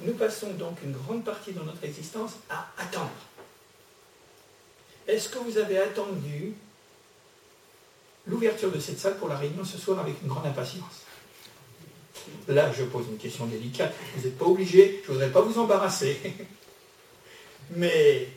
Nous 0.00 0.14
passons 0.14 0.52
donc 0.52 0.82
une 0.82 0.92
grande 0.92 1.24
partie 1.24 1.52
de 1.52 1.60
notre 1.60 1.82
existence 1.84 2.32
à 2.48 2.68
attendre. 2.78 3.10
Est-ce 5.06 5.28
que 5.28 5.38
vous 5.38 5.58
avez 5.58 5.78
attendu 5.78 6.54
l'ouverture 8.26 8.70
de 8.70 8.78
cette 8.78 8.98
salle 8.98 9.16
pour 9.16 9.28
la 9.28 9.36
réunion 9.36 9.64
ce 9.64 9.78
soir 9.78 9.98
avec 9.98 10.20
une 10.22 10.28
grande 10.28 10.46
impatience? 10.46 11.02
Là, 12.48 12.72
je 12.72 12.84
pose 12.84 13.06
une 13.10 13.18
question 13.18 13.46
délicate. 13.46 13.94
Vous 14.16 14.24
n'êtes 14.24 14.38
pas 14.38 14.46
obligé, 14.46 15.02
je 15.04 15.08
ne 15.08 15.14
voudrais 15.14 15.30
pas 15.30 15.42
vous 15.42 15.58
embarrasser. 15.58 16.18
Mais 17.70 18.28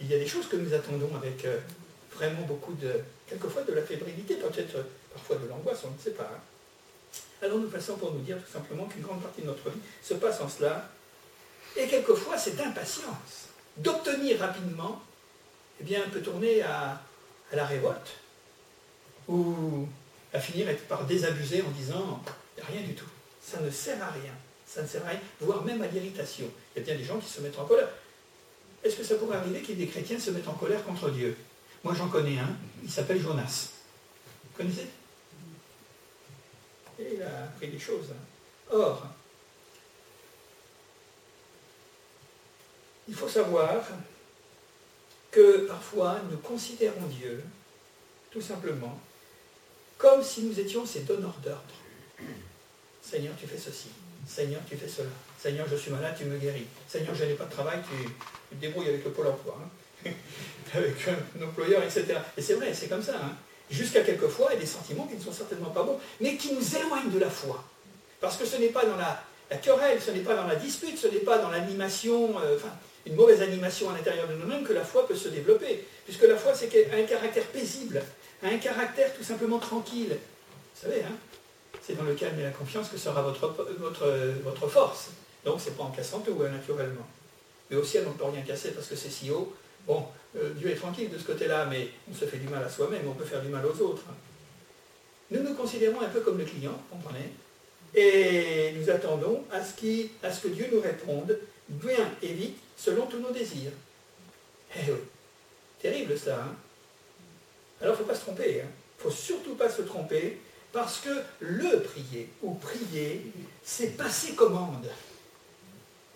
il 0.00 0.06
y 0.10 0.14
a 0.14 0.18
des 0.18 0.26
choses 0.26 0.46
que 0.48 0.56
nous 0.56 0.72
attendons 0.72 1.10
avec 1.16 1.44
euh, 1.44 1.58
vraiment 2.16 2.42
beaucoup 2.42 2.74
de, 2.74 2.92
quelquefois 3.26 3.62
de 3.62 3.72
la 3.72 3.82
fébrilité, 3.82 4.36
peut-être 4.36 4.84
parfois 5.12 5.36
de 5.36 5.48
l'angoisse, 5.48 5.80
on 5.84 5.90
ne 5.90 5.98
sait 5.98 6.12
pas. 6.12 6.30
Hein. 6.34 6.40
Alors 7.42 7.58
nous 7.58 7.68
passons 7.68 7.96
pour 7.96 8.12
nous 8.12 8.20
dire 8.20 8.36
tout 8.38 8.52
simplement 8.52 8.86
qu'une 8.86 9.02
grande 9.02 9.22
partie 9.22 9.42
de 9.42 9.46
notre 9.46 9.68
vie 9.70 9.80
se 10.02 10.14
passe 10.14 10.40
en 10.40 10.48
cela. 10.48 10.88
Et 11.76 11.86
quelquefois, 11.86 12.38
cette 12.38 12.60
impatience 12.60 13.48
d'obtenir 13.76 14.38
rapidement, 14.38 15.02
eh 15.80 15.84
bien, 15.84 16.00
peut 16.12 16.20
tourner 16.20 16.62
à, 16.62 17.02
à 17.52 17.56
la 17.56 17.66
révolte, 17.66 18.12
ou 19.28 19.86
à 20.32 20.40
finir 20.40 20.66
par 20.88 21.04
désabuser 21.04 21.62
en 21.62 21.70
disant 21.70 22.22
rien 22.68 22.82
du 22.82 22.94
tout. 22.94 23.08
Ça 23.42 23.60
ne 23.60 23.70
sert 23.70 24.02
à 24.02 24.10
rien. 24.10 24.32
Ça 24.66 24.82
ne 24.82 24.86
sert 24.86 25.04
à 25.04 25.10
rien, 25.10 25.20
voire 25.40 25.64
même 25.64 25.82
à 25.82 25.86
l'irritation. 25.86 26.46
Il 26.74 26.80
y 26.80 26.82
a 26.82 26.86
bien 26.86 26.96
des 26.96 27.04
gens 27.04 27.18
qui 27.18 27.28
se 27.28 27.40
mettent 27.40 27.58
en 27.58 27.64
colère. 27.64 27.88
Est-ce 28.82 28.96
que 28.96 29.04
ça 29.04 29.14
pourrait 29.16 29.36
arriver 29.36 29.60
qu'il 29.60 29.78
y 29.78 29.82
ait 29.82 29.86
des 29.86 29.90
chrétiens 29.90 30.18
se 30.18 30.30
mettent 30.30 30.48
en 30.48 30.54
colère 30.54 30.84
contre 30.84 31.10
Dieu? 31.10 31.36
Moi 31.84 31.94
j'en 31.94 32.08
connais 32.08 32.38
un, 32.38 32.56
il 32.82 32.90
s'appelle 32.90 33.20
Jonas. 33.20 33.68
Vous 34.42 34.56
connaissez? 34.56 34.88
Et 36.98 37.14
il 37.14 37.22
a 37.22 37.44
appris 37.44 37.68
des 37.68 37.78
choses. 37.78 38.08
Or, 38.72 39.06
il 43.06 43.14
faut 43.14 43.28
savoir 43.28 43.84
que 45.30 45.66
parfois 45.66 46.20
nous 46.30 46.38
considérons 46.38 47.06
Dieu, 47.06 47.44
tout 48.30 48.40
simplement, 48.40 48.98
comme 49.98 50.22
si 50.22 50.42
nous 50.44 50.58
étions 50.58 50.86
ses 50.86 51.00
donneurs 51.00 51.38
d'ordre. 51.44 51.60
Seigneur, 53.02 53.34
tu 53.38 53.46
fais 53.46 53.58
ceci. 53.58 53.88
Seigneur, 54.26 54.62
tu 54.66 54.76
fais 54.76 54.88
cela. 54.88 55.10
Seigneur, 55.38 55.68
je 55.68 55.76
suis 55.76 55.90
malade, 55.90 56.14
tu 56.16 56.24
me 56.24 56.38
guéris. 56.38 56.66
Seigneur, 56.88 57.14
je 57.14 57.24
n'ai 57.24 57.34
pas 57.34 57.44
de 57.44 57.50
travail, 57.50 57.80
tu, 57.82 58.08
te 58.56 58.60
débrouilles 58.60 58.88
avec 58.88 59.04
le 59.04 59.10
pôle 59.10 59.26
emploi, 59.26 59.58
hein. 59.62 59.68
avec 60.74 60.94
un 61.08 61.44
employeur, 61.44 61.82
etc. 61.82 62.18
Et 62.36 62.42
c'est 62.42 62.54
vrai, 62.54 62.72
c'est 62.74 62.88
comme 62.88 63.02
ça. 63.02 63.14
Hein. 63.16 63.32
Jusqu'à 63.70 64.02
quelquefois, 64.02 64.48
il 64.50 64.54
y 64.54 64.56
a 64.58 64.60
des 64.60 64.66
sentiments 64.66 65.06
qui 65.06 65.16
ne 65.16 65.22
sont 65.22 65.32
certainement 65.32 65.70
pas 65.70 65.82
bons, 65.82 65.98
mais 66.20 66.36
qui 66.36 66.52
nous 66.52 66.76
éloignent 66.76 67.10
de 67.10 67.18
la 67.18 67.30
foi. 67.30 67.62
Parce 68.20 68.36
que 68.36 68.44
ce 68.44 68.56
n'est 68.56 68.68
pas 68.68 68.84
dans 68.84 68.96
la, 68.96 69.24
querelle, 69.58 70.00
ce 70.00 70.10
n'est 70.10 70.20
pas 70.20 70.34
dans 70.34 70.46
la 70.46 70.56
dispute, 70.56 70.98
ce 70.98 71.08
n'est 71.08 71.18
pas 71.18 71.38
dans 71.38 71.50
l'animation, 71.50 72.38
euh, 72.40 72.56
enfin, 72.56 72.72
une 73.06 73.14
mauvaise 73.14 73.42
animation 73.42 73.90
à 73.90 73.96
l'intérieur 73.96 74.28
de 74.28 74.34
nous-mêmes 74.34 74.64
que 74.64 74.72
la 74.72 74.84
foi 74.84 75.06
peut 75.06 75.16
se 75.16 75.28
développer. 75.28 75.84
Puisque 76.04 76.24
la 76.24 76.36
foi, 76.36 76.52
c'est 76.54 76.70
un 76.92 77.02
caractère 77.04 77.46
paisible, 77.46 78.02
un 78.42 78.56
caractère 78.58 79.14
tout 79.14 79.24
simplement 79.24 79.58
tranquille. 79.58 80.10
Vous 80.10 80.88
savez, 80.88 81.02
hein 81.02 81.16
c'est 81.86 81.96
dans 81.96 82.04
le 82.04 82.14
calme 82.14 82.38
et 82.40 82.44
la 82.44 82.50
confiance 82.50 82.88
que 82.88 82.96
sera 82.96 83.20
votre, 83.22 83.54
votre, 83.78 84.06
votre 84.42 84.68
force. 84.68 85.10
Donc 85.44 85.60
c'est 85.60 85.76
pas 85.76 85.84
en 85.84 85.90
cassant 85.90 86.20
tout, 86.20 86.36
hein, 86.42 86.48
naturellement. 86.48 87.06
Mais 87.70 87.76
au 87.76 87.84
ciel, 87.84 88.04
on 88.06 88.10
ne 88.10 88.16
peut 88.16 88.24
rien 88.24 88.42
casser 88.42 88.70
parce 88.70 88.86
que 88.86 88.96
c'est 88.96 89.10
si 89.10 89.30
haut. 89.30 89.52
Bon, 89.86 90.06
euh, 90.36 90.52
Dieu 90.54 90.70
est 90.70 90.76
tranquille 90.76 91.10
de 91.10 91.18
ce 91.18 91.24
côté-là, 91.24 91.66
mais 91.66 91.88
on 92.10 92.14
se 92.14 92.24
fait 92.24 92.38
du 92.38 92.48
mal 92.48 92.62
à 92.62 92.68
soi-même, 92.68 93.06
on 93.06 93.14
peut 93.14 93.24
faire 93.24 93.42
du 93.42 93.48
mal 93.48 93.64
aux 93.66 93.80
autres. 93.82 94.04
Nous 95.30 95.42
nous 95.42 95.54
considérons 95.54 96.00
un 96.00 96.08
peu 96.08 96.20
comme 96.20 96.38
le 96.38 96.44
client, 96.44 96.78
comprenez? 96.90 97.30
Et 97.94 98.72
nous 98.76 98.90
attendons 98.90 99.44
à 99.52 99.62
ce, 99.62 99.72
que 99.74 100.48
Dieu 100.48 100.68
nous 100.72 100.80
réponde 100.80 101.38
bien 101.68 102.10
et 102.22 102.32
vite, 102.32 102.58
selon 102.76 103.06
tous 103.06 103.20
nos 103.20 103.30
désirs. 103.30 103.72
Eh 104.76 104.90
terrible 105.80 106.18
ça. 106.18 106.42
Hein? 106.42 106.56
Alors 107.80 107.94
il 107.94 107.98
ne 108.00 108.04
faut 108.04 108.10
pas 108.10 108.16
se 108.16 108.22
tromper. 108.22 108.54
Il 108.56 108.60
hein 108.60 108.70
ne 108.98 109.02
faut 109.02 109.16
surtout 109.16 109.54
pas 109.54 109.68
se 109.68 109.82
tromper 109.82 110.40
parce 110.72 110.98
que 111.00 111.22
le 111.38 111.80
prier 111.82 112.28
ou 112.42 112.54
prier, 112.54 113.30
c'est 113.62 113.96
passer 113.96 114.34
commande. 114.34 114.88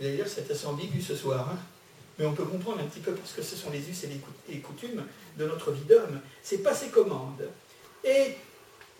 Dire 0.01 0.27
c'est 0.27 0.51
assez 0.51 0.67
ambigu 0.67 1.01
ce 1.01 1.15
soir, 1.15 1.49
hein. 1.53 1.59
Mais 2.19 2.27
on 2.27 2.33
peut 2.33 2.45
comprendre 2.45 2.81
un 2.81 2.87
petit 2.87 3.01
peu 3.01 3.13
parce 3.13 3.33
que 3.33 3.43
ce 3.43 3.55
sont 3.55 3.71
les 3.71 3.89
us 3.89 4.05
et 4.05 4.11
les 4.49 4.59
coutumes 4.59 5.05
de 5.37 5.47
notre 5.47 5.71
vie 5.71 5.85
d'homme. 5.85 6.21
C'est 6.43 6.59
passer 6.59 6.89
commande. 6.89 7.49
Et 8.03 8.35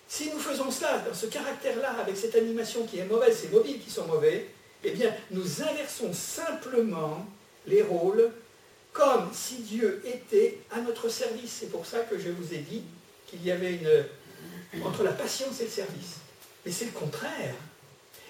si 0.07 0.31
nous 0.31 0.39
faisons 0.39 0.71
cela 0.71 0.99
dans 1.01 1.15
ce 1.15 1.27
caractère-là, 1.27 1.97
avec 2.01 2.17
cette 2.17 2.37
animation 2.37 2.87
qui 2.87 2.99
est 2.99 3.05
mauvaise, 3.05 3.37
ces 3.37 3.49
mobiles 3.49 3.81
qui 3.81 3.91
sont 3.91 4.07
mauvais, 4.07 4.49
eh 4.85 4.93
bien, 4.93 5.13
nous 5.33 5.63
inversons 5.63 6.13
simplement 6.13 7.27
les 7.67 7.83
rôles 7.83 8.31
comme 8.93 9.29
si 9.33 9.57
Dieu 9.57 10.01
était 10.05 10.59
à 10.71 10.81
notre 10.81 11.09
service. 11.09 11.59
C'est 11.61 11.71
pour 11.71 11.87
ça 11.87 12.01
que 12.01 12.19
je 12.19 12.31
vous 12.31 12.55
ai 12.55 12.59
dit 12.59 12.83
qu'il 13.27 13.45
y 13.45 13.51
avait 13.51 13.75
une 13.75 14.85
entre 14.85 15.03
la 15.03 15.13
patience 15.13 15.61
et 15.61 15.65
le 15.65 15.71
service. 15.71 16.17
Mais 16.65 16.71
c'est 16.73 16.85
le 16.85 16.93
contraire. 16.93 17.55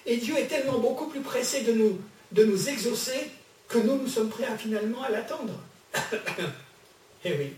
Et 0.05 0.17
Dieu 0.17 0.37
est 0.37 0.47
tellement 0.47 0.79
beaucoup 0.79 1.07
plus 1.07 1.21
pressé 1.21 1.61
de 1.61 2.43
nous 2.43 2.69
exaucer 2.69 3.29
que 3.69 3.77
nous, 3.77 3.97
nous 3.97 4.07
sommes 4.07 4.29
prêts 4.29 4.45
à, 4.45 4.57
finalement 4.57 5.01
à 5.03 5.09
l'attendre. 5.09 5.53
Eh 7.25 7.33
oui. 7.33 7.53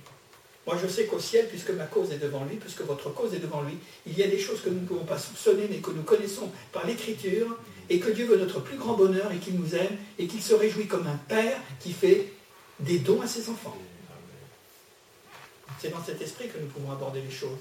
Moi, 0.65 0.75
je 0.81 0.87
sais 0.87 1.05
qu'au 1.05 1.19
ciel, 1.19 1.47
puisque 1.47 1.69
ma 1.69 1.85
cause 1.85 2.11
est 2.11 2.17
devant 2.17 2.43
lui, 2.45 2.55
puisque 2.55 2.81
votre 2.81 3.13
cause 3.13 3.33
est 3.35 3.39
devant 3.39 3.61
lui, 3.61 3.77
il 4.07 4.17
y 4.17 4.23
a 4.23 4.27
des 4.27 4.39
choses 4.39 4.61
que 4.61 4.69
nous 4.69 4.81
ne 4.81 4.87
pouvons 4.87 5.05
pas 5.05 5.19
soupçonner, 5.19 5.67
mais 5.69 5.77
que 5.77 5.91
nous 5.91 6.01
connaissons 6.01 6.49
par 6.71 6.87
l'Écriture, 6.87 7.57
et 7.87 7.99
que 7.99 8.09
Dieu 8.09 8.25
veut 8.25 8.37
notre 8.37 8.59
plus 8.59 8.77
grand 8.77 8.93
bonheur, 8.93 9.31
et 9.31 9.37
qu'il 9.37 9.55
nous 9.55 9.75
aime, 9.75 9.97
et 10.17 10.25
qu'il 10.25 10.41
se 10.41 10.55
réjouit 10.55 10.87
comme 10.87 11.05
un 11.05 11.19
père 11.27 11.59
qui 11.79 11.93
fait 11.93 12.33
des 12.79 12.97
dons 12.97 13.21
à 13.21 13.27
ses 13.27 13.49
enfants. 13.49 13.77
C'est 15.79 15.89
dans 15.89 16.03
cet 16.03 16.21
esprit 16.21 16.47
que 16.47 16.57
nous 16.59 16.67
pouvons 16.67 16.91
aborder 16.91 17.21
les 17.21 17.35
choses. 17.35 17.59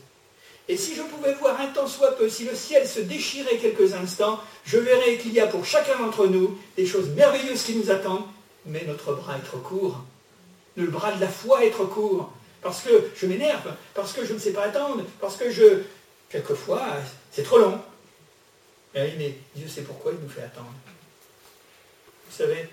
Et 0.68 0.76
si 0.76 0.94
je 0.94 1.02
pouvais 1.02 1.34
voir 1.34 1.60
un 1.60 1.66
temps 1.66 1.86
soit 1.86 2.16
peu, 2.16 2.28
si 2.28 2.44
le 2.44 2.54
ciel 2.54 2.86
se 2.86 3.00
déchirait 3.00 3.56
quelques 3.56 3.92
instants, 3.92 4.40
je 4.64 4.78
verrais 4.78 5.16
qu'il 5.16 5.32
y 5.32 5.40
a 5.40 5.46
pour 5.46 5.64
chacun 5.64 5.98
d'entre 5.98 6.26
nous 6.26 6.58
des 6.76 6.86
choses 6.86 7.08
merveilleuses 7.10 7.62
qui 7.62 7.74
nous 7.74 7.90
attendent, 7.90 8.24
mais 8.66 8.84
notre 8.86 9.14
bras 9.14 9.36
est 9.36 9.42
trop 9.42 9.58
court. 9.58 10.02
Le 10.76 10.86
bras 10.86 11.12
de 11.12 11.20
la 11.20 11.28
foi 11.28 11.64
est 11.64 11.70
trop 11.70 11.86
court. 11.86 12.32
Parce 12.62 12.82
que 12.82 13.10
je 13.16 13.26
m'énerve, 13.26 13.74
parce 13.94 14.12
que 14.12 14.24
je 14.24 14.34
ne 14.34 14.38
sais 14.38 14.52
pas 14.52 14.64
attendre, 14.64 15.04
parce 15.20 15.36
que 15.36 15.50
je... 15.50 15.82
Quelquefois, 16.28 16.86
c'est 17.32 17.42
trop 17.42 17.58
long. 17.58 17.80
Mais 18.94 19.38
Dieu 19.56 19.66
sait 19.66 19.82
pourquoi 19.82 20.12
il 20.12 20.18
nous 20.18 20.28
fait 20.28 20.42
attendre. 20.42 20.72
Vous 22.28 22.36
savez, 22.36 22.68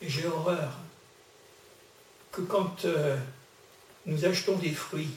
j'ai 0.00 0.26
horreur 0.26 0.78
que 2.30 2.42
quand 2.42 2.84
euh, 2.84 3.16
nous 4.06 4.24
achetons 4.24 4.56
des 4.56 4.72
fruits 4.72 5.10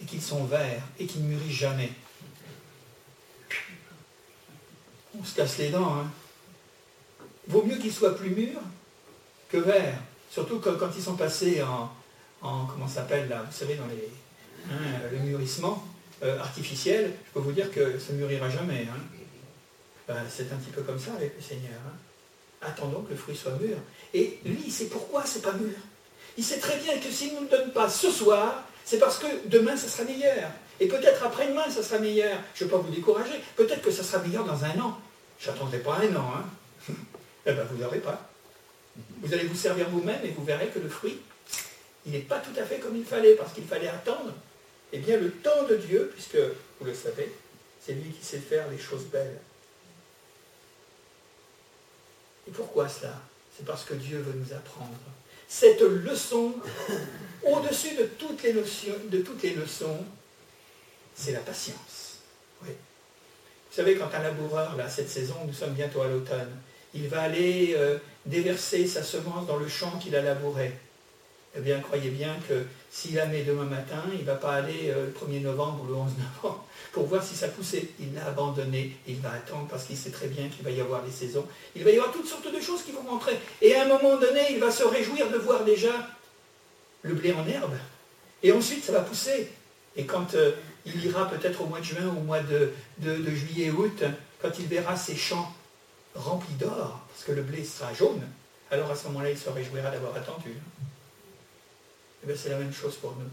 et 0.00 0.04
qu'ils 0.04 0.22
sont 0.22 0.44
verts 0.44 0.82
et 0.98 1.06
qu'ils 1.06 1.22
ne 1.22 1.28
mûrissent 1.28 1.56
jamais, 1.56 1.92
on 5.18 5.24
se 5.24 5.34
casse 5.34 5.58
les 5.58 5.70
dents. 5.70 5.94
Hein. 5.94 6.10
Vaut 7.48 7.62
mieux 7.62 7.76
qu'ils 7.76 7.92
soient 7.92 8.16
plus 8.16 8.30
mûrs 8.30 8.60
que 9.48 9.58
verts. 9.58 9.98
Surtout 10.30 10.58
quand, 10.58 10.88
ils 10.96 11.02
sont 11.02 11.16
passés 11.16 11.62
en, 11.62 11.90
en 12.42 12.66
comment 12.66 12.88
s'appelle 12.88 13.28
là, 13.28 13.44
vous 13.48 13.56
savez, 13.56 13.74
dans 13.76 13.86
les, 13.86 14.08
hein, 14.70 15.00
le 15.12 15.18
mûrissement 15.18 15.84
euh, 16.22 16.38
artificiel, 16.40 17.12
je 17.28 17.32
peux 17.32 17.40
vous 17.40 17.52
dire 17.52 17.70
que 17.70 17.98
ça 17.98 18.12
ne 18.12 18.18
mûrira 18.18 18.48
jamais. 18.48 18.86
Hein. 18.90 19.00
Ben, 20.08 20.22
c'est 20.28 20.52
un 20.52 20.56
petit 20.56 20.70
peu 20.70 20.82
comme 20.82 20.98
ça 20.98 21.12
avec 21.16 21.34
le 21.36 21.42
Seigneur. 21.42 21.78
Hein. 21.86 21.96
Attendons 22.62 23.02
que 23.02 23.10
le 23.10 23.16
fruit 23.16 23.36
soit 23.36 23.52
mûr. 23.60 23.76
Et 24.12 24.38
lui, 24.44 24.64
il 24.66 24.72
sait 24.72 24.86
pourquoi 24.86 25.24
c'est 25.24 25.42
pas 25.42 25.52
mûr. 25.52 25.76
Il 26.36 26.44
sait 26.44 26.58
très 26.58 26.78
bien 26.78 26.98
que 26.98 27.10
s'il 27.10 27.34
ne 27.34 27.40
nous 27.40 27.48
donne 27.48 27.72
pas 27.72 27.88
ce 27.88 28.10
soir, 28.10 28.64
c'est 28.84 28.98
parce 28.98 29.18
que 29.18 29.26
demain, 29.46 29.76
ça 29.76 29.88
sera 29.88 30.04
meilleur. 30.04 30.50
Et 30.80 30.88
peut-être 30.88 31.24
après-demain, 31.24 31.70
ça 31.70 31.82
sera 31.82 31.98
meilleur. 31.98 32.38
Je 32.54 32.64
ne 32.64 32.68
veux 32.68 32.76
pas 32.76 32.82
vous 32.82 32.92
décourager. 32.92 33.40
Peut-être 33.56 33.82
que 33.82 33.90
ça 33.90 34.02
sera 34.02 34.22
meilleur 34.22 34.44
dans 34.44 34.64
un 34.64 34.80
an. 34.80 34.98
Je 35.38 35.50
n'attendrai 35.50 35.78
pas 35.78 35.96
un 35.98 36.16
an. 36.16 36.32
Hein. 36.36 36.44
Eh 37.46 37.52
bien, 37.52 37.64
vous 37.64 37.76
n'aurez 37.76 38.00
pas. 38.00 38.28
Vous 39.20 39.32
allez 39.32 39.44
vous 39.44 39.56
servir 39.56 39.88
vous-même 39.90 40.24
et 40.24 40.30
vous 40.30 40.44
verrez 40.44 40.68
que 40.68 40.78
le 40.78 40.88
fruit, 40.88 41.20
il 42.06 42.12
n'est 42.12 42.20
pas 42.20 42.38
tout 42.38 42.58
à 42.58 42.64
fait 42.64 42.78
comme 42.78 42.96
il 42.96 43.04
fallait, 43.04 43.34
parce 43.34 43.52
qu'il 43.52 43.64
fallait 43.64 43.88
attendre. 43.88 44.32
Eh 44.92 44.98
bien, 44.98 45.18
le 45.18 45.30
temps 45.30 45.64
de 45.68 45.76
Dieu, 45.76 46.10
puisque 46.12 46.38
vous 46.78 46.86
le 46.86 46.94
savez, 46.94 47.32
c'est 47.84 47.94
lui 47.94 48.10
qui 48.10 48.24
sait 48.24 48.38
faire 48.38 48.68
les 48.70 48.78
choses 48.78 49.04
belles. 49.06 49.38
Et 52.46 52.50
pourquoi 52.50 52.88
cela? 52.88 53.20
C'est 53.56 53.64
parce 53.64 53.84
que 53.84 53.94
Dieu 53.94 54.18
veut 54.18 54.38
nous 54.38 54.52
apprendre. 54.52 54.94
Cette 55.48 55.80
leçon, 55.80 56.54
au-dessus 57.42 57.94
de 57.96 58.04
toutes 58.04 58.42
les 58.42 58.52
leçons, 59.54 60.04
c'est 61.14 61.32
la 61.32 61.40
patience. 61.40 62.18
Vous 62.62 62.72
savez, 63.70 63.96
quand 63.96 64.12
un 64.14 64.22
laboureur, 64.22 64.76
là, 64.76 64.88
cette 64.88 65.08
saison, 65.08 65.36
nous 65.46 65.52
sommes 65.52 65.74
bientôt 65.74 66.02
à 66.02 66.08
l'automne, 66.08 66.56
il 66.94 67.08
va 67.08 67.22
aller 67.22 67.74
euh, 67.76 67.98
déverser 68.26 68.86
sa 68.86 69.02
semence 69.02 69.46
dans 69.46 69.56
le 69.56 69.68
champ 69.68 69.98
qu'il 69.98 70.14
a 70.16 70.22
labouré. 70.22 70.72
Eh 71.56 71.60
bien, 71.60 71.78
croyez 71.80 72.10
bien 72.10 72.34
que 72.48 72.64
s'il 72.90 73.14
la 73.14 73.26
met 73.26 73.42
demain 73.42 73.64
matin, 73.64 74.02
il 74.12 74.20
ne 74.20 74.24
va 74.24 74.34
pas 74.34 74.54
aller 74.54 74.90
euh, 74.90 75.06
le 75.06 75.12
1er 75.12 75.40
novembre 75.40 75.84
ou 75.84 75.86
le 75.86 75.94
11 75.94 76.12
novembre 76.42 76.64
pour 76.92 77.06
voir 77.06 77.22
si 77.22 77.34
ça 77.36 77.48
poussait. 77.48 77.88
Il 78.00 78.14
l'a 78.14 78.26
abandonné, 78.26 78.96
il 79.06 79.16
va 79.20 79.32
attendre 79.32 79.66
parce 79.68 79.84
qu'il 79.84 79.96
sait 79.96 80.10
très 80.10 80.28
bien 80.28 80.48
qu'il 80.48 80.64
va 80.64 80.70
y 80.70 80.80
avoir 80.80 81.04
les 81.04 81.12
saisons. 81.12 81.46
Il 81.76 81.84
va 81.84 81.90
y 81.90 81.96
avoir 81.96 82.12
toutes 82.12 82.26
sortes 82.26 82.52
de 82.52 82.60
choses 82.60 82.82
qui 82.82 82.92
vont 82.92 83.08
rentrer. 83.08 83.38
Et 83.62 83.74
à 83.74 83.84
un 83.84 83.88
moment 83.88 84.16
donné, 84.16 84.40
il 84.50 84.58
va 84.58 84.70
se 84.70 84.84
réjouir 84.84 85.30
de 85.30 85.38
voir 85.38 85.64
déjà 85.64 85.92
le 87.02 87.14
blé 87.14 87.32
en 87.32 87.46
herbe. 87.46 87.74
Et 88.42 88.52
ensuite, 88.52 88.84
ça 88.84 88.92
va 88.92 89.00
pousser. 89.00 89.50
Et 89.96 90.04
quand 90.04 90.34
euh, 90.34 90.52
il 90.86 91.04
ira 91.04 91.28
peut-être 91.30 91.62
au 91.62 91.66
mois 91.66 91.80
de 91.80 91.84
juin, 91.84 92.08
au 92.08 92.20
mois 92.20 92.40
de, 92.40 92.70
juillet, 93.30 93.70
août, 93.70 94.02
quand 94.42 94.50
il 94.58 94.66
verra 94.66 94.96
ses 94.96 95.16
champs 95.16 95.52
remplis 96.14 96.54
d'or, 96.54 97.00
parce 97.08 97.24
que 97.24 97.32
le 97.32 97.42
blé 97.42 97.64
sera 97.64 97.92
jaune, 97.92 98.22
alors 98.70 98.90
à 98.90 98.96
ce 98.96 99.06
moment-là, 99.08 99.30
il 99.30 99.38
se 99.38 99.48
réjouira 99.48 99.90
d'avoir 99.90 100.16
attendu. 100.16 100.54
Eh 102.22 102.26
bien, 102.26 102.36
c'est 102.36 102.48
la 102.48 102.58
même 102.58 102.72
chose 102.72 102.96
pour 102.96 103.12
nous. 103.16 103.28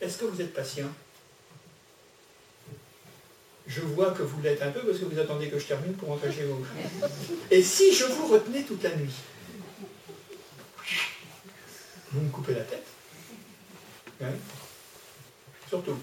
Est-ce 0.00 0.18
que 0.18 0.24
vous 0.24 0.40
êtes 0.40 0.52
patient? 0.52 0.88
Je 3.66 3.80
vois 3.80 4.10
que 4.10 4.22
vous 4.22 4.42
l'êtes 4.42 4.60
un 4.60 4.72
peu 4.72 4.80
parce 4.80 4.98
que 4.98 5.04
vous 5.04 5.18
attendez 5.18 5.48
que 5.48 5.58
je 5.58 5.66
termine 5.66 5.94
pour 5.94 6.08
rentrer 6.08 6.32
chez 6.32 6.44
vous. 6.44 6.66
Et 7.50 7.62
si 7.62 7.94
je 7.94 8.04
vous 8.04 8.26
retenais 8.26 8.62
toute 8.64 8.82
la 8.82 8.96
nuit? 8.96 9.14
Vous 12.10 12.20
me 12.20 12.30
coupez 12.30 12.54
la 12.54 12.62
tête 12.62 12.86
Surtout. 15.68 15.98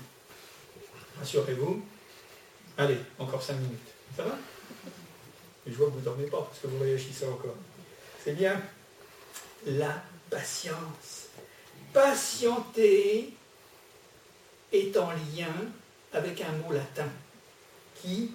Rassurez-vous. 1.20 1.84
Allez, 2.78 2.98
encore 3.20 3.44
cinq 3.44 3.56
minutes. 3.56 3.78
Ça 4.16 4.24
va? 4.24 4.32
Et 4.32 4.38
je 5.72 5.78
vois 5.78 5.88
que 5.88 5.94
vous 5.94 6.00
ne 6.00 6.06
dormez 6.06 6.28
pas 6.28 6.42
parce 6.42 6.60
que 6.60 6.68
vous 6.68 6.80
réagissez 6.80 7.26
encore. 7.28 7.56
C'est 8.24 8.34
bien. 8.34 8.62
La 9.66 10.02
patience. 10.30 11.28
Patienter 11.94 13.34
est 14.72 14.98
en 14.98 15.12
lien 15.12 15.54
avec 16.14 16.42
un 16.42 16.52
mot 16.54 16.72
latin 16.72 17.08
qui 17.96 18.32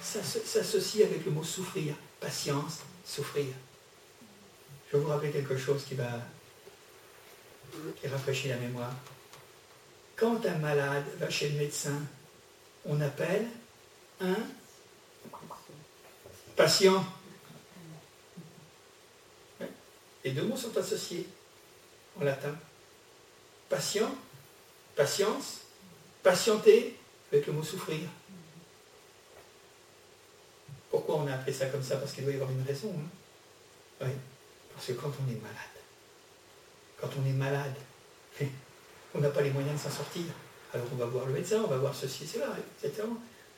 s'associe 0.00 1.04
avec 1.04 1.24
le 1.24 1.30
mot 1.30 1.42
souffrir. 1.42 1.94
Patience, 2.20 2.80
souffrir. 3.04 3.46
Je 4.90 4.96
vais 4.96 5.02
vous 5.02 5.08
rappeler 5.08 5.30
quelque 5.30 5.56
chose 5.56 5.84
qui 5.84 5.94
va 5.94 6.20
qui 8.00 8.06
rafraîchit 8.06 8.48
la 8.48 8.56
mémoire. 8.56 8.92
Quand 10.16 10.44
un 10.46 10.58
malade 10.58 11.04
va 11.18 11.28
chez 11.28 11.48
le 11.48 11.58
médecin, 11.58 12.00
on 12.86 13.00
appelle 13.00 13.46
un 14.20 14.36
patient. 16.56 17.04
Les 20.24 20.30
deux 20.30 20.42
mots 20.42 20.56
sont 20.56 20.76
associés 20.78 21.28
en 22.18 22.24
latin. 22.24 22.54
Patient, 23.68 24.14
patience, 24.96 25.60
patienter 26.22 26.96
avec 27.30 27.46
le 27.46 27.52
mot 27.52 27.62
souffrir. 27.62 28.00
Pourquoi 30.90 31.16
on 31.16 31.26
a 31.26 31.34
appelé 31.34 31.52
ça 31.52 31.66
comme 31.66 31.82
ça? 31.82 31.96
Parce 31.96 32.12
qu'il 32.12 32.24
doit 32.24 32.32
y 32.32 32.36
avoir 32.36 32.50
une 32.50 32.62
raison. 32.62 32.94
Hein. 32.96 34.06
oui. 34.06 34.12
Parce 34.74 34.86
que 34.86 34.92
quand 34.92 35.12
on 35.24 35.30
est 35.30 35.40
malade, 35.40 35.74
quand 37.00 37.10
on 37.20 37.26
est 37.26 37.32
malade, 37.32 37.74
on 39.14 39.20
n'a 39.20 39.30
pas 39.30 39.42
les 39.42 39.50
moyens 39.50 39.74
de 39.74 39.88
s'en 39.88 39.96
sortir. 39.96 40.24
Alors 40.72 40.86
on 40.92 40.96
va 40.96 41.06
voir 41.06 41.26
le 41.26 41.32
médecin, 41.32 41.62
on 41.64 41.68
va 41.68 41.76
voir 41.76 41.94
ceci 41.94 42.26
cela, 42.26 42.56
etc. 42.82 43.02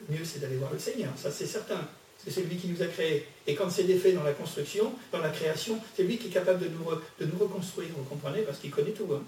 Le 0.00 0.14
mieux 0.14 0.24
c'est 0.24 0.40
d'aller 0.40 0.56
voir 0.56 0.72
le 0.72 0.78
Seigneur, 0.78 1.12
ça 1.16 1.30
c'est 1.30 1.46
certain. 1.46 1.88
C'est 2.28 2.42
lui 2.42 2.56
qui 2.56 2.68
nous 2.68 2.82
a 2.82 2.86
créés. 2.86 3.26
Et 3.46 3.54
quand 3.54 3.70
c'est 3.70 3.84
défait 3.84 4.12
dans 4.12 4.24
la 4.24 4.32
construction, 4.32 4.92
dans 5.12 5.20
la 5.20 5.28
création, 5.28 5.80
c'est 5.94 6.02
lui 6.02 6.18
qui 6.18 6.28
est 6.28 6.30
capable 6.30 6.60
de 6.60 6.68
nous, 7.26 7.38
reconstruire, 7.38 7.90
vous 7.96 8.04
comprenez 8.04 8.42
Parce 8.42 8.58
qu'il 8.58 8.70
connaît 8.70 8.90
tout. 8.90 9.08
Hein. 9.12 9.22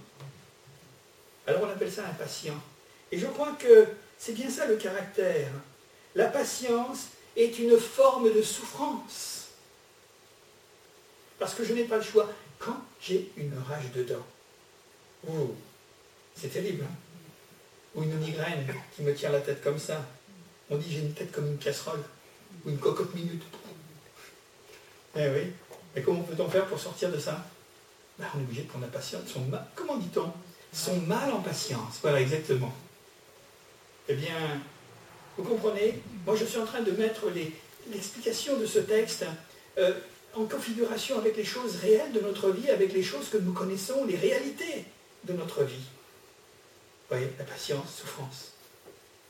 Alors 1.46 1.62
on 1.62 1.68
appelle 1.68 1.92
ça 1.92 2.06
un 2.06 2.14
patient. 2.14 2.60
Et 3.12 3.18
je 3.18 3.26
crois 3.26 3.52
que 3.58 3.86
c'est 4.18 4.32
bien 4.32 4.50
ça 4.50 4.66
le 4.66 4.76
caractère. 4.76 5.50
La 6.14 6.26
patience 6.26 7.08
est 7.36 7.58
une 7.58 7.78
forme 7.78 8.32
de 8.34 8.42
souffrance. 8.42 9.48
Parce 11.38 11.54
que 11.54 11.64
je 11.64 11.72
n'ai 11.72 11.84
pas 11.84 11.98
le 11.98 12.02
choix. 12.02 12.28
Quand 12.58 12.82
j'ai 13.00 13.30
une 13.36 13.52
rage 13.68 13.92
de 13.94 14.02
dents, 14.02 14.26
oh, 15.28 15.54
c'est 16.34 16.52
terrible, 16.52 16.82
hein 16.82 16.94
ou 17.94 18.02
une 18.02 18.14
migraine 18.18 18.66
qui 18.94 19.02
me 19.02 19.14
tient 19.14 19.30
la 19.30 19.40
tête 19.40 19.62
comme 19.62 19.78
ça. 19.78 20.06
On 20.70 20.76
dit 20.76 20.90
j'ai 20.90 21.00
une 21.00 21.12
tête 21.12 21.32
comme 21.32 21.46
une 21.46 21.58
casserole 21.58 22.02
ou 22.64 22.70
une 22.70 22.78
cocotte 22.78 23.14
minute. 23.14 23.42
Eh 25.16 25.28
oui. 25.28 25.52
Et 25.96 26.02
comment 26.02 26.22
peut-on 26.22 26.48
faire 26.48 26.66
pour 26.66 26.78
sortir 26.78 27.10
de 27.10 27.18
ça? 27.18 27.44
Ben, 28.18 28.26
On 28.34 28.38
est 28.38 28.42
obligé 28.42 28.62
de 28.62 28.68
prendre 28.68 28.84
la 28.84 28.90
patience. 28.90 29.22
Son 29.26 29.40
mal, 29.40 29.66
comment 29.74 29.96
dit-on? 29.96 30.32
Son 30.72 30.96
mal 31.02 31.32
en 31.32 31.40
patience. 31.40 31.98
Voilà, 32.02 32.20
exactement. 32.20 32.72
Eh 34.08 34.14
bien, 34.14 34.60
vous 35.36 35.44
comprenez? 35.44 36.02
Moi, 36.26 36.36
je 36.36 36.44
suis 36.44 36.58
en 36.58 36.66
train 36.66 36.82
de 36.82 36.90
mettre 36.92 37.26
l'explication 37.90 38.58
de 38.58 38.66
ce 38.66 38.80
texte 38.80 39.24
euh, 39.78 39.92
en 40.34 40.44
configuration 40.44 41.18
avec 41.18 41.36
les 41.36 41.44
choses 41.44 41.76
réelles 41.76 42.12
de 42.12 42.20
notre 42.20 42.50
vie, 42.50 42.70
avec 42.70 42.92
les 42.92 43.02
choses 43.02 43.28
que 43.28 43.38
nous 43.38 43.52
connaissons, 43.52 44.04
les 44.04 44.16
réalités 44.16 44.84
de 45.24 45.32
notre 45.32 45.64
vie. 45.64 45.74
Vous 47.10 47.16
voyez, 47.16 47.30
la 47.38 47.44
patience, 47.44 47.96
souffrance. 48.00 48.52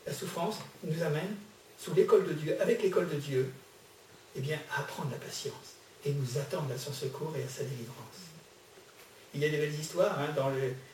La 0.07 0.12
souffrance 0.12 0.57
nous 0.83 1.03
amène 1.03 1.37
sous 1.79 1.95
l'école 1.95 2.26
de 2.26 2.33
Dieu, 2.33 2.61
avec 2.61 2.83
l'école 2.83 3.09
de 3.09 3.16
Dieu, 3.16 3.51
eh 4.37 4.41
bien, 4.41 4.59
apprendre 4.76 5.11
la 5.12 5.18
patience 5.18 5.76
et 6.05 6.12
nous 6.12 6.39
attendre 6.39 6.72
à 6.74 6.79
son 6.79 6.93
secours 6.93 7.35
et 7.37 7.43
à 7.43 7.49
sa 7.49 7.62
délivrance. 7.62 8.29
Il 9.35 9.41
y 9.41 9.45
a 9.45 9.49
des 9.49 9.59
belles 9.59 9.74
histoires 9.74 10.18
hein, 10.18 10.29
dans 10.35 10.51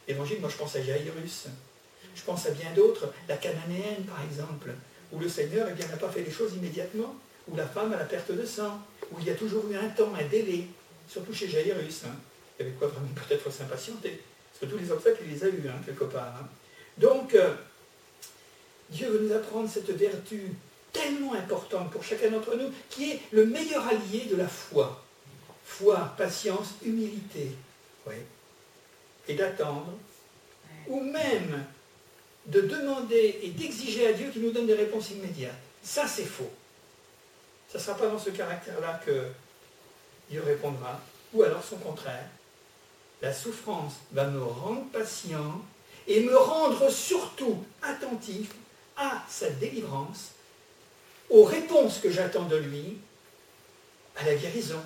l'évangile. 0.06 0.40
Moi, 0.40 0.50
je 0.50 0.56
pense 0.56 0.76
à 0.76 0.82
Jairus. 0.82 1.46
Je 2.14 2.22
pense 2.22 2.46
à 2.46 2.50
bien 2.50 2.72
d'autres. 2.74 3.12
La 3.28 3.36
cananéenne, 3.36 4.04
par 4.06 4.22
exemple, 4.24 4.70
où 5.12 5.18
le 5.18 5.28
Seigneur 5.28 5.68
eh 5.70 5.88
n'a 5.88 5.96
pas 5.96 6.08
fait 6.10 6.22
les 6.22 6.30
choses 6.30 6.54
immédiatement, 6.54 7.14
où 7.48 7.56
la 7.56 7.66
femme 7.66 7.92
a 7.92 7.96
la 7.96 8.04
perte 8.04 8.32
de 8.32 8.44
sang, 8.44 8.80
où 9.12 9.16
il 9.20 9.26
y 9.26 9.30
a 9.30 9.34
toujours 9.34 9.64
eu 9.70 9.76
un 9.76 9.88
temps, 9.88 10.12
un 10.14 10.24
délai, 10.24 10.66
surtout 11.08 11.32
chez 11.32 11.48
Jairus. 11.48 12.02
Hein. 12.04 12.16
Il 12.58 12.64
y 12.64 12.68
avait 12.68 12.76
quoi 12.76 12.88
vraiment 12.88 13.08
peut-être 13.14 13.50
s'impatienter. 13.50 14.20
Parce 14.52 14.60
que 14.60 14.76
tous 14.76 14.82
les 14.82 14.90
obstacles, 14.90 15.22
il 15.26 15.32
les 15.32 15.44
a 15.44 15.48
eus, 15.48 15.68
hein, 15.68 15.80
quelque 15.84 16.04
part. 16.04 16.34
Hein. 16.40 16.48
Donc, 16.98 17.34
euh, 17.34 17.54
Dieu 18.90 19.08
veut 19.08 19.26
nous 19.26 19.34
apprendre 19.34 19.68
cette 19.68 19.90
vertu 19.90 20.52
tellement 20.94 21.34
importante 21.34 21.90
pour 21.90 22.02
chacun 22.02 22.30
d'entre 22.30 22.56
nous, 22.56 22.72
qui 22.88 23.10
est 23.12 23.20
le 23.32 23.44
meilleur 23.44 23.86
allié 23.86 24.24
de 24.30 24.36
la 24.36 24.48
foi. 24.48 25.04
Foi, 25.66 26.14
patience, 26.16 26.68
humilité. 26.82 27.50
Oui. 28.06 28.14
Et 29.28 29.34
d'attendre, 29.34 29.92
ou 30.86 31.00
même 31.00 31.64
de 32.46 32.60
demander 32.62 33.40
et 33.42 33.50
d'exiger 33.50 34.06
à 34.06 34.12
Dieu 34.12 34.30
qu'il 34.30 34.42
nous 34.42 34.52
donne 34.52 34.66
des 34.66 34.74
réponses 34.74 35.10
immédiates. 35.10 35.52
Ça, 35.82 36.06
c'est 36.06 36.24
faux. 36.24 36.50
Ça 37.68 37.78
ne 37.78 37.82
sera 37.82 37.96
pas 37.96 38.06
dans 38.06 38.18
ce 38.18 38.30
caractère-là 38.30 39.00
que 39.04 39.28
Dieu 40.30 40.42
répondra, 40.42 41.00
ou 41.32 41.42
alors 41.42 41.64
son 41.64 41.76
contraire. 41.76 42.28
La 43.20 43.32
souffrance 43.32 43.94
va 44.12 44.26
me 44.26 44.42
rendre 44.42 44.84
patient 44.90 45.62
et 46.06 46.20
me 46.20 46.36
rendre 46.36 46.90
surtout 46.90 47.64
attentif 47.82 48.50
à 48.96 49.24
sa 49.28 49.50
délivrance, 49.50 50.32
aux 51.30 51.44
réponses 51.44 51.98
que 51.98 52.10
j'attends 52.10 52.44
de 52.44 52.56
lui, 52.56 52.98
à 54.16 54.24
la 54.24 54.34
guérison, 54.34 54.80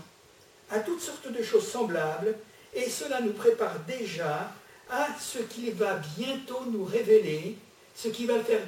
à 0.70 0.80
toutes 0.80 1.00
sortes 1.00 1.30
de 1.30 1.42
choses 1.42 1.66
semblables, 1.66 2.36
et 2.74 2.88
cela 2.88 3.20
nous 3.20 3.32
prépare 3.32 3.80
déjà 3.80 4.52
à 4.90 5.08
ce 5.20 5.38
qu'il 5.38 5.72
va 5.74 6.00
bientôt 6.16 6.64
nous 6.70 6.84
révéler, 6.84 7.56
ce 7.94 8.08
qu'il 8.08 8.26
va 8.26 8.42
faire 8.42 8.60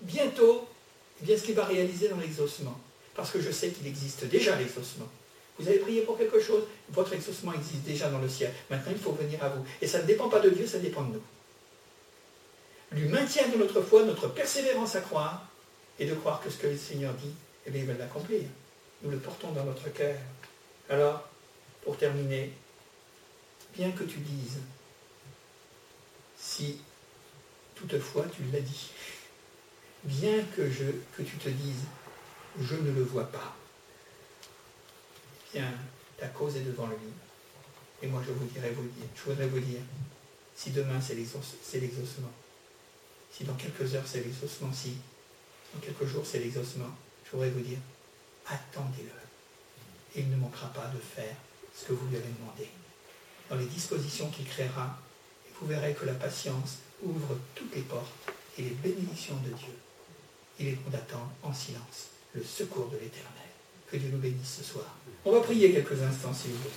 bientôt, 0.00 0.66
eh 1.20 1.26
bien 1.26 1.36
ce 1.36 1.42
qu'il 1.42 1.54
va 1.54 1.64
réaliser 1.64 2.08
dans 2.08 2.16
l'exaucement. 2.18 2.78
Parce 3.14 3.30
que 3.30 3.40
je 3.40 3.50
sais 3.50 3.70
qu'il 3.70 3.86
existe 3.86 4.24
déjà 4.24 4.56
l'exaucement. 4.56 5.08
Vous 5.58 5.68
avez 5.68 5.78
prié 5.78 6.02
pour 6.02 6.16
quelque 6.16 6.40
chose, 6.40 6.62
votre 6.90 7.12
exaucement 7.12 7.52
existe 7.52 7.82
déjà 7.82 8.08
dans 8.08 8.20
le 8.20 8.28
ciel. 8.28 8.52
Maintenant, 8.70 8.92
il 8.92 8.98
faut 8.98 9.12
venir 9.12 9.42
à 9.42 9.48
vous. 9.48 9.64
Et 9.82 9.88
ça 9.88 10.00
ne 10.00 10.06
dépend 10.06 10.28
pas 10.28 10.38
de 10.38 10.50
Dieu, 10.50 10.66
ça 10.66 10.78
dépend 10.78 11.02
de 11.02 11.14
nous. 11.14 11.22
Lui 12.92 13.08
maintient 13.08 13.48
de 13.48 13.56
notre 13.56 13.82
foi, 13.82 14.04
notre 14.04 14.28
persévérance 14.28 14.94
à 14.94 15.00
croire, 15.00 15.48
et 15.98 16.06
de 16.06 16.14
croire 16.14 16.40
que 16.40 16.50
ce 16.50 16.58
que 16.58 16.66
le 16.66 16.76
Seigneur 16.76 17.12
dit, 17.14 17.32
eh 17.66 17.70
bien, 17.70 17.82
il 17.82 17.86
va 17.86 17.94
l'accomplir. 17.94 18.42
Nous 19.02 19.10
le 19.10 19.18
portons 19.18 19.52
dans 19.52 19.64
notre 19.64 19.88
cœur. 19.92 20.16
Alors, 20.88 21.28
pour 21.82 21.96
terminer, 21.96 22.52
bien 23.76 23.90
que 23.92 24.04
tu 24.04 24.18
dises, 24.18 24.58
si 26.36 26.80
toutefois 27.74 28.24
tu 28.34 28.42
l'as 28.52 28.60
dit, 28.60 28.90
bien 30.04 30.42
que, 30.56 30.70
je, 30.70 30.84
que 31.16 31.22
tu 31.22 31.36
te 31.36 31.48
dises, 31.48 31.84
je 32.60 32.74
ne 32.74 32.92
le 32.92 33.02
vois 33.02 33.30
pas, 33.30 33.54
bien, 35.52 35.72
ta 36.16 36.28
cause 36.28 36.56
est 36.56 36.62
devant 36.62 36.86
lui. 36.86 36.96
Et 38.02 38.06
moi, 38.06 38.22
je 38.26 38.32
vous 38.32 38.46
dirais 38.46 38.70
vous 38.70 38.82
dire, 38.82 39.08
je 39.16 39.30
voudrais 39.30 39.46
vous 39.46 39.60
dire, 39.60 39.80
si 40.54 40.70
demain 40.70 41.00
c'est 41.00 41.14
l'exaucement, 41.14 42.32
si 43.32 43.44
dans 43.44 43.54
quelques 43.54 43.94
heures 43.94 44.06
c'est 44.06 44.24
l'exaucement, 44.24 44.72
si 44.72 44.96
dans 45.74 45.80
quelques 45.80 46.06
jours 46.06 46.24
c'est 46.24 46.38
l'exaucement, 46.38 46.90
je 47.24 47.32
voudrais 47.32 47.50
vous 47.50 47.60
dire, 47.60 47.78
attendez-le. 48.46 49.10
Il 50.16 50.30
ne 50.30 50.36
manquera 50.36 50.68
pas 50.68 50.90
de 50.94 50.98
faire 50.98 51.34
ce 51.74 51.86
que 51.86 51.92
vous 51.92 52.08
lui 52.08 52.16
avez 52.16 52.32
demandé. 52.40 52.68
Dans 53.50 53.56
les 53.56 53.66
dispositions 53.66 54.30
qu'il 54.30 54.46
créera, 54.46 54.98
vous 55.60 55.66
verrez 55.66 55.94
que 55.94 56.06
la 56.06 56.14
patience 56.14 56.78
ouvre 57.02 57.36
toutes 57.54 57.74
les 57.74 57.82
portes 57.82 58.12
et 58.56 58.62
les 58.62 58.70
bénédictions 58.70 59.36
de 59.36 59.50
Dieu. 59.50 59.74
Il 60.58 60.68
est 60.68 60.72
bon 60.72 60.90
d'attendre 60.90 61.30
en 61.42 61.52
silence 61.52 62.08
le 62.34 62.42
secours 62.42 62.88
de 62.88 62.96
l'Éternel. 62.96 63.32
Que 63.90 63.96
Dieu 63.96 64.10
nous 64.12 64.18
bénisse 64.18 64.56
ce 64.58 64.64
soir. 64.64 64.86
On 65.24 65.32
va 65.32 65.40
prier 65.40 65.72
quelques 65.72 66.02
instants, 66.02 66.34
s'il 66.34 66.50
vous 66.52 66.58
plaît. 66.58 66.70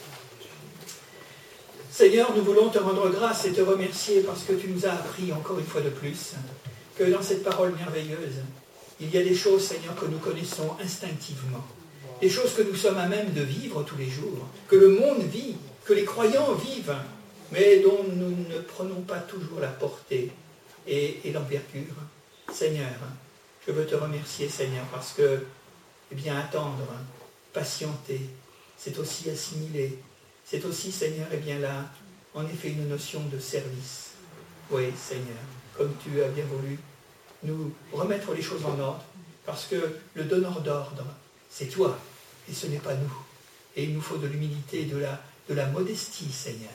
Seigneur, 1.92 2.34
nous 2.36 2.44
voulons 2.44 2.70
te 2.70 2.80
rendre 2.80 3.10
grâce 3.10 3.46
et 3.46 3.52
te 3.52 3.62
remercier 3.62 4.22
parce 4.22 4.44
que 4.44 4.54
tu 4.54 4.70
nous 4.70 4.86
as 4.86 4.94
appris 4.94 5.34
encore 5.34 5.60
une 5.60 5.66
fois 5.66 5.82
de 5.82 5.90
plus 5.90 6.36
que 6.98 7.04
dans 7.04 7.22
cette 7.22 7.44
parole 7.44 7.74
merveilleuse, 7.76 8.42
il 9.02 9.10
y 9.14 9.18
a 9.18 9.24
des 9.24 9.36
choses, 9.36 9.66
Seigneur, 9.66 9.96
que 9.96 10.06
nous 10.06 10.20
connaissons 10.20 10.78
instinctivement, 10.80 11.66
des 12.22 12.30
choses 12.30 12.54
que 12.54 12.62
nous 12.62 12.76
sommes 12.76 13.00
à 13.00 13.08
même 13.08 13.34
de 13.34 13.42
vivre 13.42 13.84
tous 13.84 13.98
les 13.98 14.10
jours, 14.10 14.48
que 14.68 14.76
le 14.76 14.90
monde 14.90 15.24
vit, 15.24 15.56
que 15.84 15.94
les 15.94 16.06
croyants 16.06 16.54
vivent, 16.54 16.96
mais 17.52 17.80
dont 17.80 18.06
nous 18.14 18.30
ne 18.30 18.60
prenons 18.60 19.02
pas 19.02 19.18
toujours 19.18 19.60
la 19.60 19.70
portée 19.70 20.32
et, 20.88 21.20
l'envergure. 21.34 21.96
Seigneur, 22.54 22.94
je 23.66 23.72
veux 23.72 23.88
te 23.88 23.96
remercier, 23.96 24.48
Seigneur, 24.48 24.86
parce 24.92 25.14
que 25.14 25.40
eh 26.12 26.16
bien, 26.16 26.38
attendre, 26.38 26.88
patienter, 27.54 28.22
c'est 28.78 28.98
aussi 29.00 29.30
assimiler. 29.32 29.98
C'est 30.46 30.64
aussi, 30.66 30.92
Seigneur, 30.92 31.28
eh 31.34 31.38
bien 31.38 31.58
là, 31.58 31.90
en 32.36 32.46
effet, 32.46 32.70
une 32.70 32.88
notion 32.88 33.22
de 33.32 33.40
service. 33.40 34.12
Oui, 34.70 34.86
Seigneur, 34.96 35.26
comme 35.76 35.94
tu 36.04 36.22
as 36.22 36.28
bien 36.28 36.46
voulu 36.46 36.78
nous 37.44 37.74
remettre 37.92 38.34
les 38.34 38.42
choses 38.42 38.66
en 38.66 38.80
ordre, 38.80 39.04
parce 39.46 39.66
que 39.66 39.98
le 40.14 40.24
donneur 40.24 40.62
d'ordre, 40.62 41.06
c'est 41.50 41.68
toi, 41.68 41.98
et 42.50 42.54
ce 42.54 42.68
n'est 42.68 42.78
pas 42.78 42.96
nous. 42.96 43.14
Et 43.76 43.84
il 43.84 43.94
nous 43.94 44.02
faut 44.02 44.18
de 44.18 44.28
l'humilité, 44.28 44.86
de 44.86 44.98
la, 44.98 45.20
de 45.50 45.54
la 45.54 45.68
modestie, 45.68 46.32
Seigneur, 46.32 46.70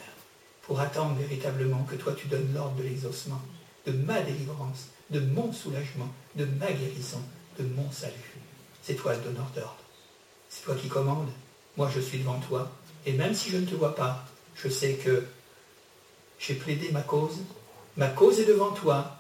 pour 0.63 0.81
attendre 0.81 1.17
véritablement 1.17 1.85
que 1.85 1.97
toi 1.97 2.15
tu 2.17 2.27
donnes 2.27 2.53
l'ordre 2.55 2.77
de 2.77 2.83
l'exaucement, 2.83 3.41
de 3.87 3.93
ma 3.93 4.21
délivrance, 4.21 4.89
de 5.11 5.21
mon 5.21 5.53
soulagement, 5.53 6.09
de 6.35 6.45
ma 6.45 6.73
guérison, 6.73 7.23
de 7.59 7.65
mon 7.65 7.91
salut. 7.93 8.35
C'est 8.83 8.95
toi 8.95 9.15
le 9.15 9.23
donneur 9.23 9.51
d'ordre. 9.55 9.77
C'est 10.49 10.65
toi 10.65 10.75
qui 10.75 10.89
commandes. 10.89 11.31
Moi, 11.77 11.91
je 11.95 12.01
suis 12.01 12.19
devant 12.19 12.39
toi. 12.41 12.71
Et 13.05 13.13
même 13.13 13.35
si 13.35 13.51
je 13.51 13.59
ne 13.59 13.67
te 13.67 13.75
vois 13.75 13.95
pas, 13.95 14.25
je 14.55 14.69
sais 14.69 14.95
que 14.95 15.25
j'ai 16.39 16.55
plaidé 16.55 16.91
ma 16.91 17.03
cause. 17.03 17.39
Ma 17.97 18.09
cause 18.09 18.41
est 18.41 18.45
devant 18.45 18.73
toi. 18.73 19.16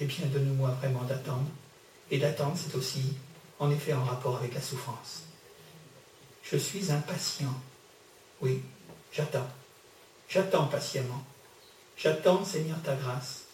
Eh 0.00 0.04
bien, 0.04 0.26
donne-moi 0.26 0.70
vraiment 0.80 1.02
d'attendre. 1.04 1.48
Et 2.10 2.18
d'attendre, 2.18 2.56
c'est 2.56 2.74
aussi, 2.76 3.14
en 3.58 3.70
effet, 3.70 3.92
en 3.92 4.04
rapport 4.04 4.36
avec 4.36 4.54
la 4.54 4.60
souffrance. 4.60 5.22
Je 6.42 6.56
suis 6.56 6.92
impatient. 6.92 7.54
Oui, 8.40 8.62
j'attends. 9.12 9.48
J'attends 10.28 10.66
patiemment. 10.66 11.24
J'attends, 11.96 12.44
Seigneur, 12.44 12.80
ta 12.82 12.94
grâce. 12.94 13.44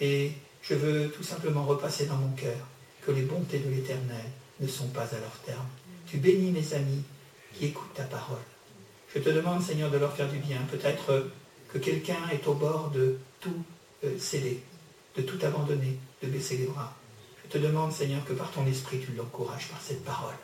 Et 0.00 0.32
je 0.62 0.74
veux 0.74 1.10
tout 1.10 1.22
simplement 1.22 1.64
repasser 1.64 2.06
dans 2.06 2.16
mon 2.16 2.30
cœur 2.32 2.58
que 3.02 3.10
les 3.10 3.22
bontés 3.22 3.58
de 3.58 3.70
l'Éternel 3.70 4.24
ne 4.60 4.68
sont 4.68 4.88
pas 4.88 5.02
à 5.04 5.18
leur 5.18 5.36
terme. 5.44 5.66
Tu 6.06 6.18
bénis 6.18 6.52
mes 6.52 6.74
amis 6.74 7.02
qui 7.54 7.66
écoutent 7.66 7.94
ta 7.94 8.04
parole. 8.04 8.38
Je 9.14 9.20
te 9.20 9.30
demande, 9.30 9.62
Seigneur, 9.62 9.90
de 9.90 9.96
leur 9.96 10.14
faire 10.14 10.28
du 10.28 10.38
bien. 10.38 10.58
Peut-être 10.70 11.30
que 11.72 11.78
quelqu'un 11.78 12.28
est 12.30 12.46
au 12.46 12.54
bord 12.54 12.90
de 12.90 13.18
tout 13.40 13.64
euh, 14.04 14.18
sceller, 14.18 14.62
de 15.16 15.22
tout 15.22 15.38
abandonner, 15.44 15.98
de 16.22 16.28
baisser 16.28 16.56
les 16.56 16.66
bras. 16.66 16.94
Je 17.44 17.58
te 17.58 17.58
demande, 17.58 17.92
Seigneur, 17.92 18.24
que 18.24 18.32
par 18.32 18.50
ton 18.50 18.66
esprit, 18.66 19.00
tu 19.00 19.12
l'encourages 19.16 19.68
par 19.68 19.80
cette 19.80 20.04
parole. 20.04 20.34